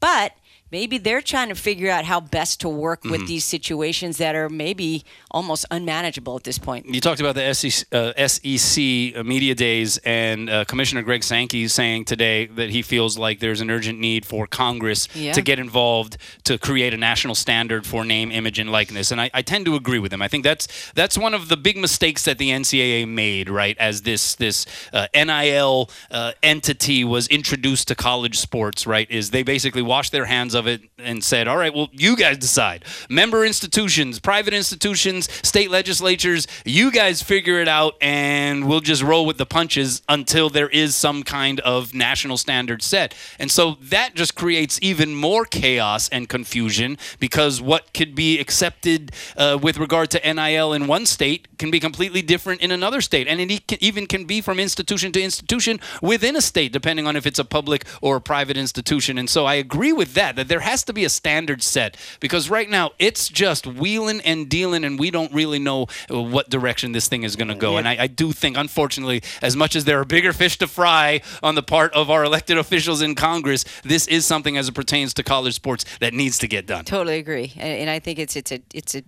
but. 0.00 0.32
Maybe 0.72 0.96
they're 0.96 1.20
trying 1.20 1.50
to 1.50 1.54
figure 1.54 1.90
out 1.90 2.06
how 2.06 2.18
best 2.20 2.60
to 2.62 2.68
work 2.70 3.04
with 3.04 3.26
these 3.26 3.44
situations 3.44 4.16
that 4.16 4.34
are 4.34 4.48
maybe 4.48 5.04
almost 5.30 5.66
unmanageable 5.70 6.34
at 6.34 6.44
this 6.44 6.56
point. 6.56 6.86
You 6.86 6.98
talked 6.98 7.20
about 7.20 7.34
the 7.34 7.52
SEC, 7.52 7.86
uh, 7.92 8.14
SEC 8.26 9.22
media 9.22 9.54
days, 9.54 9.98
and 9.98 10.48
uh, 10.48 10.64
Commissioner 10.64 11.02
Greg 11.02 11.24
Sankey 11.24 11.68
saying 11.68 12.06
today 12.06 12.46
that 12.46 12.70
he 12.70 12.80
feels 12.80 13.18
like 13.18 13.38
there's 13.40 13.60
an 13.60 13.70
urgent 13.70 13.98
need 13.98 14.24
for 14.24 14.46
Congress 14.46 15.08
Yeah. 15.14 15.32
to 15.34 15.42
get 15.42 15.58
involved 15.58 16.16
to 16.44 16.56
create 16.56 16.94
a 16.94 16.96
national 16.96 17.34
standard 17.34 17.84
for 17.84 18.02
name, 18.02 18.32
image, 18.32 18.58
and 18.58 18.72
likeness. 18.72 19.12
And 19.12 19.20
I, 19.20 19.30
I 19.34 19.42
tend 19.42 19.66
to 19.66 19.74
agree 19.74 19.98
with 19.98 20.10
him. 20.10 20.22
I 20.22 20.28
think 20.28 20.42
that's 20.42 20.68
that's 20.94 21.18
one 21.18 21.34
of 21.34 21.50
the 21.50 21.58
big 21.58 21.76
mistakes 21.76 22.22
that 22.24 22.38
the 22.38 22.48
NCAA 22.48 23.06
made, 23.06 23.50
right? 23.50 23.76
As 23.76 24.02
this 24.02 24.36
this 24.36 24.64
uh, 24.94 25.06
NIL 25.14 25.90
uh, 26.10 26.32
entity 26.42 27.04
was 27.04 27.28
introduced 27.28 27.88
to 27.88 27.94
college 27.94 28.38
sports, 28.38 28.86
right? 28.86 29.10
Is 29.10 29.32
they 29.32 29.42
basically 29.42 29.82
washed 29.82 30.12
their 30.12 30.24
hands 30.24 30.54
of 30.54 30.61
it 30.66 30.82
and 30.98 31.22
said, 31.22 31.48
"All 31.48 31.56
right, 31.56 31.74
well, 31.74 31.88
you 31.92 32.16
guys 32.16 32.38
decide. 32.38 32.84
Member 33.08 33.44
institutions, 33.44 34.20
private 34.20 34.54
institutions, 34.54 35.28
state 35.42 35.70
legislatures, 35.70 36.46
you 36.64 36.90
guys 36.90 37.22
figure 37.22 37.60
it 37.60 37.68
out, 37.68 37.94
and 38.00 38.68
we'll 38.68 38.80
just 38.80 39.02
roll 39.02 39.26
with 39.26 39.38
the 39.38 39.46
punches 39.46 40.02
until 40.08 40.48
there 40.48 40.68
is 40.68 40.94
some 40.94 41.22
kind 41.22 41.60
of 41.60 41.94
national 41.94 42.36
standard 42.36 42.82
set." 42.82 43.14
And 43.38 43.50
so 43.50 43.76
that 43.80 44.14
just 44.14 44.34
creates 44.34 44.78
even 44.82 45.14
more 45.14 45.44
chaos 45.44 46.08
and 46.08 46.28
confusion 46.28 46.98
because 47.18 47.60
what 47.60 47.92
could 47.94 48.14
be 48.14 48.38
accepted 48.38 49.12
uh, 49.36 49.58
with 49.60 49.78
regard 49.78 50.10
to 50.10 50.32
NIL 50.34 50.72
in 50.72 50.86
one 50.86 51.06
state 51.06 51.48
can 51.58 51.70
be 51.70 51.80
completely 51.80 52.22
different 52.22 52.60
in 52.60 52.70
another 52.70 53.00
state, 53.00 53.28
and 53.28 53.40
it 53.40 53.82
even 53.82 54.06
can 54.06 54.24
be 54.24 54.40
from 54.40 54.58
institution 54.58 55.12
to 55.12 55.22
institution 55.22 55.80
within 56.00 56.36
a 56.36 56.40
state, 56.40 56.72
depending 56.72 57.06
on 57.06 57.16
if 57.16 57.26
it's 57.26 57.38
a 57.38 57.44
public 57.44 57.84
or 58.00 58.16
a 58.16 58.20
private 58.20 58.56
institution. 58.56 59.18
And 59.18 59.28
so 59.28 59.46
I 59.46 59.54
agree 59.54 59.92
with 59.92 60.14
that, 60.14 60.36
that 60.36 60.48
there 60.52 60.60
has 60.60 60.84
to 60.84 60.92
be 60.92 61.06
a 61.06 61.08
standard 61.08 61.62
set 61.62 61.96
because 62.20 62.50
right 62.50 62.68
now 62.68 62.90
it's 62.98 63.30
just 63.30 63.66
wheeling 63.66 64.20
and 64.20 64.50
dealing, 64.50 64.84
and 64.84 64.98
we 64.98 65.10
don't 65.10 65.32
really 65.32 65.58
know 65.58 65.86
what 66.10 66.50
direction 66.50 66.92
this 66.92 67.08
thing 67.08 67.22
is 67.22 67.36
going 67.36 67.48
to 67.48 67.54
go. 67.54 67.78
And 67.78 67.88
I, 67.88 68.02
I 68.02 68.06
do 68.06 68.32
think, 68.32 68.58
unfortunately, 68.58 69.22
as 69.40 69.56
much 69.56 69.74
as 69.74 69.86
there 69.86 69.98
are 69.98 70.04
bigger 70.04 70.34
fish 70.34 70.58
to 70.58 70.66
fry 70.66 71.22
on 71.42 71.54
the 71.54 71.62
part 71.62 71.94
of 71.94 72.10
our 72.10 72.22
elected 72.22 72.58
officials 72.58 73.00
in 73.00 73.14
Congress, 73.14 73.64
this 73.82 74.06
is 74.08 74.26
something 74.26 74.58
as 74.58 74.68
it 74.68 74.74
pertains 74.74 75.14
to 75.14 75.22
college 75.22 75.54
sports 75.54 75.86
that 76.00 76.12
needs 76.12 76.36
to 76.36 76.46
get 76.46 76.66
done. 76.66 76.84
Totally 76.84 77.16
agree, 77.16 77.54
and, 77.56 77.80
and 77.80 77.88
I 77.88 77.98
think 77.98 78.18
it's 78.18 78.36
it's 78.36 78.52
a 78.52 78.60
it's 78.74 78.94
a. 78.94 79.02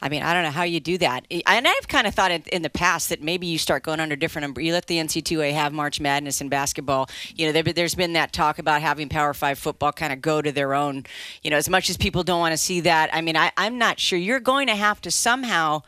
I 0.00 0.08
mean, 0.08 0.22
I 0.22 0.32
don't 0.32 0.44
know 0.44 0.50
how 0.50 0.62
you 0.62 0.78
do 0.78 0.96
that. 0.98 1.26
And 1.30 1.66
I've 1.66 1.88
kind 1.88 2.06
of 2.06 2.14
thought 2.14 2.30
in, 2.30 2.62
the 2.62 2.70
past 2.70 3.08
that 3.08 3.20
maybe 3.22 3.46
you 3.46 3.58
start 3.58 3.82
going 3.82 3.98
under 3.98 4.14
different. 4.14 4.56
You 4.58 4.72
let 4.72 4.86
the 4.86 4.98
NC2A 4.98 5.52
have 5.54 5.72
March 5.72 6.00
Madness 6.00 6.40
in 6.40 6.48
basketball. 6.48 7.08
You 7.34 7.46
know, 7.46 7.52
there, 7.52 7.62
there's 7.62 7.96
been 7.96 8.12
that 8.12 8.32
talk 8.32 8.58
about 8.58 8.80
having 8.80 9.08
Power 9.08 9.34
Five 9.34 9.58
football 9.58 9.92
kind 9.92 10.12
of 10.12 10.20
go 10.20 10.40
to 10.40 10.52
their 10.52 10.74
own. 10.74 11.04
You 11.42 11.50
know, 11.50 11.56
as 11.56 11.68
much 11.68 11.90
as 11.90 11.96
people 11.96 12.22
don't 12.22 12.40
want 12.40 12.52
to 12.52 12.58
see 12.58 12.80
that, 12.80 13.10
I 13.12 13.20
mean, 13.22 13.36
I, 13.36 13.50
I'm 13.56 13.78
not 13.78 13.98
sure. 13.98 14.18
You're 14.18 14.40
going 14.40 14.68
to 14.68 14.76
have 14.76 15.00
to 15.02 15.10
somehow 15.10 15.82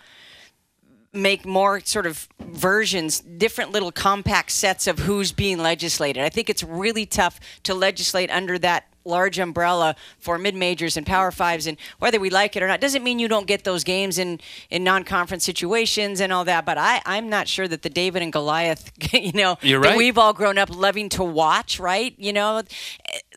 make 1.12 1.44
more 1.44 1.80
sort 1.80 2.06
of 2.06 2.28
versions, 2.40 3.20
different 3.20 3.72
little 3.72 3.92
compact 3.92 4.50
sets 4.50 4.86
of 4.86 5.00
who's 5.00 5.32
being 5.32 5.58
legislated. 5.58 6.22
I 6.22 6.28
think 6.28 6.48
it's 6.48 6.62
really 6.62 7.06
tough 7.06 7.40
to 7.64 7.74
legislate 7.74 8.30
under 8.30 8.58
that 8.58 8.89
large 9.10 9.38
umbrella 9.38 9.94
for 10.18 10.38
mid 10.38 10.54
majors 10.54 10.96
and 10.96 11.06
power 11.06 11.30
fives 11.30 11.66
and 11.66 11.76
whether 11.98 12.18
we 12.18 12.30
like 12.30 12.56
it 12.56 12.62
or 12.62 12.68
not 12.68 12.80
doesn't 12.80 13.02
mean 13.02 13.18
you 13.18 13.28
don't 13.28 13.46
get 13.46 13.64
those 13.64 13.84
games 13.84 14.18
in 14.18 14.40
in 14.70 14.84
non-conference 14.84 15.44
situations 15.44 16.20
and 16.20 16.32
all 16.32 16.44
that 16.44 16.64
but 16.64 16.78
i 16.78 17.02
i'm 17.06 17.28
not 17.28 17.48
sure 17.48 17.68
that 17.68 17.82
the 17.82 17.90
david 17.90 18.22
and 18.22 18.32
goliath 18.32 18.92
you 19.12 19.32
know 19.32 19.58
You're 19.62 19.80
that 19.80 19.88
right. 19.90 19.96
we've 19.96 20.18
all 20.18 20.32
grown 20.32 20.56
up 20.58 20.70
loving 20.74 21.08
to 21.10 21.24
watch 21.24 21.78
right 21.80 22.14
you 22.18 22.32
know 22.32 22.62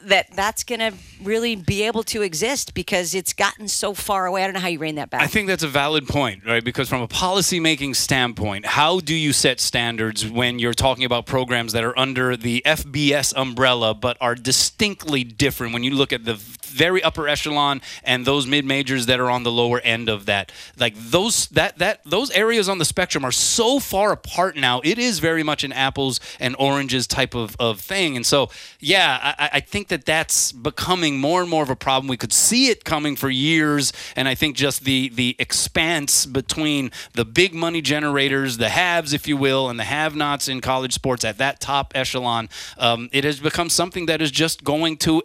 that 0.06 0.28
that's 0.36 0.64
going 0.64 0.80
to 0.80 0.94
really 1.22 1.56
be 1.56 1.84
able 1.84 2.04
to 2.04 2.22
exist 2.22 2.74
because 2.74 3.16
it's 3.16 3.34
gotten 3.34 3.68
so 3.68 3.94
far 3.94 4.26
away 4.26 4.44
i 4.44 4.48
don't 4.48 4.54
know 4.54 4.60
how 4.60 4.68
you 4.68 4.80
rein 4.80 4.96
that 4.96 5.10
back 5.10 5.22
I 5.22 5.28
think 5.28 5.48
that's 5.48 5.64
a 5.64 5.68
valid 5.70 6.08
point, 6.08 6.46
right? 6.46 6.64
Because 6.64 6.90
from 6.90 7.02
a 7.02 7.08
policy 7.08 7.60
making 7.60 7.94
standpoint, 7.94 8.66
how 8.66 9.00
do 9.00 9.16
you 9.16 9.32
set 9.32 9.60
standards 9.60 10.30
when 10.30 10.60
you're 10.60 10.74
talking 10.74 11.06
about 11.06 11.26
programs 11.26 11.72
that 11.74 11.84
are 11.84 11.98
under 11.98 12.36
the 12.36 12.62
FBS 12.66 13.34
umbrella 13.36 13.94
but 13.94 14.18
are 14.20 14.36
distinctly 14.36 15.24
different 15.24 15.74
when 15.74 15.84
you 15.84 15.96
look 15.96 16.12
at 16.12 16.26
the 16.26 16.36
very 16.74 17.02
upper 17.04 17.28
echelon 17.28 17.82
and 18.04 18.26
those 18.26 18.46
mid 18.46 18.66
majors 18.66 19.06
that 19.06 19.20
are 19.20 19.30
on 19.30 19.44
the 19.44 19.52
lower 19.52 19.80
end 19.80 20.10
of 20.10 20.26
that? 20.26 20.52
Like 20.78 20.96
those 20.98 21.48
that 21.50 21.78
that 21.78 22.04
those 22.04 22.30
areas 22.32 22.68
on 22.68 22.80
the 22.80 22.86
spectrum 22.86 23.24
are 23.24 23.32
so 23.32 23.80
far 23.80 24.12
apart 24.12 24.58
now. 24.58 24.82
It 24.84 25.00
is 25.00 25.20
very 25.20 25.44
much 25.44 25.64
an 25.64 25.72
apples 25.72 26.20
and 26.40 26.56
oranges 26.60 27.08
type 27.08 27.34
of, 27.34 27.56
of 27.60 27.80
thing. 27.80 28.16
And 28.18 28.26
so, 28.26 28.50
yeah, 28.80 29.36
I, 29.40 29.50
I 29.54 29.60
think 29.62 29.88
that 29.94 30.06
that's 30.06 30.52
becoming 30.52 31.20
more 31.20 31.42
and 31.42 31.50
more 31.50 31.62
of 31.62 31.70
a 31.70 31.76
problem. 31.76 32.08
We 32.08 32.18
could 32.18 32.34
see 32.34 32.70
it 32.70 32.84
coming 32.84 33.16
for 33.16 33.30
years, 33.30 33.94
and 34.16 34.28
I 34.28 34.34
think 34.34 34.56
just 34.56 34.86
the 34.86 35.10
the 35.10 35.36
expanse 35.38 36.26
between 36.26 36.90
the 37.14 37.24
big 37.24 37.54
money 37.54 37.80
generators, 37.80 38.58
the 38.58 38.70
haves, 38.70 39.14
if 39.14 39.28
you 39.28 39.38
will, 39.38 39.70
and 39.70 39.80
the 39.80 39.84
have-nots 39.84 40.48
in 40.48 40.62
college 40.62 40.94
sports 40.94 41.24
at 41.24 41.38
that 41.38 41.60
top 41.60 41.92
echelon, 41.96 42.50
um, 42.80 43.08
it 43.12 43.24
has 43.24 43.40
become 43.40 43.70
something 43.70 44.08
that 44.08 44.20
is 44.20 44.32
just 44.32 44.64
going 44.64 44.98
to 44.98 45.22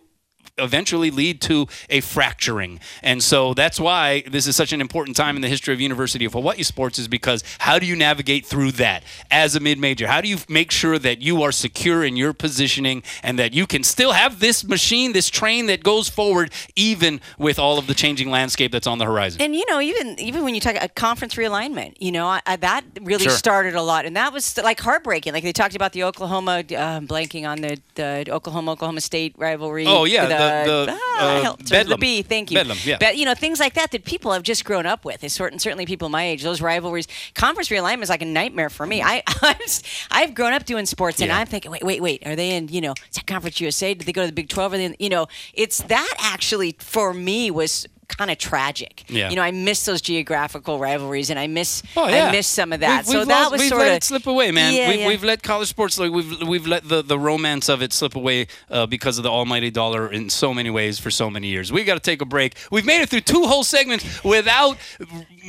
eventually 0.59 1.11
lead 1.11 1.41
to 1.43 1.67
a 1.89 2.01
fracturing. 2.01 2.81
And 3.03 3.23
so 3.23 3.55
that's 3.55 3.79
why 3.81 4.23
this 4.27 4.47
is 4.47 4.57
such 4.57 4.73
an 4.73 4.81
important 4.81 5.17
time 5.17 5.37
in 5.37 5.43
the 5.43 5.49
history 5.49 5.73
of 5.75 5.81
University 5.81 6.25
of 6.25 6.33
Hawaii 6.33 6.63
sports 6.63 6.99
is 6.99 7.09
because 7.09 7.43
how 7.61 7.79
do 7.79 7.87
you 7.87 7.97
navigate 7.97 8.45
through 8.47 8.73
that 8.73 9.03
as 9.31 9.55
a 9.57 9.61
mid-major? 9.61 10.07
How 10.09 10.21
do 10.21 10.29
you 10.29 10.39
make 10.49 10.71
sure 10.71 10.99
that 10.99 11.23
you 11.23 11.43
are 11.43 11.53
secure 11.53 12.05
in 12.05 12.17
your 12.17 12.33
positioning 12.33 13.03
and 13.23 13.39
that 13.39 13.55
you 13.55 13.67
can 13.67 13.83
still 13.85 14.13
have 14.13 14.41
this 14.41 14.65
machine, 14.65 15.13
this 15.13 15.31
train 15.31 15.67
that 15.67 15.83
goes 15.83 16.09
forward 16.09 16.53
even 16.77 17.21
with 17.39 17.59
all 17.59 17.79
of 17.79 17.87
the 17.87 17.95
changing 17.95 18.31
landscape 18.31 18.73
that's 18.73 18.87
on 18.87 18.99
the 18.99 19.05
horizon? 19.07 19.41
And 19.43 19.55
you 19.55 19.65
know, 19.69 19.81
even 19.81 20.19
even 20.19 20.45
when 20.45 20.55
you 20.55 20.61
talk 20.61 20.77
a 20.81 20.89
conference 20.89 21.35
realignment, 21.35 21.95
you 22.01 22.13
know, 22.13 22.27
I, 22.27 22.41
I, 22.47 22.57
that 22.57 22.85
really 23.03 23.25
Sure. 23.25 23.33
started 23.33 23.75
a 23.75 23.83
lot, 23.83 24.07
and 24.07 24.17
that 24.17 24.33
was 24.33 24.57
like 24.59 24.81
heartbreaking. 24.81 25.33
Like 25.33 25.43
they 25.43 25.53
talked 25.53 25.75
about 25.77 25.93
the 25.93 26.05
Oklahoma, 26.05 26.59
uh, 26.61 27.01
blanking 27.01 27.49
on 27.49 27.61
the 27.61 27.81
the 27.95 28.27
Oklahoma 28.31 28.73
Oklahoma 28.73 29.01
State 29.01 29.35
rivalry. 29.39 29.87
Oh, 29.87 30.05
yeah, 30.05 30.23
the, 30.23 30.29
the- 30.35 30.39
the, 30.49 30.87
ah, 30.91 31.53
uh, 31.53 31.57
Bedlam. 31.69 31.89
The 31.89 31.97
B, 31.99 32.23
thank 32.23 32.51
you. 32.51 32.59
Bedlam, 32.59 32.79
yeah. 32.85 32.97
But 32.99 33.17
you 33.17 33.25
know, 33.25 33.35
things 33.35 33.61
like 33.61 33.75
that 33.75 33.91
that 33.93 34.05
people 34.05 34.33
have 34.33 34.43
just 34.43 34.65
grown 34.65 34.87
up 34.87 35.05
with. 35.05 35.25
It's 35.25 35.35
sort 35.35 35.53
and 35.53 35.61
certainly 35.61 35.87
people 35.87 36.09
my 36.09 36.25
age. 36.25 36.43
Those 36.43 36.61
rivalries, 36.61 37.09
conference 37.35 37.69
realignment 37.69 38.03
is 38.03 38.09
like 38.09 38.23
a 38.23 38.27
nightmare 38.27 38.71
for 38.71 38.87
me. 38.87 39.03
I 39.03 39.23
I've, 39.43 39.83
I've 40.11 40.35
grown 40.35 40.53
up 40.53 40.65
doing 40.65 40.87
sports, 40.87 41.21
and 41.21 41.29
Yeah. 41.29 41.39
I'm 41.39 41.47
thinking, 41.47 41.71
wait, 41.71 41.83
wait, 41.85 42.01
wait, 42.03 42.27
are 42.27 42.37
they 42.37 42.57
in? 42.57 42.69
You 42.69 42.81
know, 42.81 42.93
is 42.93 43.17
that 43.17 43.27
Conference 43.27 43.61
USA? 43.61 43.95
Did 43.95 44.07
they 44.07 44.13
go 44.13 44.23
to 44.23 44.27
the 44.29 44.33
Big 44.33 44.49
Twelve? 44.49 44.73
Are 44.73 44.77
they 44.77 44.85
in, 44.87 44.97
you 44.99 45.09
know, 45.09 45.27
it's 45.55 45.83
that 45.85 46.15
actually 46.21 46.77
for 46.79 47.13
me 47.15 47.51
was 47.51 47.87
kind 48.09 48.31
of 48.31 48.39
tragic. 48.39 49.05
Yeah. 49.09 49.31
You 49.31 49.37
know, 49.37 49.43
I 49.43 49.51
miss 49.51 49.85
those 49.85 50.01
geographical 50.01 50.79
rivalries, 50.79 51.31
and 51.31 51.39
I 51.39 51.47
miss 51.47 51.83
Oh, 51.97 52.09
yeah. 52.09 52.27
I 52.27 52.33
miss 52.33 52.47
some 52.47 52.73
of 52.73 52.81
that. 52.81 53.05
We've, 53.05 53.13
so 53.13 53.19
we've 53.21 53.29
that 53.29 53.51
was 53.51 53.61
we've 53.61 53.69
sort 53.69 53.83
let 53.83 53.91
of 53.91 53.97
it 53.97 54.05
slip 54.05 54.27
away, 54.27 54.51
man. 54.51 54.73
Yeah, 54.75 54.91
we've, 54.91 55.01
yeah. 55.01 55.09
we've 55.09 55.25
let 55.25 55.43
college 55.43 55.69
sports 55.69 55.99
like 55.99 56.11
we've 56.11 56.43
we've 56.43 56.67
let 56.67 56.89
the, 56.89 57.03
the 57.03 57.19
romance 57.19 57.69
of 57.69 57.83
it 57.83 57.93
slip 57.93 58.17
away 58.17 58.47
uh, 58.71 58.87
because 58.87 59.19
of 59.19 59.25
the 59.25 59.31
almighty 59.31 59.71
dollar 59.71 60.11
in 60.11 60.31
so 60.31 60.53
many 60.55 60.71
ways 60.71 60.99
for 60.99 61.11
so 61.11 61.31
many 61.31 61.49
years. 61.49 61.71
We 61.71 61.85
got 61.85 61.95
to 61.95 62.01
take 62.01 62.23
a 62.23 62.27
break. 62.27 62.57
We've 62.71 62.87
made 62.87 63.03
it 63.03 63.09
through 63.11 63.21
two 63.21 63.45
whole 63.47 63.65
segments 63.65 64.25
without 64.25 64.79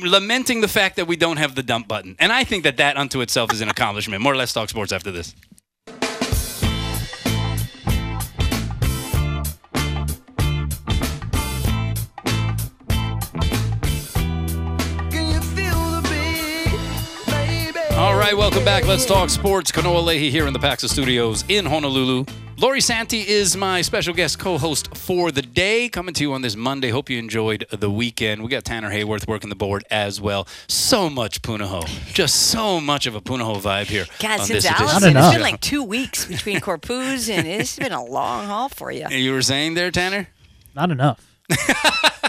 lamenting 0.02 0.60
the 0.60 0.68
fact 0.68 0.96
that 0.96 1.06
we 1.06 1.16
don't 1.16 1.38
have 1.38 1.54
the 1.54 1.62
dump 1.62 1.88
button, 1.88 2.16
and 2.18 2.32
I 2.32 2.44
think 2.44 2.64
that 2.64 2.76
that 2.76 2.96
unto 2.96 3.20
itself 3.20 3.52
is 3.52 3.60
an 3.60 3.68
accomplishment. 3.68 4.22
More 4.22 4.32
or 4.32 4.36
less 4.36 4.52
talk 4.52 4.68
sports 4.68 4.92
after 4.92 5.10
this. 5.10 5.34
Right, 18.20 18.36
welcome 18.36 18.66
back. 18.66 18.86
Let's 18.86 19.06
talk 19.06 19.30
sports. 19.30 19.72
Kanoa 19.72 20.04
Leahey 20.04 20.28
here 20.28 20.46
in 20.46 20.52
the 20.52 20.58
Paxa 20.58 20.90
Studios 20.90 21.42
in 21.48 21.64
Honolulu. 21.64 22.26
Lori 22.58 22.82
Santi 22.82 23.26
is 23.26 23.56
my 23.56 23.80
special 23.80 24.12
guest 24.12 24.38
co-host 24.38 24.94
for 24.94 25.32
the 25.32 25.40
day, 25.40 25.88
coming 25.88 26.12
to 26.12 26.22
you 26.22 26.34
on 26.34 26.42
this 26.42 26.54
Monday. 26.54 26.90
Hope 26.90 27.08
you 27.08 27.18
enjoyed 27.18 27.64
the 27.70 27.90
weekend. 27.90 28.42
We 28.42 28.50
got 28.50 28.64
Tanner 28.64 28.90
Hayworth 28.90 29.26
working 29.26 29.48
the 29.48 29.56
board 29.56 29.84
as 29.90 30.20
well. 30.20 30.46
So 30.68 31.08
much 31.08 31.40
Punahou, 31.40 31.86
just 32.12 32.50
so 32.50 32.78
much 32.78 33.06
of 33.06 33.14
a 33.14 33.22
Punahou 33.22 33.56
vibe 33.56 33.86
here. 33.86 34.04
God, 34.18 34.40
on 34.40 34.46
since 34.46 34.64
this 34.64 34.70
edition. 34.70 34.86
Allison, 34.86 35.08
it's 35.08 35.16
enough. 35.16 35.32
been 35.32 35.40
like 35.40 35.60
two 35.62 35.82
weeks 35.82 36.26
between 36.26 36.56
Corpuz, 36.60 37.30
and 37.30 37.48
it's 37.48 37.78
been 37.78 37.92
a 37.92 38.04
long 38.04 38.44
haul 38.44 38.68
for 38.68 38.92
you. 38.92 39.08
You 39.08 39.32
were 39.32 39.40
saying 39.40 39.72
there, 39.72 39.90
Tanner? 39.90 40.28
Not 40.74 40.90
enough. 40.90 41.29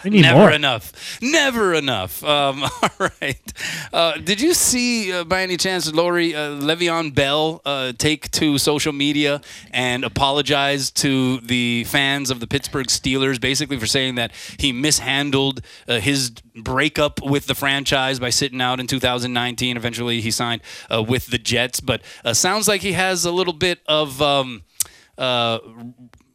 Never 0.06 0.40
more. 0.40 0.52
enough. 0.52 1.20
Never 1.22 1.74
enough. 1.74 2.24
Um, 2.24 2.64
all 2.82 3.10
right. 3.22 3.54
Uh, 3.94 4.14
did 4.18 4.42
you 4.42 4.54
see, 4.54 5.12
uh, 5.14 5.24
by 5.24 5.44
any 5.44 5.58
chance, 5.58 5.92
Lori 5.94 6.34
uh, 6.34 6.52
Le'Veon 6.52 7.14
Bell 7.14 7.62
uh, 7.66 7.94
take 7.98 8.32
to 8.32 8.58
social 8.58 8.94
media 8.94 9.42
and 9.72 10.04
apologize 10.04 10.92
to 10.92 11.40
the 11.42 11.84
fans 11.86 12.32
of 12.32 12.40
the 12.40 12.48
Pittsburgh 12.48 12.88
Steelers, 12.88 13.40
basically 13.40 13.80
for 13.80 13.86
saying 13.86 14.16
that 14.16 14.32
he 14.58 14.72
mishandled 14.72 15.62
uh, 15.88 16.00
his 16.00 16.32
breakup 16.56 17.22
with 17.22 17.48
the 17.48 17.56
franchise 17.56 18.20
by 18.20 18.30
sitting 18.30 18.62
out 18.62 18.80
in 18.80 18.88
2019. 18.88 19.78
Eventually, 19.78 20.22
he 20.22 20.32
signed 20.32 20.62
uh, 20.92 21.02
with 21.04 21.28
the 21.28 21.38
Jets, 21.38 21.80
but 21.80 22.02
uh, 22.26 22.34
sounds 22.34 22.68
like 22.68 22.82
he 22.82 22.94
has 22.94 23.26
a 23.26 23.32
little 23.32 23.54
bit 23.54 23.80
of. 23.88 24.22
Um, 24.22 24.64
uh, 25.18 25.60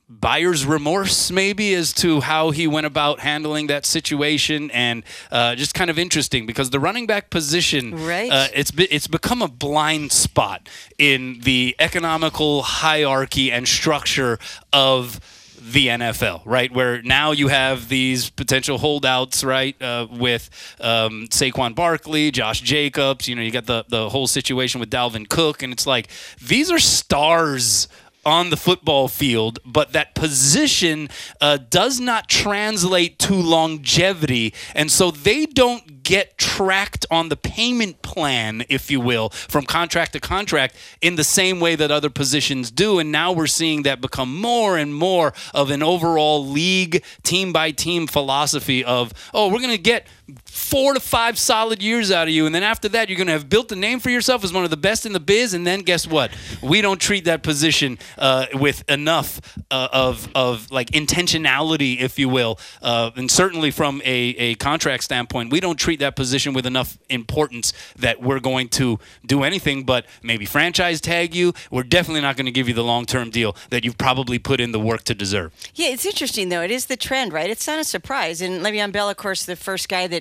buyer's 0.08 0.64
remorse, 0.64 1.30
maybe, 1.30 1.74
as 1.74 1.92
to 1.94 2.20
how 2.20 2.50
he 2.50 2.66
went 2.66 2.86
about 2.86 3.20
handling 3.20 3.66
that 3.66 3.84
situation, 3.84 4.70
and 4.70 5.02
uh, 5.30 5.54
just 5.54 5.74
kind 5.74 5.90
of 5.90 5.98
interesting 5.98 6.46
because 6.46 6.70
the 6.70 6.80
running 6.80 7.06
back 7.06 7.30
position, 7.30 8.04
Right. 8.06 8.30
Uh, 8.30 8.48
it's 8.54 8.70
be, 8.70 8.84
it's 8.84 9.06
become 9.08 9.42
a 9.42 9.48
blind 9.48 10.12
spot 10.12 10.68
in 10.98 11.40
the 11.40 11.74
economical 11.78 12.62
hierarchy 12.62 13.50
and 13.50 13.66
structure 13.66 14.38
of 14.72 15.20
the 15.60 15.88
NFL, 15.88 16.42
right? 16.44 16.72
Where 16.72 17.02
now 17.02 17.32
you 17.32 17.48
have 17.48 17.88
these 17.88 18.30
potential 18.30 18.78
holdouts, 18.78 19.42
right? 19.42 19.80
Uh, 19.82 20.06
with 20.10 20.48
um, 20.80 21.26
Saquon 21.30 21.74
Barkley, 21.74 22.30
Josh 22.30 22.60
Jacobs. 22.60 23.26
You 23.26 23.34
know, 23.34 23.42
you 23.42 23.50
got 23.50 23.66
the 23.66 23.84
the 23.88 24.08
whole 24.08 24.28
situation 24.28 24.78
with 24.78 24.90
Dalvin 24.90 25.28
Cook, 25.28 25.62
and 25.62 25.72
it's 25.72 25.86
like 25.86 26.08
these 26.40 26.70
are 26.70 26.78
stars 26.78 27.88
on 28.26 28.50
the 28.50 28.56
football 28.56 29.08
field, 29.08 29.60
but 29.64 29.92
that 29.92 30.14
position 30.14 31.08
uh, 31.40 31.56
does 31.70 32.00
not 32.00 32.28
translate 32.28 33.18
to 33.20 33.34
longevity, 33.34 34.52
and 34.74 34.90
so 34.90 35.10
they 35.10 35.46
don't 35.46 36.02
get 36.02 36.36
tracked 36.38 37.04
on 37.10 37.28
the 37.28 37.36
payment 37.36 38.00
plan, 38.02 38.64
if 38.68 38.90
you 38.90 39.00
will, 39.00 39.28
from 39.30 39.64
contract 39.64 40.12
to 40.12 40.20
contract 40.20 40.76
in 41.00 41.16
the 41.16 41.24
same 41.24 41.60
way 41.60 41.74
that 41.74 41.90
other 41.90 42.10
positions 42.10 42.70
do. 42.70 42.98
And 43.00 43.10
now 43.10 43.32
we're 43.32 43.48
seeing 43.48 43.82
that 43.82 44.00
become 44.00 44.40
more 44.40 44.76
and 44.76 44.94
more 44.94 45.32
of 45.52 45.70
an 45.70 45.82
overall 45.82 46.46
league, 46.46 47.04
team 47.22 47.52
by 47.52 47.72
team 47.72 48.06
philosophy 48.06 48.84
of, 48.84 49.12
oh, 49.34 49.48
we're 49.48 49.58
going 49.58 49.70
to 49.70 49.78
get 49.78 50.06
four 50.44 50.94
to 50.94 51.00
five 51.00 51.38
solid 51.38 51.82
years 51.82 52.10
out 52.10 52.26
of 52.26 52.34
you. 52.34 52.46
And 52.46 52.54
then 52.54 52.64
after 52.64 52.88
that, 52.90 53.08
you're 53.08 53.16
going 53.16 53.28
to 53.28 53.32
have 53.32 53.48
built 53.48 53.70
a 53.70 53.76
name 53.76 54.00
for 54.00 54.10
yourself 54.10 54.42
as 54.42 54.52
one 54.52 54.64
of 54.64 54.70
the 54.70 54.76
best 54.76 55.06
in 55.06 55.12
the 55.12 55.20
biz. 55.20 55.54
And 55.54 55.66
then 55.66 55.80
guess 55.80 56.06
what? 56.06 56.32
We 56.62 56.80
don't 56.80 57.00
treat 57.00 57.24
that 57.26 57.42
position 57.42 57.98
uh, 58.18 58.46
with 58.54 58.88
enough 58.90 59.40
uh, 59.70 59.88
of, 59.92 60.28
of 60.34 60.70
like 60.70 60.90
intentionality, 60.90 62.00
if 62.00 62.18
you 62.18 62.28
will. 62.28 62.58
Uh, 62.82 63.10
and 63.16 63.30
certainly 63.30 63.70
from 63.70 64.02
a, 64.04 64.10
a 64.10 64.54
contract 64.56 65.04
standpoint, 65.04 65.52
we 65.52 65.60
don't 65.60 65.78
treat 65.78 66.00
that 66.00 66.16
position 66.16 66.54
with 66.54 66.66
enough 66.66 66.98
importance 67.08 67.72
that 67.96 68.20
we're 68.20 68.40
going 68.40 68.68
to 68.68 68.98
do 69.24 69.44
anything 69.44 69.84
but 69.84 70.06
maybe 70.22 70.44
franchise 70.44 71.00
tag 71.00 71.34
you. 71.34 71.52
We're 71.70 71.84
definitely 71.84 72.22
not 72.22 72.36
going 72.36 72.46
to 72.46 72.52
give 72.52 72.66
you 72.66 72.74
the 72.74 72.84
long 72.84 73.06
term 73.06 73.30
deal 73.30 73.56
that 73.70 73.84
you've 73.84 73.98
probably 73.98 74.38
put 74.38 74.60
in 74.60 74.72
the 74.72 74.80
work 74.80 75.04
to 75.04 75.14
deserve. 75.14 75.52
Yeah, 75.74 75.88
it's 75.88 76.06
interesting 76.06 76.48
though. 76.48 76.62
It 76.62 76.70
is 76.70 76.86
the 76.86 76.96
trend, 76.96 77.32
right? 77.32 77.48
It's 77.48 77.66
not 77.66 77.78
a 77.78 77.84
surprise. 77.84 78.40
And 78.40 78.64
Le'Veon 78.64 78.90
Bell, 78.90 79.08
of 79.08 79.16
course, 79.16 79.44
the 79.44 79.56
first 79.56 79.88
guy 79.88 80.06
that 80.08 80.15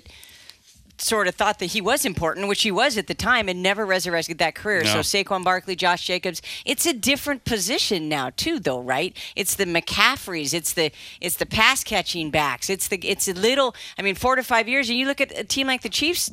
sort 0.97 1.27
of 1.27 1.35
thought 1.35 1.59
that 1.59 1.67
he 1.67 1.81
was 1.81 2.05
important, 2.05 2.47
which 2.47 2.61
he 2.63 2.71
was 2.71 2.97
at 2.97 3.07
the 3.07 3.13
time, 3.13 3.49
and 3.49 3.61
never 3.61 3.85
resurrected 3.85 4.37
that 4.37 4.55
career. 4.55 4.81
No. 4.83 4.89
So 4.89 4.99
Saquon 4.99 5.43
Barkley, 5.43 5.75
Josh 5.75 6.05
Jacobs, 6.07 6.41
it's 6.63 6.85
a 6.85 6.93
different 6.93 7.43
position 7.43 8.07
now 8.07 8.29
too, 8.29 8.59
though, 8.59 8.79
right? 8.79 9.15
It's 9.35 9.55
the 9.55 9.65
McCaffreys, 9.65 10.53
it's 10.53 10.71
the 10.73 10.91
it's 11.19 11.35
the 11.35 11.45
pass 11.45 11.83
catching 11.83 12.29
backs, 12.31 12.69
it's 12.69 12.87
the 12.87 12.97
it's 13.03 13.27
a 13.27 13.33
little. 13.33 13.75
I 13.97 14.03
mean, 14.03 14.15
four 14.15 14.35
to 14.37 14.43
five 14.43 14.67
years, 14.69 14.89
and 14.89 14.97
you 14.97 15.05
look 15.05 15.19
at 15.19 15.37
a 15.37 15.43
team 15.43 15.67
like 15.67 15.81
the 15.81 15.89
Chiefs. 15.89 16.31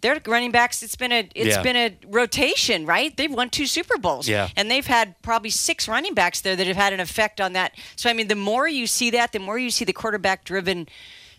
Their 0.00 0.20
running 0.26 0.50
backs, 0.50 0.82
it's 0.82 0.96
been 0.96 1.12
a 1.12 1.28
it's 1.34 1.56
Yeah. 1.56 1.62
been 1.62 1.76
a 1.76 1.96
rotation, 2.08 2.84
right? 2.86 3.14
They've 3.16 3.32
won 3.32 3.48
two 3.50 3.66
Super 3.66 3.96
Bowls, 3.98 4.28
Yeah. 4.28 4.48
and 4.54 4.70
they've 4.70 4.86
had 4.86 5.20
probably 5.22 5.48
six 5.50 5.88
running 5.88 6.12
backs 6.14 6.42
there 6.42 6.54
that 6.56 6.66
have 6.66 6.76
had 6.76 6.92
an 6.92 7.00
effect 7.00 7.40
on 7.40 7.54
that. 7.54 7.72
So 7.96 8.08
I 8.10 8.12
mean, 8.12 8.28
the 8.28 8.34
more 8.34 8.68
you 8.68 8.86
see 8.86 9.10
that, 9.10 9.32
the 9.32 9.38
more 9.40 9.58
you 9.58 9.70
see 9.70 9.84
the 9.86 9.94
quarterback 9.94 10.44
driven 10.44 10.88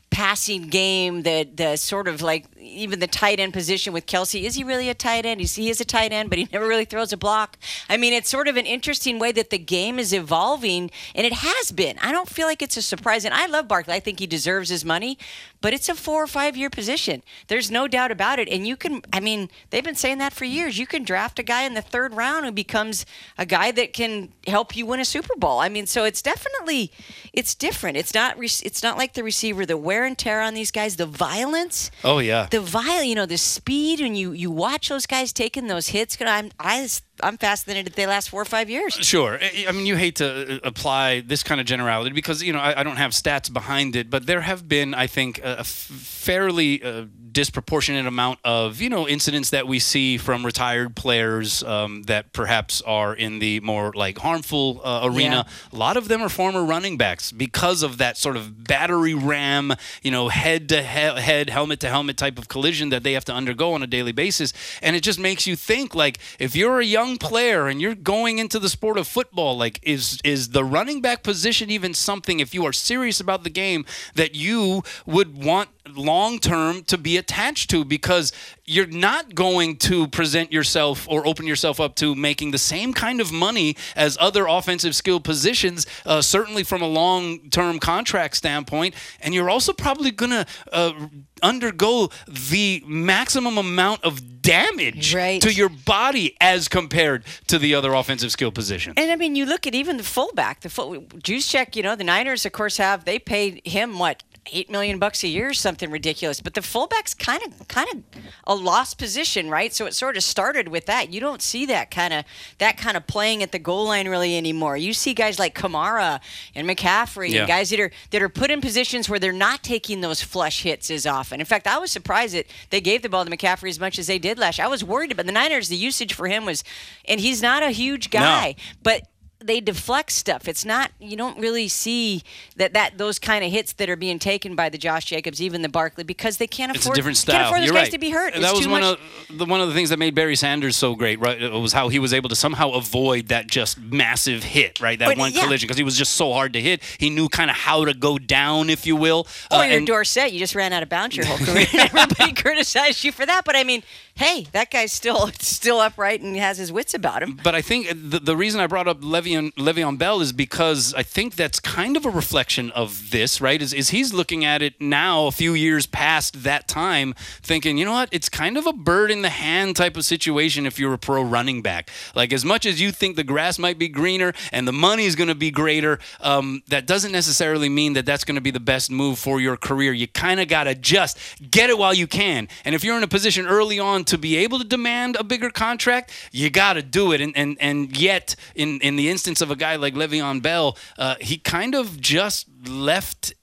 passing 0.10 0.68
game, 0.68 1.24
that 1.24 1.58
the 1.58 1.76
sort 1.76 2.08
of 2.08 2.22
like 2.22 2.46
even 2.66 3.00
the 3.00 3.08
tight 3.08 3.40
end 3.40 3.54
position 3.54 3.94
with 3.94 4.06
Kelsey. 4.06 4.46
Is 4.46 4.56
he 4.56 4.64
really 4.64 4.90
a 4.90 4.94
tight 4.94 5.26
end? 5.26 5.42
He 5.42 5.70
is 5.70 5.80
a 5.80 5.86
tight 5.86 6.12
end, 6.12 6.30
but 6.30 6.38
he 6.40 6.48
never 6.52 6.68
really 6.68 6.86
throws 6.86 7.14
a 7.14 7.18
block. 7.18 7.58
I 7.90 7.98
mean, 7.98 8.14
it's 8.14 8.30
sort 8.30 8.48
of 8.48 8.58
an 8.58 8.66
interesting 8.66 9.20
way 9.20 9.32
that 9.34 9.50
the 9.50 9.58
game 9.58 10.00
is 10.00 10.14
evolving, 10.14 10.92
and 11.14 11.26
it 11.26 11.34
has 11.34 11.72
been. 11.72 11.98
I 12.02 12.12
don't 12.12 12.30
feel 12.30 12.48
like 12.48 12.62
it's 12.62 12.78
a 12.78 12.82
surprise, 12.82 13.26
and 13.26 13.34
I 13.34 13.46
love 13.46 13.68
Barkley. 13.68 13.94
I 13.94 14.00
think 14.00 14.20
he 14.20 14.28
deserves 14.28 14.70
his 14.70 14.84
money, 14.84 15.18
but 15.62 15.74
it's 15.74 15.90
a 15.90 15.96
four 15.96 16.24
or 16.24 16.28
five 16.28 16.58
year 16.58 16.70
position. 16.70 17.24
There's 17.48 17.72
no 17.72 17.88
doubt 17.88 18.12
about 18.12 18.40
it, 18.40 18.50
and 18.50 18.68
you 18.68 18.76
can. 18.76 19.02
I 19.14 19.20
mean, 19.20 19.50
they've 19.70 19.84
been 19.84 19.96
saying 19.96 20.18
that 20.20 20.34
for 20.34 20.46
years. 20.46 20.78
You 20.78 20.88
can 20.88 21.04
draft 21.04 21.40
a 21.40 21.44
guy 21.44 21.64
in 21.64 21.74
the 21.74 21.82
third 21.82 22.14
round 22.14 22.46
who 22.46 22.52
becomes 22.52 23.06
a 23.38 23.46
guy 23.46 23.72
that 23.72 23.94
can 23.94 24.34
help 24.48 24.76
you 24.76 24.86
win 24.86 25.00
a 25.00 25.06
Super 25.06 25.36
Bowl. 25.36 25.60
I 25.60 25.70
mean, 25.70 25.88
so 25.88 26.04
it's 26.04 26.22
definitely 26.22 26.92
it's 27.34 27.56
different. 27.56 27.98
It's 27.98 28.14
not 28.14 28.38
it's 28.40 28.84
not 28.84 28.98
like 28.98 29.14
the 29.14 29.24
receiver, 29.24 29.66
the 29.66 29.78
wear 29.78 30.06
and 30.06 30.18
tear 30.18 30.42
on 30.42 30.54
these 30.54 30.72
guys, 30.72 30.96
the 30.96 31.06
violence 31.06 31.76
Oh, 32.04 32.20
yeah. 32.20 32.48
The 32.56 32.62
vile, 32.62 33.04
you 33.04 33.16
know, 33.16 33.26
the 33.26 33.38
speed 33.38 34.00
when 34.00 34.16
you 34.16 34.32
you 34.32 34.50
watch 34.50 34.88
those 34.88 35.06
guys 35.06 35.34
taking 35.34 35.68
those 35.68 35.88
hits. 35.88 36.18
I'm 36.22 36.52
I 36.60 36.88
I'm 37.22 37.38
fascinated 37.38 37.86
that 37.88 37.96
they 37.96 38.08
last 38.08 38.30
four 38.30 38.42
or 38.42 38.46
five 38.46 38.70
years. 38.70 38.94
Sure. 38.94 39.40
I 39.42 39.72
mean, 39.72 39.86
you 39.86 39.96
hate 39.96 40.16
to 40.18 40.56
uh, 40.56 40.60
apply 40.64 41.22
this 41.22 41.44
kind 41.44 41.60
of 41.62 41.68
generality 41.68 42.12
because, 42.12 42.42
you 42.44 42.54
know, 42.54 42.60
I, 42.60 42.80
I 42.80 42.84
don't 42.84 42.98
have 42.98 43.12
stats 43.12 43.52
behind 43.52 43.96
it, 43.96 44.10
but 44.10 44.26
there 44.26 44.42
have 44.42 44.68
been, 44.68 44.94
I 44.94 45.08
think, 45.08 45.40
a, 45.44 45.64
fairly 45.64 46.84
uh, 46.84 47.06
disproportionate 47.36 48.08
amount 48.08 48.40
of, 48.46 48.82
you 48.82 48.90
know, 48.90 49.08
incidents 49.08 49.50
that 49.50 49.68
we 49.68 49.78
see 49.78 50.18
from 50.18 50.46
retired 50.46 50.96
players 50.96 51.62
um, 51.64 52.04
that 52.04 52.32
perhaps 52.32 52.82
are 52.84 53.14
in 53.14 53.40
the 53.40 53.60
more 53.60 53.92
like 53.94 54.18
harmful 54.18 54.80
uh, 54.84 55.02
arena. 55.04 55.46
A 55.74 55.76
lot 55.76 55.98
of 55.98 56.08
them 56.08 56.22
are 56.22 56.30
former 56.30 56.64
running 56.64 56.98
backs 56.98 57.34
because 57.34 57.84
of 57.84 57.98
that 57.98 58.18
sort 58.18 58.38
of 58.38 58.64
battery 58.64 59.14
ram, 59.14 59.74
you 60.02 60.12
know, 60.12 60.30
head 60.30 60.70
to 60.70 60.82
he- 60.82 61.22
head, 61.22 61.50
helmet 61.50 61.82
to 61.82 61.90
helmet 61.90 62.16
type 62.16 62.40
of 62.40 62.48
collision 62.48 62.88
that 62.90 63.04
they 63.04 63.12
have 63.12 63.26
to 63.26 63.34
undergo 63.34 63.74
on 63.74 63.84
a 63.84 63.88
daily 63.88 64.14
basis. 64.14 64.54
And 64.82 64.96
it 64.96 65.04
just 65.04 65.20
makes 65.20 65.46
you 65.46 65.58
think 65.58 65.94
like 65.94 66.20
if 66.40 66.56
you're 66.56 66.80
a 66.80 66.86
young 66.86 67.18
player 67.18 67.68
and 67.68 67.82
you're 67.82 67.96
going 67.96 68.40
into 68.40 68.60
the 68.60 68.70
sport 68.70 68.98
of 68.98 69.08
football, 69.08 69.58
like 69.58 69.80
is 69.84 70.20
is 70.24 70.50
the 70.50 70.64
running 70.64 71.02
back 71.02 71.22
position 71.22 71.70
even 71.70 71.94
something 71.94 72.40
if 72.40 72.54
you 72.54 72.66
are 72.66 72.74
serious 72.74 73.20
about 73.20 73.44
the 73.44 73.50
game 73.50 73.86
that 74.16 74.36
you 74.36 74.84
would 75.06 75.44
want 75.44 75.70
long 75.94 76.40
term 76.40 76.84
to 76.84 76.98
be 76.98 77.18
attached 77.26 77.70
to 77.72 77.84
because 77.84 78.32
you're 78.66 78.88
not 78.88 79.34
going 79.36 79.76
to 79.78 80.08
present 80.08 80.52
yourself 80.52 81.08
or 81.10 81.26
open 81.28 81.46
yourself 81.48 81.80
up 81.80 81.96
to 81.96 82.14
making 82.16 82.52
the 82.52 82.58
same 82.58 82.94
kind 82.94 83.20
of 83.20 83.32
money 83.32 83.76
as 83.96 84.18
other 84.20 84.46
offensive 84.48 84.96
skill 84.96 85.20
positions, 85.20 85.86
uh, 86.06 86.22
certainly 86.22 86.64
from 86.64 86.82
a 86.82 86.88
long 86.88 87.50
term 87.50 87.80
contract 87.80 88.36
standpoint. 88.38 88.94
And 89.22 89.34
you're 89.34 89.50
also 89.50 89.74
probably 89.74 90.12
going 90.12 90.32
to 90.32 90.46
uh, 90.72 90.94
undergo 91.42 92.10
the 92.28 92.84
maximum 92.88 93.58
amount 93.58 94.04
of 94.04 94.42
damage 94.42 95.14
Right. 95.16 95.42
to 95.42 95.52
your 95.52 95.70
body 95.70 96.36
as 96.40 96.68
compared 96.68 97.24
to 97.48 97.58
the 97.58 97.74
other 97.76 97.94
offensive 97.94 98.32
skill 98.32 98.52
positions. 98.52 98.94
And 98.98 99.12
I 99.12 99.16
mean, 99.16 99.36
you 99.36 99.46
look 99.46 99.66
at 99.66 99.74
even 99.74 99.98
the 99.98 100.04
fullback, 100.04 100.62
the 100.62 100.70
full 100.70 101.02
Juszczyk. 101.28 101.76
You 101.76 101.84
know, 101.84 101.96
the 101.96 102.04
Niners, 102.04 102.46
of 102.46 102.52
course, 102.52 102.78
have 102.78 103.06
they 103.06 103.18
paid 103.20 103.62
him 103.66 103.98
what 104.00 104.22
eight 104.52 104.70
million 104.70 105.00
bucks 105.00 105.24
a 105.24 105.28
year, 105.28 105.54
something 105.54 105.90
ridiculous. 105.92 106.40
But 106.42 106.54
the 106.54 106.62
fullback's 106.62 107.14
kind 107.14 107.42
of 107.44 107.68
kind 107.68 107.88
of 107.94 108.22
a 108.46 108.56
lost 108.56 108.98
position, 108.98 109.50
right? 109.50 109.74
So 109.74 109.86
it 109.86 109.94
sort 109.94 110.18
of 110.18 110.24
started 110.24 110.68
with 110.68 110.86
that. 110.86 111.12
You 111.12 111.20
don't 111.20 111.42
see 111.42 111.66
that 111.68 111.92
kind 111.92 112.14
of 112.14 112.26
that 112.60 112.78
kind 112.78 112.96
of 112.98 113.08
playing 113.08 113.42
at 113.44 113.52
the 113.52 113.60
goal 113.60 113.86
line 113.86 114.08
really 114.08 114.38
anymore. 114.38 114.78
You 114.78 114.94
see 114.94 115.14
guys 115.14 115.40
like 115.40 115.56
Kamara 115.56 116.20
and 116.54 116.68
McCaffrey 116.70 117.30
Yeah. 117.32 117.40
and 117.42 117.48
guys 117.48 117.70
that 117.72 117.80
are 117.80 117.92
that 118.12 118.22
are 118.22 118.30
put 118.30 118.52
in 118.52 118.62
positions 118.62 119.10
where 119.10 119.20
they're 119.20 119.32
not 119.34 119.64
taking 119.64 120.02
those 120.02 120.22
flush 120.22 120.64
hits 120.64 120.92
as 120.92 121.06
often. 121.06 121.40
In 121.40 121.46
fact, 121.46 121.68
I 121.68 121.78
was 121.78 121.92
surprised 121.92 122.36
that 122.36 122.46
they 122.70 122.82
gave 122.82 123.02
the 123.02 123.10
ball 123.10 123.26
to 123.26 123.32
McCaffrey 123.32 123.70
as 123.70 123.80
much 123.80 123.98
as 124.00 124.08
they 124.08 124.20
did 124.20 124.38
last. 124.38 124.58
year. 124.60 124.66
I 124.66 124.70
was 124.70 124.84
worried 124.84 125.12
about 125.12 125.26
the 125.26 125.32
Niners. 125.32 125.70
The 125.70 125.76
usage 125.76 126.14
for 126.14 126.28
him 126.28 126.46
was, 126.46 126.64
and 127.08 127.20
he's 127.20 127.42
not 127.42 127.64
a 127.64 127.72
huge 127.72 128.10
guy, 128.12 128.56
but 128.84 129.02
they 129.46 129.60
deflect 129.62 130.12
stuff. 130.12 130.48
It's 130.48 130.66
not 130.66 130.92
you 131.00 131.16
don't 131.16 131.38
really 131.40 131.68
see 131.68 132.24
that 132.58 132.74
that 132.74 132.98
those 132.98 133.20
kind 133.20 133.44
of 133.46 133.52
hits 133.52 133.74
that 133.74 133.90
are 133.90 133.96
being 133.96 134.20
taken 134.20 134.56
by 134.56 134.70
the 134.70 134.78
Josh 134.78 135.06
Jacobs, 135.06 135.42
even 135.42 135.62
the 135.62 135.70
Barkley, 135.70 136.04
because 136.04 136.38
they 136.38 136.48
can't 136.48 136.76
It's 136.76 136.86
afford 136.86 136.96
a 136.96 137.00
different 137.00 137.18
can't 137.18 137.22
style. 137.36 137.46
afford 137.48 137.62
those 137.62 137.66
You're 137.68 137.74
guys 137.76 137.84
right. 137.86 137.92
to 137.92 137.98
be 138.00 138.10
hurt. 138.10 138.34
It's 138.36 138.42
that 138.42 138.54
was 138.54 138.66
too 138.66 138.70
one 138.72 138.82
much. 138.82 139.00
of 139.30 139.38
the 139.38 139.46
one 139.46 139.62
of 139.62 139.68
the 139.68 139.74
things 139.74 139.90
that 139.90 140.00
made 140.00 140.16
Barry 140.16 140.36
Sanders 140.36 140.76
so 140.76 140.96
great. 140.96 141.20
Right, 141.20 141.42
it 141.42 141.52
was 141.52 141.74
how 141.74 141.90
he 141.90 142.00
was 142.00 142.14
able 142.14 142.30
to 142.30 142.36
somehow 142.36 142.72
avoid 142.72 143.28
that 143.30 143.48
just 143.48 143.80
massive 143.80 144.44
hit, 144.44 144.80
right? 144.82 144.98
That 145.00 145.10
But, 145.10 145.18
one 145.18 145.34
yeah. 145.34 145.44
collision 145.44 145.68
because 145.68 145.78
he 145.78 145.84
was 145.84 145.98
just 145.98 146.14
so 146.14 146.34
hard 146.34 146.54
to 146.54 146.62
hit. 146.62 146.82
He 146.98 147.10
knew 147.10 147.30
kind 147.30 147.50
of 147.50 147.56
how 147.56 147.86
to 147.86 147.94
go 147.94 148.18
down, 148.18 148.70
if 148.70 148.86
you 148.88 148.96
will. 148.96 149.28
Oh, 149.52 149.60
Uh, 149.60 149.64
you're 149.64 149.78
and- 149.78 149.88
Dorset. 149.88 150.32
You 150.34 150.40
just 150.40 150.56
ran 150.56 150.74
out 150.74 150.84
of 150.84 150.90
bounds 150.90 151.16
your 151.16 151.26
whole 151.26 151.38
career. 151.38 151.68
Everybody 151.74 152.34
criticized 152.42 153.04
you 153.04 153.12
for 153.12 153.26
that, 153.26 153.46
but 153.46 153.56
I 153.56 153.64
mean, 153.64 153.84
hey, 154.16 154.48
that 154.54 154.72
guy's 154.72 154.92
still 154.92 155.30
still 155.40 155.80
upright 155.80 156.22
and 156.22 156.36
has 156.38 156.58
his 156.58 156.72
wits 156.72 156.94
about 156.94 157.22
him. 157.24 157.40
But 157.44 157.54
I 157.56 157.62
think 157.62 157.88
the, 157.90 158.20
the 158.20 158.36
reason 158.38 158.62
I 158.62 158.68
brought 158.68 158.88
up 158.88 159.02
Le'Veon 159.02 159.35
Le'Veon, 159.36 159.54
Le'Veon 159.54 159.98
Bell 159.98 160.22
is 160.22 160.32
because 160.34 160.94
I 160.94 161.04
think 161.04 161.36
that's 161.36 161.60
kind 161.60 161.98
of 161.98 162.06
a 162.06 162.10
reflection 162.10 162.72
of 162.72 163.12
this, 163.12 163.42
right? 163.42 163.62
Is, 163.62 163.74
is 163.74 163.90
he's 163.90 164.14
looking 164.14 164.46
at 164.46 164.62
it 164.62 164.80
now, 164.80 165.28
a 165.28 165.32
few 165.32 165.54
years 165.54 165.86
past 165.86 166.44
that 166.44 166.68
time, 166.68 167.14
thinking, 167.42 167.78
you 167.78 167.86
know 167.86 167.94
what, 167.94 168.10
it's 168.12 168.30
kind 168.30 168.58
of 168.58 168.66
a 168.66 168.74
bird 168.74 169.12
in 169.12 169.22
the 169.22 169.30
hand 169.30 169.76
type 169.76 169.98
of 169.98 170.06
situation 170.06 170.66
if 170.66 170.80
you're 170.80 170.94
a 170.94 170.98
pro 170.98 171.22
running 171.24 171.62
back. 171.62 171.90
Like, 172.16 172.34
as 172.34 172.46
much 172.46 172.66
as 172.66 172.80
you 172.82 172.92
think 172.92 173.16
the 173.16 173.24
grass 173.24 173.60
might 173.60 173.78
be 173.78 173.88
greener 173.88 174.34
and 174.52 174.68
the 174.68 174.74
money 174.74 175.06
is 175.06 175.16
going 175.16 175.28
to 175.28 175.36
be 175.36 175.52
greater, 175.52 176.00
um, 176.22 176.64
that 176.68 176.86
doesn't 176.86 177.12
necessarily 177.12 177.70
mean 177.70 177.94
that 177.94 178.06
that's 178.06 178.24
going 178.24 178.36
to 178.36 178.42
be 178.42 178.52
the 178.52 178.60
best 178.60 178.92
move 178.92 179.20
for 179.20 179.40
your 179.40 179.58
career. 179.58 179.94
You 179.94 180.08
kind 180.08 180.40
of 180.40 180.48
got 180.48 180.66
to 180.66 180.76
just 180.76 181.18
get 181.52 181.70
it 181.70 181.78
while 181.78 181.94
you 181.94 182.08
can. 182.08 182.48
And 182.64 182.76
if 182.76 182.84
you're 182.84 182.98
in 182.98 183.04
a 183.04 183.08
position 183.08 183.46
early 183.46 183.80
on 183.80 184.04
to 184.06 184.18
be 184.18 184.38
able 184.38 184.60
to 184.60 184.66
demand 184.66 185.16
a 185.18 185.24
bigger 185.24 185.50
contract, 185.50 186.12
you 186.32 186.50
got 186.50 186.74
to 186.74 186.82
do 186.82 187.12
it. 187.12 187.22
And, 187.22 187.36
and, 187.36 187.58
and 187.60 187.96
yet, 187.98 188.36
in, 188.56 188.80
in 188.82 188.96
the 188.96 189.10
instance 189.10 189.25
of 189.42 189.52
a 189.52 189.56
guy 189.56 189.76
like 189.76 189.94
Le'Veon 189.94 190.42
Bell, 190.42 190.78
uh, 190.98 191.16
he 191.22 191.38
kind 191.38 191.76
of 191.76 192.00
just 192.02 192.48
left 192.68 193.34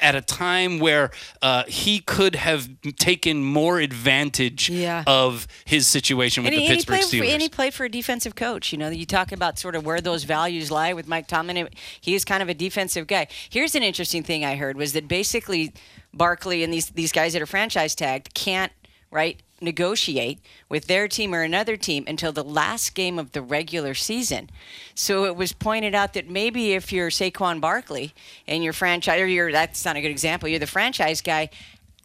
at 0.00 0.16
a 0.16 0.20
time 0.20 0.80
where 0.80 1.12
uh, 1.40 1.62
he 1.68 2.00
could 2.00 2.34
have 2.34 2.68
taken 2.98 3.44
more 3.44 3.78
advantage 3.78 4.68
Yeah. 4.68 5.04
of 5.06 5.46
his 5.64 5.86
situation 5.86 6.42
with 6.42 6.52
And 6.52 6.58
the 6.58 6.62
he, 6.62 6.66
and 6.66 6.72
he 6.80 6.84
Pittsburgh 6.84 7.00
for, 7.00 7.16
Steelers. 7.24 7.32
and 7.32 7.40
he 7.42 7.48
played 7.48 7.74
for 7.74 7.84
a 7.84 7.88
defensive 7.88 8.34
coach. 8.34 8.72
You 8.72 8.78
know, 8.78 8.88
you 8.88 9.06
talk 9.06 9.30
about 9.30 9.56
sort 9.56 9.76
of 9.76 9.86
where 9.86 10.00
those 10.00 10.24
values 10.24 10.68
lie 10.72 10.92
with 10.94 11.06
Mike 11.06 11.28
Tomlin. 11.28 11.56
and 11.58 11.68
He 12.00 12.14
is 12.16 12.24
kind 12.24 12.42
of 12.42 12.48
a 12.48 12.54
defensive 12.54 13.06
guy. 13.06 13.28
Here's 13.48 13.76
an 13.76 13.84
interesting 13.84 14.24
thing 14.24 14.44
I 14.44 14.56
heard 14.56 14.76
was 14.76 14.94
that 14.94 15.06
basically 15.06 15.72
Barkley 16.12 16.64
and 16.64 16.72
these 16.72 16.90
these 16.90 17.12
guys 17.12 17.32
that 17.34 17.42
are 17.42 17.46
franchise 17.46 17.94
tagged 17.94 18.34
can't 18.34 18.72
right 19.12 19.40
negotiate 19.64 20.38
with 20.68 20.86
their 20.86 21.08
team 21.08 21.34
or 21.34 21.42
another 21.42 21.76
team 21.76 22.04
until 22.06 22.32
the 22.32 22.44
last 22.44 22.94
game 22.94 23.18
of 23.18 23.32
the 23.32 23.42
regular 23.42 23.94
season. 23.94 24.50
So 24.94 25.24
it 25.24 25.36
was 25.36 25.52
pointed 25.52 25.94
out 25.94 26.12
that 26.14 26.28
maybe 26.28 26.74
if 26.74 26.92
you're 26.92 27.10
Saquon 27.10 27.60
Barkley 27.60 28.14
and 28.46 28.62
you're 28.62 28.72
franchise 28.72 29.20
or 29.20 29.26
you're 29.26 29.50
that's 29.50 29.84
not 29.84 29.96
a 29.96 30.00
good 30.00 30.10
example, 30.10 30.48
you're 30.48 30.58
the 30.58 30.66
franchise 30.66 31.20
guy 31.20 31.50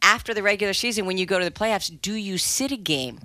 after 0.02 0.34
the 0.34 0.44
regular 0.44 0.74
season 0.74 1.06
when 1.06 1.18
you 1.18 1.26
go 1.26 1.40
to 1.40 1.46
the 1.46 1.52
playoffs, 1.52 1.96
do 2.02 2.14
you 2.14 2.38
sit 2.38 2.72
a 2.72 2.78
game? 2.78 3.20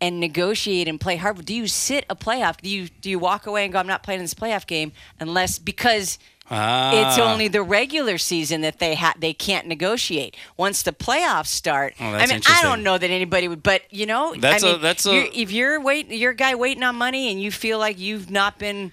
and 0.00 0.20
negotiate 0.20 0.88
and 0.88 1.00
play 1.00 1.16
hard. 1.16 1.46
Do 1.46 1.54
you 1.54 1.66
sit 1.66 2.04
a 2.10 2.16
playoff? 2.16 2.60
Do 2.60 2.68
you 2.68 2.88
do 2.88 3.08
you 3.08 3.18
walk 3.18 3.46
away 3.46 3.64
and 3.64 3.72
go, 3.72 3.78
I'm 3.78 3.86
not 3.86 4.02
playing 4.02 4.20
this 4.20 4.34
playoff 4.34 4.66
game 4.66 4.92
unless 5.20 5.58
because 5.58 6.18
it's 6.46 7.18
Ah. 7.18 7.32
only 7.32 7.48
the 7.48 7.62
regular 7.62 8.18
season 8.18 8.60
that 8.60 8.78
they 8.78 8.94
ha- 8.94 9.14
they 9.18 9.32
can't 9.32 9.66
negotiate. 9.66 10.36
Once 10.56 10.82
the 10.82 10.92
playoffs 10.92 11.46
start, 11.46 11.94
Oh, 11.98 12.04
I 12.04 12.26
mean, 12.26 12.40
I 12.46 12.62
don't 12.62 12.82
know 12.82 12.98
that 12.98 13.10
anybody 13.10 13.48
would, 13.48 13.62
but 13.62 13.82
you 13.90 14.04
know, 14.06 14.34
That's 14.36 14.62
I 14.62 14.68
a- 14.68 14.72
mean, 14.72 14.82
that's 14.82 15.06
a- 15.06 15.14
you're, 15.14 15.28
if 15.32 15.50
you're 15.52 15.80
wait, 15.80 16.10
you're 16.10 16.32
a 16.32 16.36
guy 16.36 16.54
waiting 16.54 16.82
on 16.82 16.96
money, 16.96 17.30
and 17.30 17.40
you 17.42 17.50
feel 17.50 17.78
like 17.78 17.98
you've 17.98 18.30
not 18.30 18.58
been. 18.58 18.92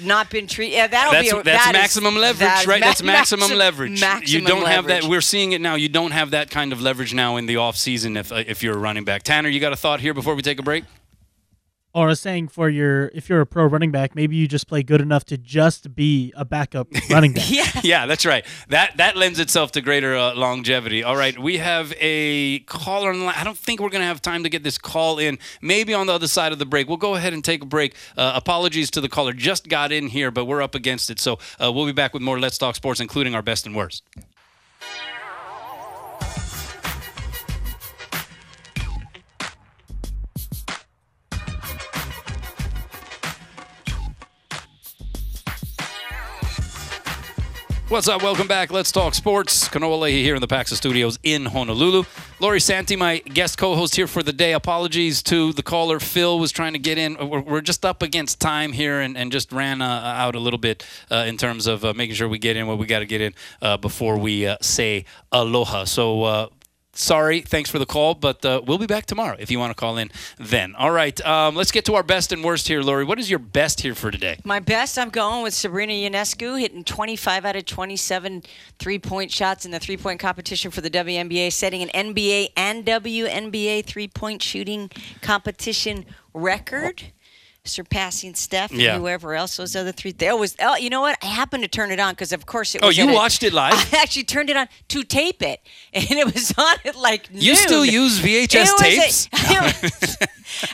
Not 0.00 0.30
been 0.30 0.46
treated. 0.46 0.74
Yeah, 0.74 0.86
that'll 0.86 1.12
That's, 1.12 1.30
be 1.30 1.38
a, 1.38 1.42
that's 1.42 1.64
that 1.66 1.74
is- 1.74 1.80
maximum 1.82 2.16
leverage, 2.16 2.38
that- 2.38 2.66
right? 2.66 2.80
ma- 2.80 2.86
that's 2.86 3.02
maximum 3.18 3.50
maxi- 3.50 3.56
leverage. 3.56 4.00
Maximum 4.00 4.40
you 4.42 4.48
don't 4.48 4.66
have 4.66 4.86
that. 4.86 5.04
We're 5.04 5.20
seeing 5.20 5.52
it 5.52 5.60
now. 5.60 5.74
You 5.74 5.90
don't 5.90 6.12
have 6.12 6.30
that 6.30 6.48
kind 6.50 6.72
of 6.72 6.80
leverage 6.80 7.12
now 7.12 7.36
in 7.36 7.44
the 7.44 7.56
off 7.58 7.76
season 7.76 8.16
if 8.16 8.32
uh, 8.32 8.36
if 8.46 8.62
you're 8.62 8.74
a 8.74 8.78
running 8.78 9.04
back. 9.04 9.22
Tanner, 9.22 9.50
you 9.50 9.60
got 9.60 9.74
a 9.74 9.76
thought 9.76 10.00
here 10.00 10.14
before 10.14 10.34
we 10.34 10.40
take 10.40 10.58
a 10.58 10.62
break? 10.62 10.84
Or 11.94 12.04
I 12.04 12.08
was 12.08 12.20
saying 12.20 12.48
for 12.48 12.70
your 12.70 13.08
if 13.14 13.28
you're 13.28 13.42
a 13.42 13.46
pro 13.46 13.66
running 13.66 13.90
back, 13.90 14.14
maybe 14.14 14.34
you 14.34 14.48
just 14.48 14.66
play 14.66 14.82
good 14.82 15.02
enough 15.02 15.24
to 15.26 15.36
just 15.36 15.94
be 15.94 16.32
a 16.34 16.44
backup 16.44 16.88
running 17.10 17.34
back. 17.34 17.50
yeah. 17.50 17.80
yeah, 17.82 18.06
that's 18.06 18.24
right. 18.24 18.46
That 18.68 18.96
that 18.96 19.16
lends 19.16 19.38
itself 19.38 19.72
to 19.72 19.82
greater 19.82 20.16
uh, 20.16 20.34
longevity. 20.34 21.04
All 21.04 21.16
right, 21.16 21.38
we 21.38 21.58
have 21.58 21.92
a 22.00 22.60
caller 22.60 23.10
on 23.10 23.18
the 23.18 23.24
line. 23.26 23.34
I 23.36 23.44
don't 23.44 23.58
think 23.58 23.80
we're 23.80 23.90
going 23.90 24.00
to 24.00 24.06
have 24.06 24.22
time 24.22 24.42
to 24.44 24.48
get 24.48 24.62
this 24.62 24.78
call 24.78 25.18
in. 25.18 25.38
Maybe 25.60 25.92
on 25.92 26.06
the 26.06 26.14
other 26.14 26.28
side 26.28 26.52
of 26.52 26.58
the 26.58 26.66
break. 26.66 26.88
We'll 26.88 26.96
go 26.96 27.14
ahead 27.14 27.34
and 27.34 27.44
take 27.44 27.62
a 27.62 27.66
break. 27.66 27.94
Uh, 28.16 28.32
apologies 28.34 28.90
to 28.92 29.00
the 29.02 29.08
caller. 29.08 29.34
Just 29.34 29.68
got 29.68 29.92
in 29.92 30.08
here, 30.08 30.30
but 30.30 30.46
we're 30.46 30.62
up 30.62 30.74
against 30.74 31.10
it. 31.10 31.18
So 31.18 31.38
uh, 31.62 31.70
we'll 31.70 31.86
be 31.86 31.92
back 31.92 32.14
with 32.14 32.22
more 32.22 32.40
Let's 32.40 32.56
Talk 32.56 32.74
Sports, 32.74 33.00
including 33.00 33.34
our 33.34 33.42
best 33.42 33.66
and 33.66 33.76
worst. 33.76 34.02
What's 47.92 48.08
up? 48.08 48.22
Welcome 48.22 48.46
back. 48.46 48.72
Let's 48.72 48.90
talk 48.90 49.12
sports. 49.14 49.68
Kanoa 49.68 49.98
Leahey 50.00 50.22
here 50.22 50.34
in 50.34 50.40
the 50.40 50.46
Paxa 50.46 50.76
Studios 50.76 51.18
in 51.22 51.44
Honolulu. 51.44 52.04
Lori 52.40 52.58
Santi, 52.58 52.96
my 52.96 53.18
guest 53.18 53.58
co-host 53.58 53.96
here 53.96 54.06
for 54.06 54.22
the 54.22 54.32
day. 54.32 54.54
Apologies 54.54 55.22
to 55.24 55.52
the 55.52 55.62
caller. 55.62 56.00
Phil 56.00 56.38
was 56.38 56.52
trying 56.52 56.72
to 56.72 56.78
get 56.78 56.96
in. 56.96 57.18
We're, 57.28 57.60
just 57.60 57.84
up 57.84 58.02
against 58.02 58.40
time 58.40 58.72
here 58.72 59.02
and, 59.02 59.14
and 59.14 59.30
just 59.30 59.52
ran 59.52 59.82
uh, 59.82 59.84
out 59.84 60.34
a 60.34 60.38
little 60.38 60.58
bit 60.58 60.86
uh, 61.10 61.16
in 61.28 61.36
terms 61.36 61.66
of 61.66 61.84
uh, 61.84 61.92
making 61.92 62.14
sure 62.14 62.30
we 62.30 62.38
get 62.38 62.56
in 62.56 62.66
what 62.66 62.78
we 62.78 62.86
got 62.86 63.00
to 63.00 63.04
get 63.04 63.20
in 63.20 63.34
uh, 63.60 63.76
before 63.76 64.16
we 64.16 64.46
uh, 64.46 64.56
say 64.62 65.04
aloha. 65.30 65.84
So. 65.84 66.50
Sorry, 66.94 67.40
thanks 67.40 67.70
for 67.70 67.78
the 67.78 67.86
call, 67.86 68.14
but 68.14 68.44
uh, 68.44 68.60
we'll 68.66 68.76
be 68.76 68.86
back 68.86 69.06
tomorrow 69.06 69.34
if 69.38 69.50
you 69.50 69.58
want 69.58 69.70
to 69.70 69.74
call 69.74 69.96
in 69.96 70.10
then. 70.38 70.74
All 70.76 70.90
right, 70.90 71.18
um, 71.24 71.56
let's 71.56 71.72
get 71.72 71.86
to 71.86 71.94
our 71.94 72.02
best 72.02 72.32
and 72.32 72.44
worst 72.44 72.68
here, 72.68 72.82
Lori. 72.82 73.04
What 73.04 73.18
is 73.18 73.30
your 73.30 73.38
best 73.38 73.80
here 73.80 73.94
for 73.94 74.10
today? 74.10 74.38
My 74.44 74.60
best, 74.60 74.98
I'm 74.98 75.08
going 75.08 75.42
with 75.42 75.54
Sabrina 75.54 75.94
Ionescu, 75.94 76.60
hitting 76.60 76.84
25 76.84 77.46
out 77.46 77.56
of 77.56 77.64
27 77.64 78.42
three 78.78 78.98
point 78.98 79.30
shots 79.30 79.64
in 79.64 79.70
the 79.70 79.80
three 79.80 79.96
point 79.96 80.20
competition 80.20 80.70
for 80.70 80.82
the 80.82 80.90
WNBA, 80.90 81.50
setting 81.50 81.82
an 81.82 82.14
NBA 82.14 82.50
and 82.58 82.84
WNBA 82.84 83.86
three 83.86 84.08
point 84.08 84.42
shooting 84.42 84.90
competition 85.22 86.04
record. 86.34 87.04
Surpassing 87.64 88.34
Steph 88.34 88.72
and 88.72 88.80
whoever 88.80 89.34
else 89.36 89.56
those 89.56 89.76
other 89.76 89.92
three. 89.92 90.10
There 90.10 90.36
was, 90.36 90.56
oh, 90.60 90.74
you 90.76 90.90
know 90.90 91.00
what? 91.00 91.16
I 91.22 91.26
happened 91.26 91.62
to 91.62 91.68
turn 91.68 91.92
it 91.92 92.00
on 92.00 92.10
because, 92.12 92.32
of 92.32 92.44
course, 92.44 92.74
it 92.74 92.80
Oh, 92.82 92.88
you 92.88 93.04
at 93.04 93.10
a- 93.10 93.12
watched 93.12 93.44
it 93.44 93.52
live? 93.52 93.72
I 93.94 93.98
actually 93.98 94.24
turned 94.24 94.50
it 94.50 94.56
on 94.56 94.66
to 94.88 95.04
tape 95.04 95.42
it, 95.42 95.60
and 95.94 96.10
it 96.10 96.24
was 96.34 96.52
on 96.58 96.74
at 96.84 96.96
like 96.96 97.28
You 97.32 97.52
noon. 97.52 97.56
still 97.56 97.84
use 97.84 98.18
VHS 98.18 98.62
was 98.64 98.80
a- 98.80 98.84
tapes? 98.84 99.28
was- 99.32 100.16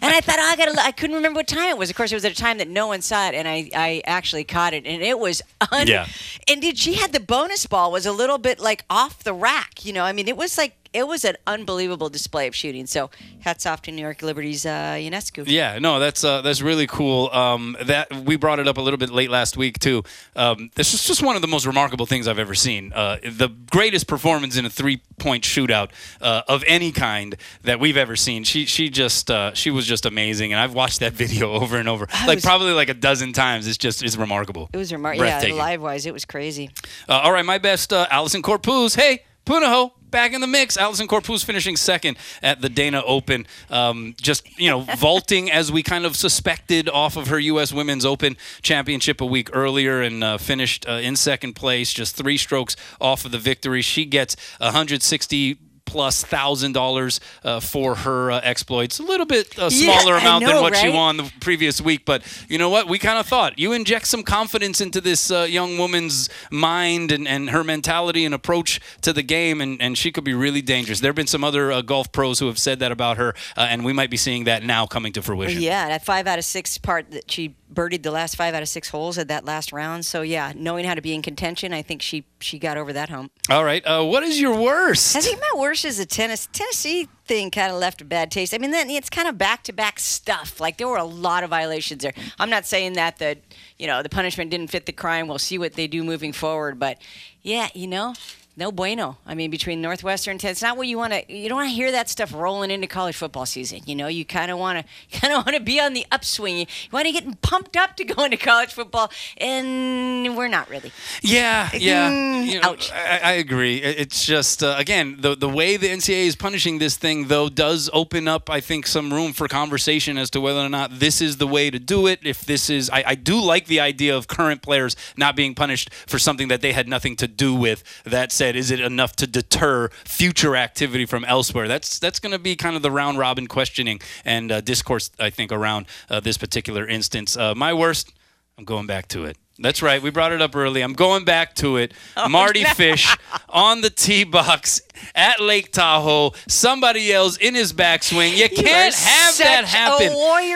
and 0.01 0.15
I 0.15 0.21
thought, 0.23 0.37
oh, 0.39 0.43
I 0.51 0.57
gotta. 0.57 0.81
I 0.83 0.91
couldn't 0.93 1.17
remember 1.17 1.41
what 1.41 1.47
time 1.47 1.69
it 1.69 1.77
was. 1.77 1.91
Of 1.91 1.97
course, 1.97 2.11
it 2.11 2.15
was 2.17 2.25
at 2.25 2.33
a 2.33 2.35
time 2.35 2.57
that 2.57 2.69
no 2.69 2.87
one 2.87 3.03
saw 3.03 3.29
it, 3.29 3.35
and 3.35 3.47
I, 3.47 3.69
I 3.75 4.03
actually 4.07 4.45
caught 4.45 4.73
it, 4.73 4.87
and 4.87 5.03
it 5.03 5.19
was. 5.19 5.43
Un- 5.71 5.87
Yeah. 5.87 6.07
And 6.49 6.63
did 6.63 6.79
she 6.79 6.95
had 6.95 7.13
the 7.13 7.21
bonus 7.21 7.67
ball 7.67 7.93
was 7.93 8.07
a 8.07 8.13
little 8.13 8.39
bit 8.39 8.59
like 8.61 8.85
off 8.89 9.23
the 9.25 9.35
rack. 9.35 9.85
You 9.85 9.93
know, 9.93 10.05
I 10.05 10.13
mean, 10.13 10.27
it 10.27 10.39
was 10.39 10.57
like 10.57 10.75
it 10.93 11.07
was 11.07 11.25
an 11.25 11.37
unbelievable 11.47 12.09
display 12.09 12.47
of 12.47 12.55
shooting. 12.55 12.87
So, 12.87 13.11
hats 13.41 13.67
off 13.67 13.83
to 13.83 13.93
New 13.93 14.03
York 14.03 14.23
Liberty's 14.23 14.65
uh, 14.67 14.71
Ionescu. 14.97 15.45
Yeah, 15.47 15.79
no, 15.79 15.99
that's 15.99 16.25
uh, 16.25 16.43
that's 16.43 16.63
really 16.63 16.87
cool. 16.87 17.31
Um, 17.31 17.77
that 17.83 18.13
we 18.25 18.37
brought 18.37 18.59
it 18.59 18.69
up 18.69 18.79
a 18.79 18.81
little 18.81 18.99
bit 18.99 19.11
late 19.11 19.31
last 19.31 19.57
week 19.57 19.79
too. 19.79 20.03
Um, 20.37 20.71
this 20.75 20.95
is 20.95 21.05
just 21.05 21.23
one 21.23 21.37
of 21.37 21.43
the 21.43 21.49
most 21.49 21.67
remarkable 21.67 22.07
things 22.07 22.27
I've 22.29 22.39
ever 22.39 22.55
seen. 22.55 22.93
Uh, 22.93 23.19
the 23.23 23.49
greatest 23.71 24.07
performance 24.07 24.57
in 24.57 24.65
a 24.65 24.71
three-point 24.71 25.45
shootout 25.45 25.91
uh, 26.21 26.43
of 26.49 26.65
any 26.67 26.93
kind 26.93 27.37
that 27.63 27.81
we've 27.81 27.97
ever 27.97 28.17
seen. 28.17 28.45
She 28.45 28.65
she 28.67 28.89
just 28.89 29.31
uh, 29.31 29.53
she 29.55 29.71
was 29.71 29.87
just 29.87 30.07
amazing, 30.07 30.53
and 30.53 30.61
I've 30.61 30.75
watched 30.75 31.01
that 31.01 31.13
video 31.25 31.53
over 31.53 31.77
and 31.77 31.89
over, 31.89 32.07
like 32.27 32.37
was- 32.37 32.45
probably 32.45 32.73
like 32.73 32.89
a 32.89 32.95
dozen 32.95 33.33
times. 33.33 33.67
It's 33.67 33.79
just 33.79 34.03
it's 34.03 34.17
remarkable. 34.17 34.69
It 34.73 34.77
was 34.77 34.93
remarkable. 34.93 35.27
Yeah, 35.27 35.55
live 35.55 35.83
wise, 35.83 36.07
it 36.07 36.13
was 36.13 36.25
crazy. 36.25 36.71
Uh, 37.09 37.21
all 37.25 37.33
right, 37.33 37.45
my 37.45 37.59
best, 37.59 37.93
uh, 37.93 38.07
Allison 38.11 38.43
Corpuz. 38.43 38.97
Hey, 38.97 39.25
Punahou. 39.47 39.93
Back 40.11 40.33
in 40.33 40.41
the 40.41 40.47
mix, 40.47 40.77
Allison 40.77 41.07
Corpuz 41.07 41.45
finishing 41.45 41.77
second 41.77 42.17
at 42.43 42.63
the 42.63 42.69
Dana 42.69 43.03
Open. 43.05 43.47
Um, 43.71 44.15
just 44.21 44.59
you 44.59 44.71
know, 44.71 44.81
vaulting 44.97 45.51
as 45.51 45.71
we 45.71 45.83
kind 45.83 46.07
of 46.07 46.17
suspected 46.17 46.89
off 46.89 47.17
of 47.17 47.29
her 47.29 47.39
U.S. 47.39 47.73
Women's 47.73 48.07
Open 48.07 48.37
Championship 48.63 49.21
a 49.21 49.27
week 49.27 49.51
earlier, 49.53 50.01
and 50.01 50.25
uh, 50.25 50.39
finished 50.39 50.89
uh, 50.89 50.93
in 50.93 51.15
second 51.17 51.55
place, 51.55 51.93
just 51.93 52.17
three 52.17 52.39
strokes 52.39 52.75
off 53.01 53.25
of 53.25 53.33
the 53.33 53.39
victory. 53.39 53.83
She 53.83 54.07
gets 54.07 54.35
160 54.59 55.59
plus 55.89 56.23
thousand 56.23 56.73
dollars 56.73 57.19
uh, 57.43 57.61
for 57.61 57.95
her 57.95 58.31
uh, 58.31 58.41
exploits. 58.45 58.99
A 58.99 59.03
little 59.03 59.27
bit 59.27 59.59
uh, 59.59 59.71
smaller 59.71 60.15
I 60.15 60.21
amount 60.21 60.45
than 60.45 60.55
know, 60.55 60.63
what 60.63 60.77
she 60.77 60.91
won 60.91 61.17
the 61.17 61.33
previous 61.41 61.81
week, 61.81 62.05
but 62.05 62.23
you 62.49 62.59
know 62.59 62.69
what? 62.69 62.89
We 62.89 62.99
kind 62.99 63.19
of 63.19 63.27
thought 63.27 63.59
you 63.59 63.73
inject 63.73 64.07
some 64.07 64.23
confidence 64.23 64.81
into 64.81 65.01
this 65.01 65.31
uh, 65.31 65.47
young 65.49 65.79
woman's 65.79 66.29
mind 66.51 67.11
and, 67.11 67.27
and 67.27 67.51
her 67.51 67.65
mentality 67.65 68.25
and 68.25 68.35
approach 68.35 68.81
to 69.01 69.13
the 69.13 69.23
game, 69.23 69.61
and, 69.61 69.81
and 69.81 69.97
she 69.97 70.13
could 70.13 70.25
be 70.25 70.35
really 70.35 70.63
dangerous. 70.63 71.01
There 71.01 71.09
have 71.09 71.17
been 71.17 71.27
some 71.27 71.43
other 71.43 71.73
uh, 71.73 71.81
golf 71.81 72.13
pros 72.13 72.39
who 72.39 72.47
have 72.47 72.59
said 72.59 72.79
that 72.81 72.93
about 72.93 73.17
her, 73.17 73.35
uh, 73.57 73.67
and 73.71 73.85
we 73.85 73.93
might 73.93 74.11
be 74.11 74.19
seeing 74.19 74.45
that 74.45 74.63
now 74.63 74.87
coming 74.87 75.13
to 75.15 75.23
fruition. 75.23 75.63
Yeah, 75.63 75.89
that 75.89 76.05
five 76.05 76.27
out 76.27 76.39
of 76.39 76.45
six 76.45 76.77
part 76.77 77.11
that 77.13 77.31
she 77.31 77.55
birdied 77.73 78.03
the 78.03 78.11
last 78.11 78.37
five 78.37 78.55
out 78.55 78.63
of 78.63 78.69
six 78.69 78.89
holes 78.89 79.19
at 79.19 79.29
that 79.29 79.45
last 79.45 79.73
round. 79.73 80.05
So 80.05 80.23
yeah, 80.23 80.53
knowing 80.55 80.85
how 80.85 80.95
to 80.95 81.03
be 81.03 81.15
in 81.15 81.23
contention, 81.23 81.73
I 81.73 81.83
think 81.83 82.03
she 82.03 82.25
she 82.41 82.59
got 82.59 82.77
over 82.77 82.93
that 82.93 83.09
hump. 83.09 83.33
All 83.51 83.65
right, 83.65 83.85
uh, 83.85 84.05
what 84.05 84.23
is 84.23 84.41
your 84.41 84.59
worst? 84.59 85.17
I 85.17 85.21
think 85.21 85.41
my 85.41 85.61
worst 85.61 85.78
is 85.85 85.99
the 85.99 86.07
tennis 86.07 86.49
Tennessee 86.53 87.09
thing 87.27 87.51
kind 87.51 87.73
of 87.73 87.79
left 87.79 88.01
a 88.01 88.05
bad 88.05 88.31
taste. 88.31 88.55
I 88.55 88.59
mean, 88.59 88.71
then 88.71 88.91
it's 88.91 89.11
kind 89.11 89.29
of 89.29 89.37
back 89.39 89.63
to 89.65 89.73
back 89.73 89.99
stuff. 89.99 90.61
Like 90.61 90.79
there 90.79 90.89
were 90.89 90.97
a 90.97 91.05
lot 91.05 91.45
of 91.45 91.51
violations 91.51 92.03
there. 92.03 92.15
I'm 92.39 92.51
not 92.51 92.67
saying 92.67 92.95
that 92.95 93.19
the 93.19 93.39
you 93.79 93.87
know 93.87 94.03
the 94.03 94.09
punishment 94.09 94.51
didn't 94.51 94.69
fit 94.69 94.87
the 94.87 94.93
crime. 94.93 95.29
We'll 95.29 95.39
see 95.39 95.59
what 95.59 95.75
they 95.75 95.87
do 95.87 96.03
moving 96.05 96.33
forward, 96.33 96.79
but 96.79 96.99
yeah, 97.43 97.69
you 97.75 97.87
know. 97.87 98.15
No 98.59 98.73
bueno. 98.73 99.19
I 99.25 99.35
mean, 99.35 99.51
between 99.51 99.81
Northwestern, 99.81 100.33
and 100.33 100.45
it's 100.45 100.63
not 100.63 100.77
what 100.77 100.89
you 100.89 100.99
want 100.99 101.13
to. 101.13 101.33
You 101.33 101.49
don't 101.49 101.57
want 101.59 101.69
to 101.71 101.75
hear 101.75 101.93
that 101.93 102.09
stuff 102.09 102.35
rolling 102.35 102.71
into 102.71 102.87
college 102.87 103.17
football 103.17 103.47
season. 103.47 103.81
You 103.87 103.95
know, 103.95 104.09
you 104.09 104.25
kind 104.25 104.51
of 104.51 104.59
want 104.59 104.79
to, 104.85 104.85
kind 105.21 105.33
of 105.33 105.47
want 105.47 105.57
to 105.57 105.63
be 105.63 105.81
on 105.81 105.95
the 105.95 106.05
upswing. 106.11 106.59
You 106.59 106.67
want 106.93 107.07
to 107.07 107.13
get 107.13 107.41
pumped 107.41 107.77
up 107.77 107.97
to 107.97 108.05
go 108.05 108.25
into 108.25 108.37
college 108.37 108.73
football, 108.73 109.11
and 109.39 110.37
we're 110.37 110.49
not 110.49 110.69
really. 110.69 110.93
Yeah, 111.23 111.71
yeah. 111.75 112.11
Mm, 112.11 112.47
You 112.47 112.61
know, 112.61 112.71
ouch. 112.71 112.91
I, 112.93 113.21
I 113.23 113.33
agree. 113.33 113.79
It's 113.79 114.25
just 114.25 114.63
uh, 114.63 114.75
again 114.79 115.17
the 115.21 115.37
the 115.37 115.49
way 115.49 115.77
the 115.77 115.89
NCAA 115.89 116.27
is 116.27 116.37
punishing 116.37 116.79
this 116.79 116.97
thing 116.97 117.29
though 117.29 117.49
does 117.49 117.89
open 117.93 118.29
up 118.29 118.51
I 118.51 118.61
think 118.61 118.87
some 118.87 119.13
room 119.13 119.33
for 119.33 119.49
conversation 119.49 120.19
as 120.19 120.31
to 120.31 120.41
whether 120.41 120.61
or 120.61 120.69
not 120.69 120.99
this 120.99 121.21
is 121.21 121.37
the 121.37 121.47
way 121.47 121.71
to 121.71 121.79
do 121.79 122.07
it. 122.07 122.21
If 122.23 122.45
this 122.45 122.71
is, 122.71 122.91
I, 122.91 123.05
I 123.07 123.15
do 123.15 123.41
like 123.41 123.67
the 123.67 123.81
idea 123.81 124.17
of 124.17 124.27
current 124.29 124.63
players 124.63 124.97
not 125.17 125.37
being 125.37 125.55
punished 125.55 125.93
for 126.07 126.19
something 126.19 126.49
that 126.49 126.61
they 126.61 126.73
had 126.73 126.89
nothing 126.89 127.17
to 127.17 127.29
do 127.29 127.55
with. 127.55 127.83
That 128.05 128.33
said, 128.33 128.48
is 128.57 128.71
it 128.71 128.81
enough 128.81 129.15
to 129.17 129.27
deter 129.27 129.89
future 130.05 130.57
activity 130.57 131.07
from 131.07 131.25
elsewhere? 131.25 131.69
That's 131.69 131.99
that's 131.99 132.21
going 132.21 132.33
to 132.33 132.39
be 132.39 132.57
kind 132.57 132.77
of 132.77 132.83
the 132.83 132.91
round 132.91 133.19
robin 133.19 133.47
questioning 133.47 134.01
and 134.25 134.53
uh, 134.53 134.61
discourse 134.61 135.11
I 135.19 135.31
think 135.31 135.53
around 135.53 135.87
uh, 136.11 136.21
this 136.21 136.39
particular 136.39 136.87
instance. 136.87 137.37
Uh, 137.37 137.55
my 137.55 137.73
worst. 137.73 138.13
I'm 138.57 138.65
going 138.65 138.89
back 138.89 139.07
to 139.09 139.25
it. 139.25 139.37
That's 139.61 139.83
right. 139.83 140.01
We 140.01 140.11
brought 140.11 140.31
it 140.31 140.41
up 140.41 140.55
early. 140.55 140.83
I'm 140.83 140.93
going 140.93 141.25
back 141.25 141.55
to 141.57 141.79
it. 141.79 141.93
Mardy 142.29 142.63
Fish 142.63 143.17
on 143.49 143.81
the 143.81 143.91
tee 143.91 144.23
box 144.23 144.81
at 145.17 145.41
Lake 145.41 145.73
Tahoe. 145.73 146.33
Somebody 146.47 147.01
yells 147.03 147.37
in 147.37 147.57
his 147.57 147.73
backswing. 147.73 148.37
You 148.37 148.49
can't 148.49 148.95
are 148.95 148.99
have 148.99 149.39
that 149.39 149.65
happen. 149.65 150.13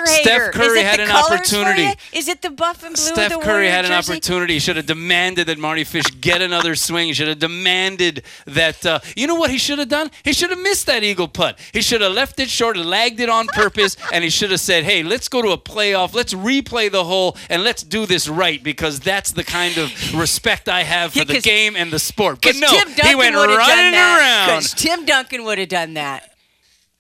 Steph. 0.07 0.53
Curry 0.53 0.83
had 0.83 1.01
an 1.01 1.11
opportunity. 1.11 1.99
Is 2.13 2.29
it 2.29 2.43
the 2.43 2.51
buff 2.51 2.85
and 2.85 2.95
blue? 2.95 3.03
Steph 3.03 3.41
Curry 3.41 3.67
had 3.67 3.85
an 3.85 3.91
jersey? 3.91 4.13
opportunity. 4.13 4.55
He 4.55 4.59
should 4.61 4.77
have 4.77 4.87
demanded 4.87 5.49
that 5.49 5.59
Mardy 5.59 5.83
Fish 5.83 6.05
get 6.21 6.41
another 6.41 6.77
swing. 6.77 7.09
He 7.09 7.13
should 7.15 7.29
have 7.29 7.41
demanded 7.41 8.23
that. 8.47 8.87
Uh, 8.87 9.01
you 9.17 9.27
know 9.27 9.35
what 9.35 9.51
he 9.51 9.59
should 9.59 9.81
have 9.81 9.89
done? 9.89 10.11
He 10.25 10.33
should 10.33 10.51
have 10.51 10.61
missed 10.61 10.87
that 10.87 11.03
eagle 11.03 11.27
putt. 11.27 11.59
He 11.73 11.83
should 11.83 12.03
have 12.03 12.13
left 12.13 12.39
it 12.39 12.49
short, 12.49 12.77
lagged 12.77 13.19
it 13.19 13.29
on 13.29 13.49
purpose, 13.49 13.97
and 14.13 14.23
he 14.23 14.31
should 14.31 14.53
have 14.53 14.61
said, 14.61 14.85
"Hey, 14.85 15.03
let's 15.03 15.29
go 15.29 15.43
to 15.43 15.49
a 15.49 15.59
playoff. 15.59 16.15
Let's 16.15 16.35
replay 16.35 16.91
the 16.91 17.03
hole, 17.03 17.37
and 17.51 17.65
let's 17.65 17.83
do 17.83 18.07
this 18.07 18.29
right 18.29 18.63
because 18.63 18.92
that's 19.01 19.33
the 19.33 19.45
kind 19.45 19.77
of 19.79 20.15
respect 20.15 20.69
I 20.69 20.83
have 20.83 21.13
for 21.13 21.19
Yeah, 21.21 21.25
the 21.25 21.41
game 21.41 21.77
and 21.77 21.93
the 21.93 21.99
sport." 21.99 22.41
But 22.43 22.57
no, 22.57 22.69
he 22.69 23.15
went 23.15 23.37
would 23.37 23.51
have 23.51 23.59
done 23.59 23.69
running 23.69 23.93
that. 23.93 24.49
around. 24.51 24.63
Tim 24.77 25.05
Duncan 25.05 25.45
would 25.45 25.59
have 25.59 25.69
done 25.69 25.95
that. 25.95 26.29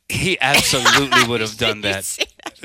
He 0.09 0.39
absolutely 0.41 1.25
would 1.27 1.41
have 1.41 1.57
done 1.57 1.81
that. 1.83 2.19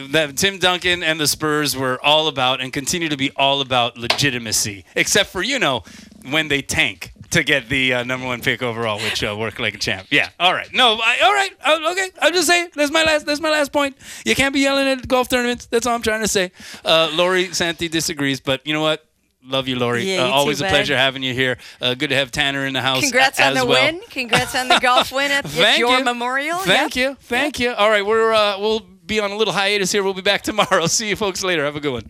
That 0.10 0.36
Tim 0.38 0.60
Duncan 0.60 1.02
and 1.02 1.20
the 1.20 1.28
Spurs 1.28 1.76
were 1.78 2.00
all 2.04 2.28
about 2.28 2.60
and 2.62 2.74
continue 2.74 3.10
to 3.10 3.18
be 3.18 3.32
all 3.36 3.62
about 3.62 3.98
legitimacy, 3.98 4.84
except 4.96 5.30
for 5.30 5.42
you 5.42 5.58
know 5.60 5.84
when 6.30 6.50
they 6.50 6.62
tank 6.62 7.14
to 7.32 7.44
get 7.44 7.68
the 7.70 7.94
uh, 7.94 8.04
number 8.04 8.26
one 8.26 8.42
pick 8.42 8.62
overall, 8.62 9.00
which 9.00 9.24
uh, 9.24 9.36
worked 9.38 9.60
like 9.60 9.76
a 9.76 9.78
champ. 9.78 10.08
Yeah, 10.12 10.30
all 10.40 10.54
right. 10.54 10.68
No, 10.74 11.00
I, 11.02 11.18
all 11.24 11.34
right. 11.34 11.52
Uh, 11.64 11.92
okay, 11.92 12.10
I'm 12.22 12.34
just 12.34 12.48
saying. 12.48 12.70
That's 12.76 12.92
my 12.92 13.04
last. 13.04 13.26
That's 13.26 13.40
my 13.40 13.50
last 13.52 13.72
point. 13.72 13.96
You 14.26 14.36
can't 14.36 14.54
be 14.54 14.60
yelling 14.62 14.88
at 14.88 15.08
golf 15.08 15.30
tournaments. 15.30 15.68
That's 15.68 15.88
all 15.88 15.96
I'm 15.96 16.02
trying 16.02 16.22
to 16.22 16.28
say. 16.28 16.52
Uh, 16.84 17.10
Lori 17.14 17.54
Santi 17.54 17.88
disagrees, 17.88 18.40
but 18.42 18.66
you 18.68 18.74
know 18.74 18.82
what? 18.82 19.07
Love 19.48 19.68
you, 19.68 19.78
Lori. 19.80 20.04
Yeah, 20.04 20.24
uh, 20.24 20.28
always 20.30 20.60
too, 20.60 20.66
a 20.66 20.68
bud. 20.68 20.72
pleasure 20.72 20.98
having 20.98 21.24
you 21.24 21.34
here. 21.34 21.58
Uh, 21.82 21.94
good 21.94 22.10
to 22.10 22.16
have 22.16 22.32
Tanner 22.32 22.66
in 22.66 22.74
the 22.74 22.82
house. 22.82 23.02
Congrats 23.02 23.40
on 23.40 23.54
the 23.54 23.66
well. 23.66 23.82
win. 23.94 24.02
Congrats 24.10 24.54
on 24.56 24.68
the 24.68 24.80
golf 24.80 25.12
win 25.12 25.32
at, 25.32 25.46
at 25.60 25.78
your 25.78 25.98
you. 26.00 26.04
memorial. 26.04 26.58
Thank 26.60 26.96
Yep. 26.96 27.10
you. 27.12 27.16
Thank 27.22 27.60
you. 27.60 27.72
All 27.74 27.90
right, 27.90 28.06
we're 28.06 28.34
uh, 28.34 28.60
we'll 28.60 28.82
be 28.82 29.20
on 29.22 29.32
a 29.32 29.38
little 29.38 29.54
hiatus 29.54 29.92
here. 29.92 30.04
We'll 30.04 30.14
be 30.14 30.22
back 30.22 30.42
tomorrow. 30.42 30.86
See 30.88 31.08
you 31.10 31.16
folks 31.16 31.44
later. 31.44 31.64
Have 31.64 31.76
a 31.78 31.80
good 31.80 31.94
one. 31.94 32.04